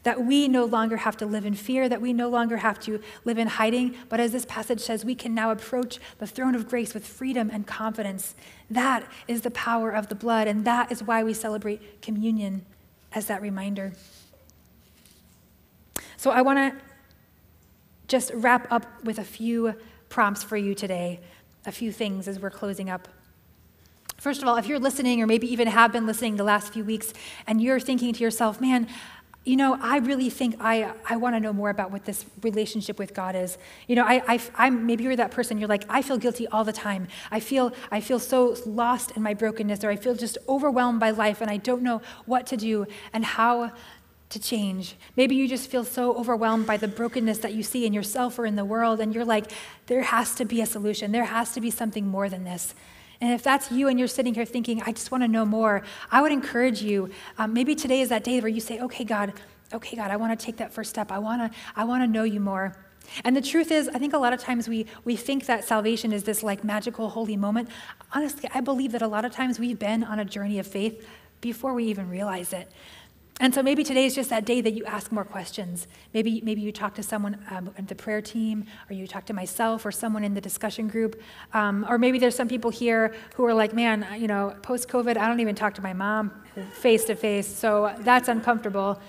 that 0.09 0.25
we 0.25 0.47
no 0.47 0.65
longer 0.65 0.97
have 0.97 1.15
to 1.15 1.27
live 1.27 1.45
in 1.45 1.53
fear, 1.53 1.87
that 1.87 2.01
we 2.01 2.13
no 2.13 2.27
longer 2.27 2.57
have 2.57 2.79
to 2.79 2.99
live 3.25 3.37
in 3.37 3.47
hiding, 3.47 3.95
but 4.09 4.19
as 4.19 4.31
this 4.31 4.43
passage 4.43 4.79
says, 4.79 5.05
we 5.05 5.13
can 5.13 5.35
now 5.35 5.51
approach 5.51 5.99
the 6.17 6.25
throne 6.25 6.55
of 6.55 6.67
grace 6.67 6.95
with 6.95 7.05
freedom 7.05 7.51
and 7.53 7.67
confidence. 7.67 8.33
That 8.71 9.03
is 9.27 9.41
the 9.41 9.51
power 9.51 9.91
of 9.91 10.07
the 10.07 10.15
blood, 10.15 10.47
and 10.47 10.65
that 10.65 10.91
is 10.91 11.03
why 11.03 11.23
we 11.23 11.35
celebrate 11.35 12.01
communion 12.01 12.65
as 13.13 13.27
that 13.27 13.39
reminder. 13.39 13.93
So 16.17 16.31
I 16.31 16.41
want 16.41 16.57
to 16.57 16.81
just 18.07 18.31
wrap 18.33 18.65
up 18.71 18.87
with 19.03 19.19
a 19.19 19.23
few 19.23 19.75
prompts 20.09 20.41
for 20.41 20.57
you 20.57 20.73
today, 20.73 21.19
a 21.67 21.71
few 21.71 21.91
things 21.91 22.27
as 22.27 22.39
we're 22.39 22.49
closing 22.49 22.89
up. 22.89 23.07
First 24.17 24.41
of 24.41 24.49
all, 24.49 24.57
if 24.57 24.67
you're 24.67 24.79
listening, 24.79 25.21
or 25.21 25.27
maybe 25.27 25.49
even 25.49 25.67
have 25.67 25.93
been 25.93 26.05
listening 26.05 26.35
the 26.35 26.43
last 26.43 26.73
few 26.73 26.83
weeks, 26.83 27.13
and 27.47 27.61
you're 27.61 27.79
thinking 27.79 28.11
to 28.11 28.21
yourself, 28.21 28.59
man, 28.59 28.87
you 29.45 29.55
know, 29.55 29.77
I 29.81 29.97
really 29.97 30.29
think 30.29 30.57
I, 30.59 30.91
I 31.09 31.15
want 31.15 31.35
to 31.35 31.39
know 31.39 31.53
more 31.53 31.69
about 31.69 31.91
what 31.91 32.05
this 32.05 32.25
relationship 32.41 32.99
with 32.99 33.13
God 33.13 33.35
is. 33.35 33.57
You 33.87 33.95
know, 33.95 34.03
I, 34.03 34.21
I, 34.27 34.39
I'm, 34.55 34.85
maybe 34.85 35.05
you're 35.05 35.15
that 35.15 35.31
person, 35.31 35.57
you're 35.57 35.69
like, 35.69 35.85
I 35.89 36.01
feel 36.01 36.17
guilty 36.17 36.45
all 36.47 36.63
the 36.63 36.73
time. 36.73 37.07
I 37.31 37.39
feel, 37.39 37.73
I 37.89 38.01
feel 38.01 38.19
so 38.19 38.57
lost 38.65 39.11
in 39.15 39.23
my 39.23 39.33
brokenness, 39.33 39.83
or 39.83 39.89
I 39.89 39.95
feel 39.95 40.13
just 40.13 40.37
overwhelmed 40.47 40.99
by 40.99 41.11
life, 41.11 41.41
and 41.41 41.49
I 41.49 41.57
don't 41.57 41.81
know 41.81 42.01
what 42.25 42.47
to 42.47 42.57
do 42.57 42.85
and 43.13 43.23
how 43.23 43.71
to 44.29 44.39
change. 44.39 44.95
Maybe 45.15 45.35
you 45.35 45.47
just 45.47 45.71
feel 45.71 45.83
so 45.83 46.13
overwhelmed 46.15 46.67
by 46.67 46.77
the 46.77 46.87
brokenness 46.87 47.39
that 47.39 47.53
you 47.53 47.63
see 47.63 47.85
in 47.85 47.93
yourself 47.93 48.37
or 48.37 48.45
in 48.45 48.55
the 48.55 48.65
world, 48.65 48.99
and 48.99 49.15
you're 49.15 49.25
like, 49.25 49.51
there 49.87 50.03
has 50.03 50.35
to 50.35 50.45
be 50.45 50.61
a 50.61 50.65
solution. 50.65 51.11
There 51.11 51.25
has 51.25 51.53
to 51.53 51.61
be 51.61 51.71
something 51.71 52.05
more 52.05 52.29
than 52.29 52.43
this. 52.43 52.75
And 53.21 53.33
if 53.33 53.43
that's 53.43 53.71
you 53.71 53.87
and 53.87 53.99
you're 53.99 54.07
sitting 54.07 54.33
here 54.33 54.45
thinking, 54.45 54.81
I 54.83 54.91
just 54.93 55.11
want 55.11 55.23
to 55.23 55.27
know 55.27 55.45
more, 55.45 55.83
I 56.09 56.21
would 56.21 56.31
encourage 56.31 56.81
you. 56.81 57.09
Um, 57.37 57.53
maybe 57.53 57.75
today 57.75 58.01
is 58.01 58.09
that 58.09 58.23
day 58.23 58.39
where 58.39 58.47
you 58.49 58.61
say, 58.61 58.79
okay, 58.79 59.03
God, 59.03 59.33
okay, 59.73 59.95
God, 59.95 60.09
I 60.09 60.15
want 60.15 60.37
to 60.37 60.45
take 60.45 60.57
that 60.57 60.71
first 60.73 60.89
step. 60.89 61.11
I 61.11 61.19
want 61.19 61.51
to, 61.51 61.59
I 61.75 61.83
want 61.83 62.03
to 62.03 62.07
know 62.07 62.23
you 62.23 62.39
more. 62.39 62.75
And 63.23 63.35
the 63.35 63.41
truth 63.41 63.71
is, 63.71 63.89
I 63.89 63.97
think 63.97 64.13
a 64.13 64.17
lot 64.17 64.33
of 64.33 64.39
times 64.39 64.69
we, 64.69 64.85
we 65.03 65.15
think 65.15 65.47
that 65.47 65.65
salvation 65.65 66.13
is 66.13 66.23
this 66.23 66.43
like 66.43 66.63
magical 66.63 67.09
holy 67.09 67.35
moment. 67.35 67.69
Honestly, 68.13 68.49
I 68.53 68.61
believe 68.61 68.91
that 68.93 69.01
a 69.01 69.07
lot 69.07 69.25
of 69.25 69.31
times 69.31 69.59
we've 69.59 69.79
been 69.79 70.03
on 70.03 70.19
a 70.19 70.25
journey 70.25 70.59
of 70.59 70.67
faith 70.67 71.05
before 71.41 71.73
we 71.73 71.85
even 71.85 72.09
realize 72.09 72.53
it. 72.53 72.71
And 73.41 73.53
so 73.55 73.63
maybe 73.63 73.85
today 73.85 74.05
is 74.05 74.15
just 74.15 74.29
that 74.31 74.43
day 74.43 74.59
that 74.59 74.73
you 74.73 74.83
ask 74.83 75.13
more 75.13 75.23
questions. 75.23 75.87
Maybe, 76.13 76.41
maybe 76.41 76.59
you 76.59 76.73
talk 76.73 76.93
to 76.95 77.03
someone 77.03 77.37
um, 77.49 77.71
in 77.77 77.85
the 77.85 77.95
prayer 77.95 78.21
team, 78.21 78.65
or 78.89 78.93
you 78.93 79.07
talk 79.07 79.25
to 79.27 79.33
myself, 79.33 79.85
or 79.85 79.91
someone 79.91 80.25
in 80.25 80.33
the 80.33 80.41
discussion 80.41 80.89
group. 80.89 81.21
Um, 81.53 81.85
or 81.87 81.97
maybe 81.97 82.19
there's 82.19 82.35
some 82.35 82.49
people 82.49 82.69
here 82.69 83.15
who 83.35 83.45
are 83.45 83.53
like, 83.53 83.73
man, 83.73 84.05
you 84.19 84.27
know, 84.27 84.55
post 84.61 84.89
COVID, 84.89 85.15
I 85.15 85.27
don't 85.27 85.39
even 85.39 85.55
talk 85.55 85.73
to 85.75 85.81
my 85.81 85.93
mom 85.93 86.31
face 86.73 87.05
to 87.05 87.15
face, 87.15 87.47
so 87.47 87.95
that's 87.99 88.27
uncomfortable 88.27 88.99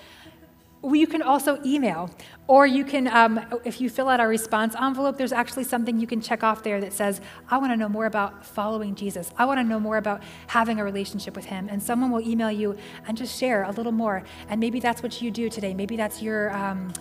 you 0.83 1.07
can 1.07 1.21
also 1.21 1.61
email, 1.65 2.11
or 2.47 2.67
you 2.67 2.85
can, 2.85 3.07
um, 3.09 3.39
if 3.65 3.81
you 3.81 3.91
fill 3.91 4.09
out 4.09 4.19
our 4.19 4.29
response 4.29 4.75
envelope, 4.75 5.19
there's 5.19 5.33
actually 5.33 5.65
something 5.65 6.01
you 6.01 6.07
can 6.07 6.23
check 6.23 6.43
off 6.43 6.63
there 6.63 6.81
that 6.81 6.93
says, 6.95 7.21
I 7.51 7.59
want 7.59 7.73
to 7.73 7.77
know 7.77 7.89
more 7.89 8.07
about 8.07 8.47
following 8.47 8.95
Jesus. 8.95 9.31
I 9.37 9.45
want 9.45 9.59
to 9.61 9.65
know 9.65 9.79
more 9.79 9.99
about 9.99 10.23
having 10.47 10.81
a 10.81 10.85
relationship 10.85 11.37
with 11.37 11.45
Him. 11.45 11.69
And 11.71 11.83
someone 11.83 12.11
will 12.11 12.27
email 12.27 12.51
you 12.51 12.79
and 13.07 13.17
just 13.17 13.39
share 13.39 13.65
a 13.65 13.71
little 13.73 13.93
more. 13.93 14.23
And 14.49 14.59
maybe 14.59 14.81
that's 14.81 15.03
what 15.03 15.21
you 15.21 15.31
do 15.31 15.51
today. 15.51 15.75
Maybe 15.75 15.97
that's 15.97 16.23
your, 16.23 16.51
um, 16.57 16.93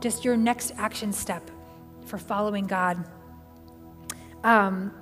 just 0.00 0.24
your 0.24 0.36
next 0.36 0.72
action 0.76 1.12
step 1.12 1.48
for 2.06 2.18
following 2.18 2.66
God. 2.66 3.04
Um, 4.42 4.92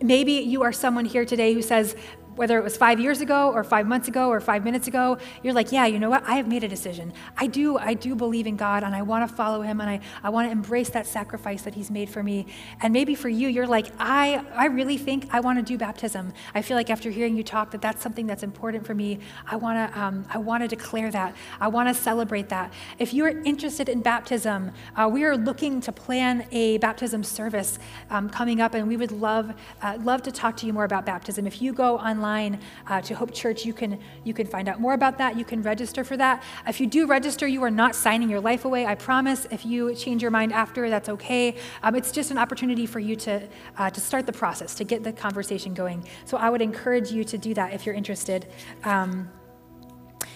maybe 0.00 0.32
you 0.32 0.62
are 0.62 0.72
someone 0.72 1.04
here 1.04 1.24
today 1.24 1.52
who 1.52 1.62
says, 1.62 1.96
whether 2.36 2.56
it 2.58 2.64
was 2.64 2.76
five 2.76 3.00
years 3.00 3.20
ago 3.20 3.50
or 3.52 3.64
five 3.64 3.86
months 3.86 4.08
ago 4.08 4.28
or 4.28 4.40
five 4.40 4.64
minutes 4.64 4.86
ago, 4.86 5.18
you're 5.42 5.52
like, 5.52 5.72
yeah, 5.72 5.86
you 5.86 5.98
know 5.98 6.10
what? 6.10 6.22
I 6.26 6.36
have 6.36 6.46
made 6.46 6.64
a 6.64 6.68
decision. 6.68 7.12
I 7.36 7.46
do, 7.46 7.76
I 7.76 7.94
do 7.94 8.14
believe 8.14 8.46
in 8.46 8.56
God 8.56 8.82
and 8.82 8.94
I 8.94 9.02
want 9.02 9.28
to 9.28 9.34
follow 9.34 9.62
him 9.62 9.80
and 9.80 9.90
I, 9.90 10.00
I 10.22 10.30
want 10.30 10.48
to 10.48 10.52
embrace 10.52 10.90
that 10.90 11.06
sacrifice 11.06 11.62
that 11.62 11.74
he's 11.74 11.90
made 11.90 12.08
for 12.08 12.22
me. 12.22 12.46
And 12.80 12.92
maybe 12.92 13.14
for 13.14 13.28
you, 13.28 13.48
you're 13.48 13.66
like, 13.66 13.88
I, 13.98 14.44
I 14.54 14.66
really 14.66 14.96
think 14.96 15.28
I 15.32 15.40
want 15.40 15.58
to 15.58 15.64
do 15.64 15.76
baptism. 15.76 16.32
I 16.54 16.62
feel 16.62 16.76
like 16.76 16.88
after 16.88 17.10
hearing 17.10 17.36
you 17.36 17.42
talk 17.42 17.72
that 17.72 17.82
that's 17.82 18.02
something 18.02 18.26
that's 18.26 18.42
important 18.42 18.86
for 18.86 18.94
me. 18.94 19.18
I 19.46 19.56
want 19.56 19.92
to, 19.92 20.00
um, 20.00 20.24
I 20.30 20.38
want 20.38 20.62
to 20.62 20.68
declare 20.68 21.10
that. 21.10 21.34
I 21.60 21.68
want 21.68 21.88
to 21.88 21.94
celebrate 21.94 22.48
that. 22.50 22.72
If 22.98 23.12
you 23.12 23.24
are 23.24 23.42
interested 23.44 23.88
in 23.88 24.02
baptism, 24.02 24.70
uh, 24.96 25.08
we 25.12 25.24
are 25.24 25.36
looking 25.36 25.80
to 25.82 25.92
plan 25.92 26.46
a 26.52 26.78
baptism 26.78 27.24
service 27.24 27.78
um, 28.10 28.30
coming 28.30 28.60
up 28.60 28.74
and 28.74 28.86
we 28.86 28.96
would 28.96 29.12
love, 29.12 29.52
uh, 29.82 29.98
love 30.02 30.22
to 30.22 30.32
talk 30.32 30.56
to 30.58 30.66
you 30.66 30.72
more 30.72 30.84
about 30.84 31.04
baptism. 31.04 31.46
If 31.46 31.60
you 31.60 31.72
go 31.72 31.98
online, 31.98 32.19
online 32.20 32.60
uh, 32.86 33.00
to 33.00 33.14
Hope 33.14 33.32
Church. 33.32 33.64
You 33.64 33.72
can, 33.72 33.98
you 34.24 34.34
can 34.34 34.46
find 34.46 34.68
out 34.68 34.78
more 34.78 34.92
about 34.92 35.16
that. 35.18 35.38
You 35.38 35.44
can 35.44 35.62
register 35.62 36.04
for 36.04 36.16
that. 36.18 36.42
If 36.68 36.80
you 36.80 36.86
do 36.86 37.06
register, 37.06 37.46
you 37.46 37.62
are 37.62 37.70
not 37.70 37.94
signing 37.94 38.28
your 38.28 38.40
life 38.40 38.66
away, 38.66 38.84
I 38.84 38.94
promise. 38.94 39.46
If 39.50 39.64
you 39.64 39.94
change 39.94 40.20
your 40.20 40.30
mind 40.30 40.52
after, 40.52 40.90
that's 40.90 41.08
okay. 41.08 41.56
Um, 41.82 41.94
it's 41.94 42.12
just 42.12 42.30
an 42.30 42.36
opportunity 42.36 42.84
for 42.84 43.00
you 43.00 43.16
to, 43.16 43.48
uh, 43.78 43.88
to 43.90 44.00
start 44.00 44.26
the 44.26 44.32
process, 44.32 44.74
to 44.74 44.84
get 44.84 45.02
the 45.02 45.12
conversation 45.12 45.72
going. 45.72 46.04
So 46.26 46.36
I 46.36 46.50
would 46.50 46.60
encourage 46.60 47.10
you 47.10 47.24
to 47.24 47.38
do 47.38 47.54
that 47.54 47.72
if 47.72 47.86
you're 47.86 47.94
interested. 47.94 48.46
Um, 48.84 49.30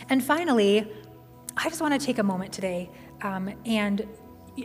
and 0.08 0.24
finally, 0.24 0.90
I 1.56 1.68
just 1.68 1.82
want 1.82 1.98
to 1.98 2.04
take 2.04 2.18
a 2.18 2.22
moment 2.22 2.52
today 2.52 2.90
um, 3.22 3.52
and 3.66 4.06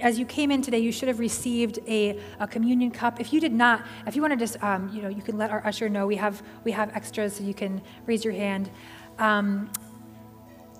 as 0.02 0.19
you 0.19 0.25
came 0.25 0.52
in 0.52 0.62
today, 0.62 0.80
you 0.80 0.91
should 0.91 1.08
have 1.08 1.19
received 1.19 1.80
a, 1.88 2.19
a 2.39 2.47
communion 2.47 2.91
cup. 2.91 3.19
If 3.19 3.34
you 3.34 3.39
did 3.39 3.54
not, 3.54 3.86
if 4.06 4.15
you 4.15 4.21
want 4.21 4.34
to 4.34 4.38
just, 4.38 4.62
um, 4.63 4.89
you 4.93 5.02
know, 5.02 5.10
you 5.10 5.21
can 5.21 5.38
let 5.38 5.49
our 5.52 5.65
usher 5.65 5.89
know. 5.89 6.06
We 6.06 6.15
have 6.17 6.41
we 6.63 6.71
have 6.71 6.95
extras, 6.95 7.36
so 7.36 7.43
you 7.43 7.54
can 7.54 7.82
raise 8.06 8.23
your 8.23 8.34
hand. 8.34 8.69
Um, 9.17 9.69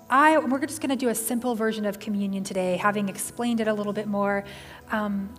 I 0.08 0.38
we're 0.38 0.64
just 0.66 0.80
going 0.80 0.90
to 0.90 0.96
do 0.96 1.08
a 1.08 1.14
simple 1.14 1.54
version 1.54 1.84
of 1.86 1.98
communion 1.98 2.44
today, 2.44 2.76
having 2.76 3.08
explained 3.08 3.60
it 3.60 3.68
a 3.68 3.74
little 3.74 3.92
bit 3.92 4.06
more. 4.06 4.44
Um, 4.90 5.32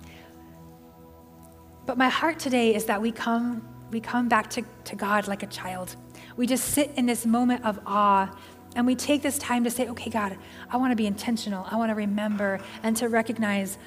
but 1.85 1.97
my 1.97 2.09
heart 2.09 2.39
today 2.39 2.75
is 2.75 2.85
that 2.85 3.01
we 3.01 3.11
come 3.11 3.67
we 3.91 3.99
come 3.99 4.29
back 4.29 4.49
to, 4.51 4.63
to 4.85 4.95
God 4.95 5.27
like 5.27 5.43
a 5.43 5.47
child. 5.47 5.95
We 6.37 6.47
just 6.47 6.69
sit 6.69 6.91
in 6.95 7.05
this 7.05 7.25
moment 7.25 7.65
of 7.65 7.79
awe 7.85 8.33
and 8.75 8.85
we 8.85 8.95
take 8.95 9.21
this 9.21 9.37
time 9.37 9.63
to 9.65 9.69
say, 9.69 9.89
okay, 9.89 10.09
God, 10.09 10.37
I 10.69 10.77
want 10.77 10.91
to 10.91 10.95
be 10.95 11.05
intentional. 11.05 11.67
I 11.69 11.75
want 11.75 11.89
to 11.89 11.95
remember 11.95 12.59
and 12.83 12.95
to 12.97 13.09
recognize 13.09 13.77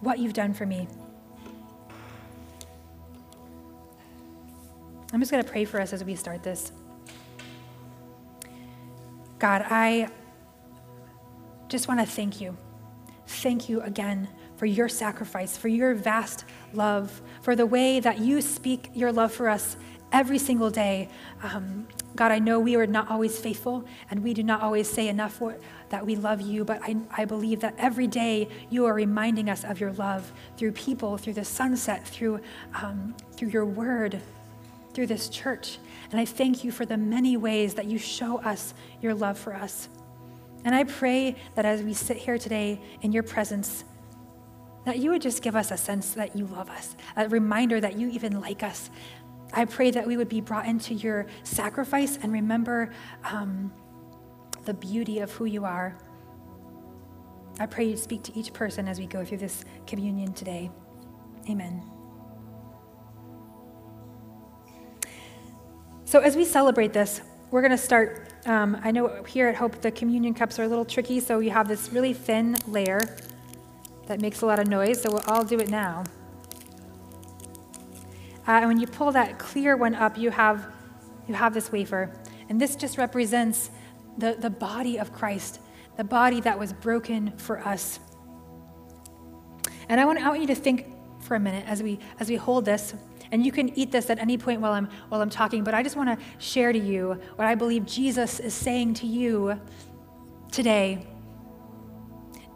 what 0.00 0.18
you've 0.18 0.32
done 0.32 0.52
for 0.52 0.66
me. 0.66 0.88
I'm 5.12 5.20
just 5.20 5.30
going 5.30 5.44
to 5.44 5.48
pray 5.48 5.64
for 5.64 5.80
us 5.80 5.92
as 5.92 6.02
we 6.02 6.16
start 6.16 6.42
this. 6.42 6.72
God, 9.38 9.64
I 9.68 10.08
just 11.68 11.86
want 11.86 12.00
to 12.00 12.06
thank 12.06 12.40
you. 12.40 12.56
Thank 13.26 13.68
you 13.68 13.80
again 13.82 14.28
for 14.56 14.66
your 14.66 14.88
sacrifice, 14.88 15.56
for 15.56 15.68
your 15.68 15.94
vast 15.94 16.44
love, 16.72 17.20
for 17.42 17.54
the 17.54 17.66
way 17.66 18.00
that 18.00 18.18
you 18.18 18.40
speak 18.40 18.90
your 18.94 19.12
love 19.12 19.32
for 19.32 19.48
us 19.48 19.76
every 20.12 20.38
single 20.38 20.70
day. 20.70 21.08
Um, 21.42 21.88
God, 22.14 22.30
I 22.30 22.38
know 22.38 22.60
we 22.60 22.76
are 22.76 22.86
not 22.86 23.10
always 23.10 23.38
faithful 23.38 23.84
and 24.10 24.22
we 24.22 24.34
do 24.34 24.42
not 24.42 24.60
always 24.60 24.88
say 24.88 25.08
enough 25.08 25.32
for, 25.34 25.56
that 25.88 26.04
we 26.04 26.14
love 26.16 26.40
you, 26.40 26.64
but 26.64 26.80
I, 26.82 26.96
I 27.10 27.24
believe 27.24 27.60
that 27.60 27.74
every 27.78 28.06
day 28.06 28.48
you 28.70 28.84
are 28.84 28.94
reminding 28.94 29.48
us 29.48 29.64
of 29.64 29.80
your 29.80 29.92
love 29.92 30.30
through 30.56 30.72
people, 30.72 31.16
through 31.16 31.34
the 31.34 31.44
sunset, 31.44 32.06
through, 32.06 32.40
um, 32.74 33.14
through 33.36 33.48
your 33.48 33.64
word, 33.64 34.20
through 34.92 35.06
this 35.06 35.28
church. 35.28 35.78
And 36.10 36.20
I 36.20 36.26
thank 36.26 36.64
you 36.64 36.70
for 36.70 36.84
the 36.84 36.98
many 36.98 37.36
ways 37.36 37.74
that 37.74 37.86
you 37.86 37.98
show 37.98 38.38
us 38.38 38.74
your 39.00 39.14
love 39.14 39.38
for 39.38 39.54
us. 39.54 39.88
And 40.64 40.74
I 40.74 40.84
pray 40.84 41.36
that 41.54 41.64
as 41.64 41.82
we 41.82 41.94
sit 41.94 42.18
here 42.18 42.38
today 42.38 42.80
in 43.00 43.12
your 43.12 43.22
presence, 43.22 43.84
that 44.84 44.98
you 44.98 45.10
would 45.10 45.22
just 45.22 45.42
give 45.42 45.56
us 45.56 45.70
a 45.70 45.76
sense 45.76 46.14
that 46.14 46.36
you 46.36 46.46
love 46.46 46.68
us, 46.68 46.96
a 47.16 47.28
reminder 47.28 47.80
that 47.80 47.96
you 47.96 48.08
even 48.10 48.40
like 48.40 48.62
us, 48.62 48.90
I 49.52 49.64
pray 49.64 49.90
that 49.90 50.06
we 50.06 50.16
would 50.16 50.28
be 50.28 50.40
brought 50.40 50.66
into 50.66 50.94
your 50.94 51.26
sacrifice 51.42 52.18
and 52.22 52.32
remember 52.32 52.92
um, 53.24 53.72
the 54.64 54.74
beauty 54.74 55.18
of 55.18 55.30
who 55.32 55.44
you 55.44 55.64
are. 55.64 55.96
I 57.60 57.66
pray 57.66 57.84
you'd 57.84 57.98
speak 57.98 58.22
to 58.24 58.38
each 58.38 58.52
person 58.52 58.88
as 58.88 58.98
we 58.98 59.06
go 59.06 59.24
through 59.24 59.38
this 59.38 59.64
communion 59.86 60.32
today. 60.32 60.70
Amen. 61.50 61.82
So, 66.04 66.20
as 66.20 66.36
we 66.36 66.44
celebrate 66.44 66.92
this, 66.92 67.20
we're 67.50 67.60
going 67.60 67.72
to 67.72 67.78
start. 67.78 68.28
Um, 68.46 68.78
I 68.82 68.90
know 68.90 69.22
here 69.24 69.48
at 69.48 69.54
Hope 69.54 69.80
the 69.80 69.90
communion 69.90 70.34
cups 70.34 70.58
are 70.58 70.64
a 70.64 70.68
little 70.68 70.84
tricky, 70.84 71.20
so 71.20 71.38
you 71.40 71.50
have 71.50 71.68
this 71.68 71.90
really 71.92 72.12
thin 72.14 72.56
layer 72.66 73.00
that 74.06 74.20
makes 74.20 74.42
a 74.42 74.46
lot 74.46 74.58
of 74.58 74.66
noise, 74.66 75.02
so 75.02 75.10
we'll 75.10 75.24
all 75.26 75.44
do 75.44 75.58
it 75.58 75.68
now. 75.68 76.04
Uh, 78.46 78.52
and 78.52 78.68
when 78.68 78.80
you 78.80 78.86
pull 78.86 79.12
that 79.12 79.38
clear 79.38 79.76
one 79.76 79.94
up, 79.94 80.18
you 80.18 80.30
have, 80.30 80.66
you 81.28 81.34
have 81.34 81.54
this 81.54 81.70
wafer. 81.70 82.10
And 82.48 82.60
this 82.60 82.74
just 82.74 82.98
represents 82.98 83.70
the, 84.18 84.36
the 84.38 84.50
body 84.50 84.98
of 84.98 85.12
Christ, 85.12 85.60
the 85.96 86.04
body 86.04 86.40
that 86.40 86.58
was 86.58 86.72
broken 86.72 87.36
for 87.38 87.60
us. 87.60 88.00
And 89.88 90.00
I 90.00 90.04
want, 90.04 90.18
I 90.18 90.28
want 90.28 90.40
you 90.40 90.46
to 90.48 90.54
think 90.54 90.86
for 91.20 91.36
a 91.36 91.40
minute 91.40 91.64
as 91.66 91.82
we, 91.82 91.98
as 92.18 92.28
we 92.28 92.36
hold 92.36 92.64
this. 92.64 92.94
And 93.30 93.46
you 93.46 93.52
can 93.52 93.76
eat 93.78 93.92
this 93.92 94.10
at 94.10 94.18
any 94.18 94.36
point 94.36 94.60
while 94.60 94.72
I'm, 94.72 94.88
while 95.08 95.22
I'm 95.22 95.30
talking, 95.30 95.64
but 95.64 95.72
I 95.72 95.82
just 95.82 95.96
want 95.96 96.18
to 96.18 96.24
share 96.38 96.72
to 96.72 96.78
you 96.78 97.20
what 97.36 97.46
I 97.46 97.54
believe 97.54 97.86
Jesus 97.86 98.40
is 98.40 98.52
saying 98.52 98.94
to 98.94 99.06
you 99.06 99.58
today. 100.50 101.06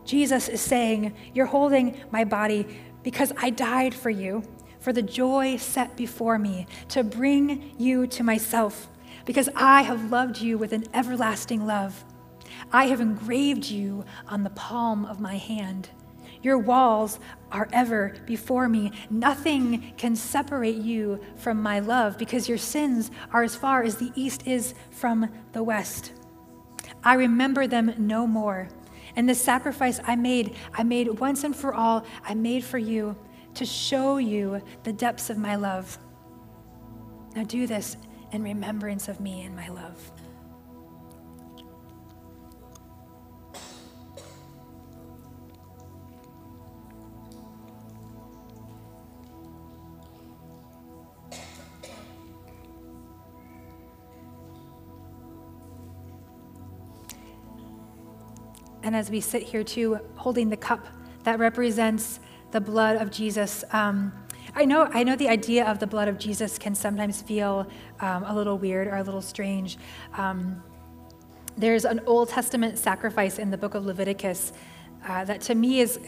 Jesus 0.05 0.49
is 0.49 0.61
saying, 0.61 1.15
You're 1.33 1.47
holding 1.47 1.99
my 2.11 2.25
body 2.25 2.67
because 3.03 3.33
I 3.39 3.51
died 3.51 3.95
for 3.95 4.11
you 4.11 4.43
for 4.87 4.93
the 4.93 5.03
joy 5.03 5.57
set 5.57 5.97
before 5.97 6.39
me 6.39 6.65
to 6.87 7.03
bring 7.03 7.75
you 7.77 8.07
to 8.07 8.23
myself, 8.23 8.89
because 9.25 9.49
I 9.57 9.83
have 9.83 10.13
loved 10.13 10.41
you 10.41 10.59
with 10.59 10.73
an 10.73 10.85
everlasting 10.95 11.67
love. 11.67 12.05
I 12.71 12.87
have 12.87 13.01
engraved 13.01 13.69
you 13.69 14.05
on 14.29 14.45
the 14.45 14.51
palm 14.51 15.05
of 15.05 15.19
my 15.19 15.39
hand. 15.39 15.89
Your 16.41 16.59
walls 16.59 17.19
are 17.51 17.69
ever 17.73 18.15
before 18.27 18.69
me. 18.69 18.93
Nothing 19.11 19.93
can 19.97 20.15
separate 20.15 20.77
you 20.77 21.19
from 21.35 21.61
my 21.61 21.81
love 21.81 22.17
because 22.17 22.49
your 22.49 22.57
sins 22.57 23.11
are 23.33 23.43
as 23.43 23.57
far 23.57 23.83
as 23.83 23.97
the 23.97 24.13
east 24.15 24.47
is 24.47 24.73
from 24.93 25.29
the 25.51 25.65
west. 25.65 26.13
I 27.03 27.15
remember 27.15 27.67
them 27.67 27.93
no 27.99 28.25
more. 28.25 28.69
And 29.17 29.29
the 29.29 29.35
sacrifice 29.35 29.99
I 30.05 30.15
made, 30.15 30.55
I 30.75 30.85
made 30.85 31.19
once 31.19 31.43
and 31.43 31.57
for 31.57 31.75
all, 31.75 32.05
I 32.25 32.35
made 32.35 32.63
for 32.63 32.79
you 32.79 33.17
to 33.57 33.65
show 33.65 34.19
you 34.19 34.63
the 34.85 34.93
depths 34.93 35.31
of 35.31 35.39
my 35.39 35.57
love. 35.57 35.99
Now 37.35 37.45
do 37.45 37.67
this 37.67 37.97
in 38.33 38.43
remembrance 38.43 39.09
of 39.09 39.19
me 39.19 39.43
and 39.43 39.57
my 39.57 39.69
love. 39.69 40.13
And 58.83 58.95
as 58.95 59.11
we 59.11 59.21
sit 59.21 59.43
here 59.43 59.65
too, 59.65 59.99
holding 60.15 60.49
the 60.51 60.57
cup 60.57 60.87
that 61.25 61.39
represents 61.39 62.21
the 62.51 62.61
blood 62.61 62.97
of 62.97 63.11
Jesus, 63.11 63.65
um, 63.73 64.13
I 64.55 64.65
know, 64.65 64.89
I 64.93 65.03
know 65.03 65.17
the 65.17 65.29
idea 65.29 65.67
of 65.67 65.79
the 65.79 65.87
blood 65.87 66.09
of 66.09 66.19
Jesus 66.19 66.59
can 66.59 66.75
sometimes 66.75 67.23
feel 67.23 67.67
um, 68.01 68.25
a 68.25 68.35
little 68.35 68.59
weird 68.59 68.87
or 68.87 68.97
a 68.97 69.03
little 69.03 69.21
strange. 69.21 69.77
Um, 70.17 70.63
there's 71.57 71.85
an 71.85 72.01
Old 72.07 72.29
Testament 72.29 72.79
sacrifice 72.79 73.39
in 73.39 73.51
the 73.51 73.59
book 73.59 73.75
of 73.75 73.85
Leviticus 73.85 74.53
uh, 75.07 75.25
that 75.25 75.41
to 75.43 75.55
me 75.55 75.81
is, 75.81 75.99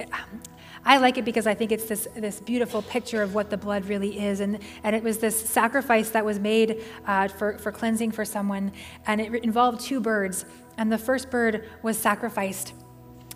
I 0.85 0.99
like 0.99 1.19
it 1.19 1.25
because 1.25 1.47
I 1.47 1.55
think 1.55 1.73
it's 1.73 1.85
this, 1.85 2.09
this 2.15 2.41
beautiful 2.41 2.83
picture 2.83 3.23
of 3.23 3.35
what 3.35 3.51
the 3.51 3.57
blood 3.57 3.87
really 3.87 4.19
is. 4.19 4.41
And, 4.41 4.59
and 4.83 4.95
it 4.95 5.03
was 5.03 5.19
this 5.19 5.39
sacrifice 5.39 6.11
that 6.11 6.25
was 6.25 6.39
made 6.39 6.83
uh, 7.07 7.29
for, 7.29 7.59
for 7.59 7.73
cleansing 7.73 8.13
for 8.13 8.25
someone, 8.25 8.73
and 9.07 9.21
it 9.21 9.33
involved 9.45 9.81
two 9.81 10.01
birds 10.01 10.45
and 10.79 10.93
the 10.93 10.99
first 10.99 11.29
bird 11.31 11.69
was 11.83 11.99
sacrificed, 11.99 12.73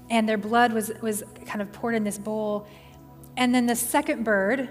and 0.09 0.29
their 0.29 0.39
blood 0.39 0.73
was, 0.73 0.93
was 1.03 1.25
kind 1.45 1.61
of 1.61 1.73
poured 1.73 1.97
in 1.97 2.05
this 2.05 2.17
bowl. 2.17 2.67
And 3.37 3.55
then 3.55 3.67
the 3.67 3.77
second 3.77 4.25
bird 4.25 4.71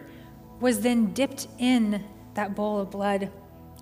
was 0.60 0.82
then 0.82 1.14
dipped 1.14 1.48
in 1.58 2.04
that 2.36 2.56
bowl 2.56 2.80
of 2.80 2.92
blood 2.92 3.32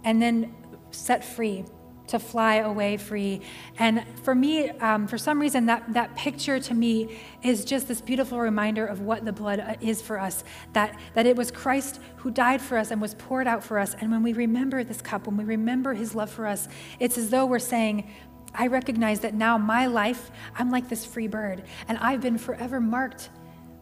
and 0.04 0.22
then 0.22 0.56
set 0.92 1.24
free 1.24 1.66
to 2.10 2.18
fly 2.18 2.56
away 2.56 2.98
free. 2.98 3.42
And 3.78 4.04
for 4.24 4.34
me, 4.34 4.70
um, 4.70 5.08
for 5.08 5.18
some 5.18 5.40
reason, 5.40 5.68
that, 5.68 5.94
that 5.94 6.16
picture 6.16 6.60
to 6.60 6.74
me 6.74 7.20
is 7.44 7.64
just 7.64 7.88
this 7.88 8.02
beautiful 8.02 8.40
reminder 8.40 8.86
of 8.86 9.02
what 9.02 9.26
the 9.26 9.32
blood 9.32 9.60
uh, 9.60 9.76
is 9.80 10.02
for 10.02 10.20
us 10.20 10.44
that, 10.74 11.00
that 11.14 11.28
it 11.28 11.36
was 11.36 11.52
Christ 11.52 12.00
who 12.18 12.32
died 12.32 12.62
for 12.62 12.78
us 12.78 12.90
and 12.90 13.00
was 13.00 13.14
poured 13.14 13.48
out 13.48 13.64
for 13.64 13.78
us. 13.78 13.96
And 14.00 14.10
when 14.12 14.24
we 14.24 14.34
remember 14.34 14.84
this 14.84 15.02
cup, 15.02 15.28
when 15.28 15.38
we 15.38 15.44
remember 15.44 15.94
his 15.94 16.16
love 16.16 16.32
for 16.32 16.48
us, 16.48 16.68
it's 17.00 17.18
as 17.18 17.30
though 17.30 17.46
we're 17.46 17.60
saying, 17.60 18.10
I 18.56 18.66
recognize 18.66 19.20
that 19.20 19.36
now 19.36 19.60
my 19.60 19.86
life, 19.86 20.32
I'm 20.56 20.72
like 20.72 20.90
this 20.90 21.06
free 21.06 21.28
bird, 21.28 21.64
and 21.88 21.98
I've 22.00 22.22
been 22.22 22.40
forever 22.40 22.82
marked 22.82 23.30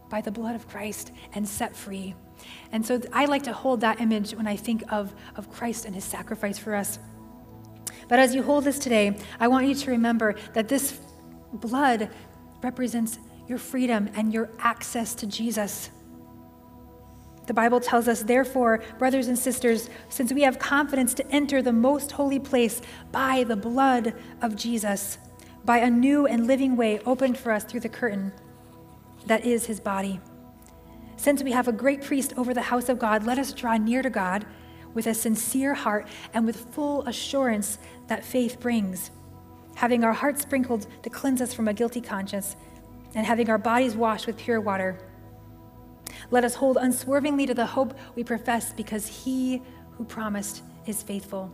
by 0.09 0.21
the 0.21 0.31
blood 0.31 0.55
of 0.55 0.67
Christ 0.67 1.11
and 1.33 1.47
set 1.47 1.75
free. 1.75 2.15
And 2.71 2.85
so 2.85 3.01
I 3.11 3.25
like 3.25 3.43
to 3.43 3.53
hold 3.53 3.81
that 3.81 3.99
image 3.99 4.33
when 4.33 4.47
I 4.47 4.55
think 4.55 4.83
of, 4.91 5.13
of 5.35 5.51
Christ 5.51 5.85
and 5.85 5.95
his 5.95 6.03
sacrifice 6.03 6.57
for 6.57 6.75
us. 6.75 6.99
But 8.07 8.19
as 8.19 8.33
you 8.33 8.43
hold 8.43 8.63
this 8.63 8.79
today, 8.79 9.17
I 9.39 9.47
want 9.47 9.67
you 9.67 9.75
to 9.75 9.91
remember 9.91 10.35
that 10.53 10.67
this 10.67 10.99
blood 11.53 12.09
represents 12.61 13.19
your 13.47 13.57
freedom 13.57 14.09
and 14.15 14.33
your 14.33 14.49
access 14.59 15.13
to 15.15 15.27
Jesus. 15.27 15.89
The 17.47 17.53
Bible 17.53 17.79
tells 17.79 18.09
us, 18.09 18.23
therefore, 18.23 18.83
brothers 18.99 19.27
and 19.27 19.39
sisters, 19.39 19.89
since 20.09 20.33
we 20.33 20.41
have 20.41 20.59
confidence 20.59 21.13
to 21.15 21.31
enter 21.31 21.61
the 21.61 21.71
most 21.71 22.11
holy 22.11 22.39
place 22.39 22.81
by 23.11 23.45
the 23.45 23.55
blood 23.55 24.13
of 24.41 24.57
Jesus, 24.57 25.17
by 25.63 25.77
a 25.77 25.89
new 25.89 26.27
and 26.27 26.45
living 26.45 26.75
way 26.75 26.99
opened 26.99 27.37
for 27.37 27.53
us 27.53 27.63
through 27.63 27.79
the 27.79 27.89
curtain 27.89 28.33
that 29.25 29.45
is 29.45 29.65
his 29.65 29.79
body. 29.79 30.19
Since 31.17 31.43
we 31.43 31.51
have 31.51 31.67
a 31.67 31.73
great 31.73 32.03
priest 32.03 32.33
over 32.37 32.53
the 32.53 32.61
house 32.61 32.89
of 32.89 32.99
God, 32.99 33.25
let 33.25 33.39
us 33.39 33.51
draw 33.51 33.75
near 33.75 34.01
to 34.01 34.09
God 34.09 34.45
with 34.93 35.07
a 35.07 35.13
sincere 35.13 35.73
heart 35.73 36.07
and 36.33 36.45
with 36.45 36.73
full 36.73 37.03
assurance 37.07 37.79
that 38.07 38.23
faith 38.23 38.59
brings, 38.59 39.11
having 39.75 40.03
our 40.03 40.13
hearts 40.13 40.43
sprinkled 40.43 40.87
to 41.03 41.09
cleanse 41.09 41.41
us 41.41 41.53
from 41.53 41.67
a 41.67 41.73
guilty 41.73 42.01
conscience, 42.01 42.55
and 43.15 43.25
having 43.25 43.49
our 43.49 43.57
bodies 43.57 43.95
washed 43.95 44.27
with 44.27 44.37
pure 44.37 44.61
water. 44.61 44.99
Let 46.29 46.43
us 46.43 46.55
hold 46.55 46.77
unswervingly 46.77 47.45
to 47.47 47.53
the 47.53 47.65
hope 47.65 47.97
we 48.15 48.23
profess 48.23 48.73
because 48.73 49.07
he 49.07 49.61
who 49.91 50.03
promised 50.03 50.61
is 50.85 51.01
faithful. 51.01 51.51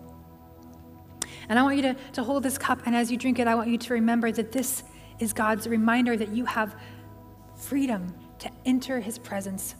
And 1.50 1.60
I 1.60 1.64
want 1.64 1.76
you 1.76 1.82
to, 1.84 1.96
to 2.14 2.24
hold 2.24 2.44
this 2.44 2.58
cup, 2.58 2.82
and 2.86 2.96
as 2.96 3.12
you 3.12 3.18
drink 3.18 3.40
it, 3.40 3.48
I 3.48 3.56
want 3.56 3.70
you 3.70 3.78
to 3.78 3.94
remember 3.94 4.32
that 4.32 4.52
this 4.52 4.84
is 5.20 5.34
God's 5.34 5.68
reminder 5.68 6.18
that 6.18 6.30
you 6.30 6.46
have 6.46 6.76
freedom 7.68 8.14
to 8.40 8.50
enter 8.66 9.00
his 9.00 9.18
presence, 9.18 9.76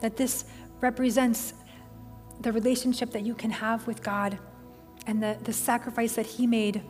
that 0.00 0.16
this 0.16 0.44
represents 0.80 1.54
the 2.40 2.52
relationship 2.52 3.10
that 3.12 3.22
you 3.22 3.34
can 3.34 3.50
have 3.50 3.86
with 3.86 4.02
God 4.02 4.38
and 5.06 5.22
the, 5.22 5.38
the 5.44 5.52
sacrifice 5.52 6.14
that 6.14 6.26
he 6.26 6.46
made 6.46 6.82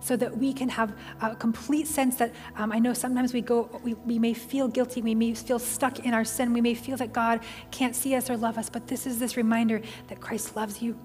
so 0.00 0.16
that 0.16 0.36
we 0.36 0.52
can 0.52 0.68
have 0.68 0.96
a 1.20 1.36
complete 1.36 1.86
sense 1.86 2.16
that 2.16 2.34
um, 2.56 2.72
I 2.72 2.80
know 2.80 2.92
sometimes 2.92 3.32
we 3.32 3.40
go, 3.40 3.80
we, 3.84 3.94
we 3.94 4.18
may 4.18 4.34
feel 4.34 4.66
guilty, 4.66 5.00
we 5.00 5.14
may 5.14 5.32
feel 5.32 5.60
stuck 5.60 6.00
in 6.00 6.12
our 6.12 6.24
sin, 6.24 6.52
we 6.52 6.60
may 6.60 6.74
feel 6.74 6.96
that 6.96 7.12
God 7.12 7.40
can't 7.70 7.94
see 7.94 8.16
us 8.16 8.28
or 8.28 8.36
love 8.36 8.58
us, 8.58 8.68
but 8.68 8.88
this 8.88 9.06
is 9.06 9.20
this 9.20 9.36
reminder 9.36 9.80
that 10.08 10.20
Christ 10.20 10.56
loves 10.56 10.82
you, 10.82 10.98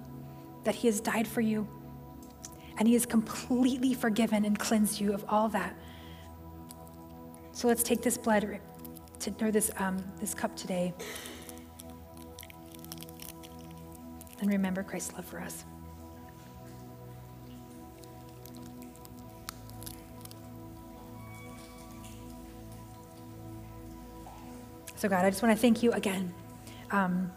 that 0.64 0.74
He 0.74 0.88
has 0.88 1.00
died 1.00 1.28
for 1.28 1.40
you, 1.40 1.68
and 2.78 2.88
He 2.88 2.94
has 2.94 3.06
completely 3.06 3.94
forgiven 3.94 4.44
and 4.44 4.58
cleansed 4.58 5.00
you 5.00 5.12
of 5.12 5.24
all 5.28 5.48
that. 5.50 5.76
So 7.58 7.66
let's 7.66 7.82
take 7.82 8.02
this 8.02 8.16
blood 8.16 8.60
to, 9.18 9.34
or 9.40 9.50
this, 9.50 9.72
um, 9.78 9.96
this 10.20 10.32
cup 10.32 10.54
today 10.54 10.94
and 14.40 14.48
remember 14.48 14.84
Christ's 14.84 15.12
love 15.14 15.24
for 15.24 15.40
us. 15.40 15.64
So, 24.94 25.08
God, 25.08 25.24
I 25.24 25.30
just 25.30 25.42
want 25.42 25.52
to 25.52 25.60
thank 25.60 25.82
you 25.82 25.90
again. 25.90 26.32
Um, 26.92 27.32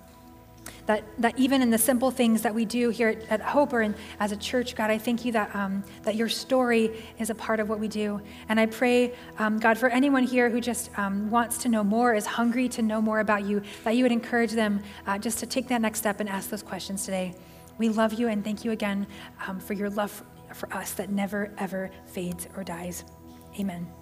that, 0.85 1.03
that 1.19 1.37
even 1.37 1.61
in 1.61 1.69
the 1.69 1.77
simple 1.77 2.11
things 2.11 2.41
that 2.41 2.53
we 2.53 2.65
do 2.65 2.89
here 2.89 3.09
at, 3.09 3.23
at 3.29 3.41
Hope 3.41 3.73
or 3.73 3.81
in, 3.81 3.95
as 4.19 4.31
a 4.31 4.35
church, 4.35 4.75
God, 4.75 4.89
I 4.89 4.97
thank 4.97 5.25
you 5.25 5.31
that, 5.33 5.55
um, 5.55 5.83
that 6.03 6.15
your 6.15 6.29
story 6.29 7.03
is 7.19 7.29
a 7.29 7.35
part 7.35 7.59
of 7.59 7.69
what 7.69 7.79
we 7.79 7.87
do. 7.87 8.21
And 8.49 8.59
I 8.59 8.65
pray, 8.65 9.13
um, 9.39 9.59
God, 9.59 9.77
for 9.77 9.89
anyone 9.89 10.23
here 10.23 10.49
who 10.49 10.61
just 10.61 10.97
um, 10.97 11.29
wants 11.29 11.57
to 11.59 11.69
know 11.69 11.83
more, 11.83 12.13
is 12.13 12.25
hungry 12.25 12.67
to 12.69 12.81
know 12.81 13.01
more 13.01 13.19
about 13.19 13.45
you, 13.45 13.61
that 13.83 13.95
you 13.95 14.03
would 14.03 14.11
encourage 14.11 14.51
them 14.51 14.81
uh, 15.07 15.17
just 15.17 15.39
to 15.39 15.45
take 15.45 15.67
that 15.67 15.81
next 15.81 15.99
step 15.99 16.19
and 16.19 16.29
ask 16.29 16.49
those 16.49 16.63
questions 16.63 17.05
today. 17.05 17.33
We 17.77 17.89
love 17.89 18.13
you 18.13 18.27
and 18.27 18.43
thank 18.43 18.65
you 18.65 18.71
again 18.71 19.07
um, 19.47 19.59
for 19.59 19.73
your 19.73 19.89
love 19.89 20.11
for, 20.11 20.25
for 20.53 20.73
us 20.73 20.93
that 20.93 21.09
never, 21.09 21.53
ever 21.57 21.89
fades 22.05 22.47
or 22.55 22.63
dies. 22.63 23.03
Amen. 23.59 24.00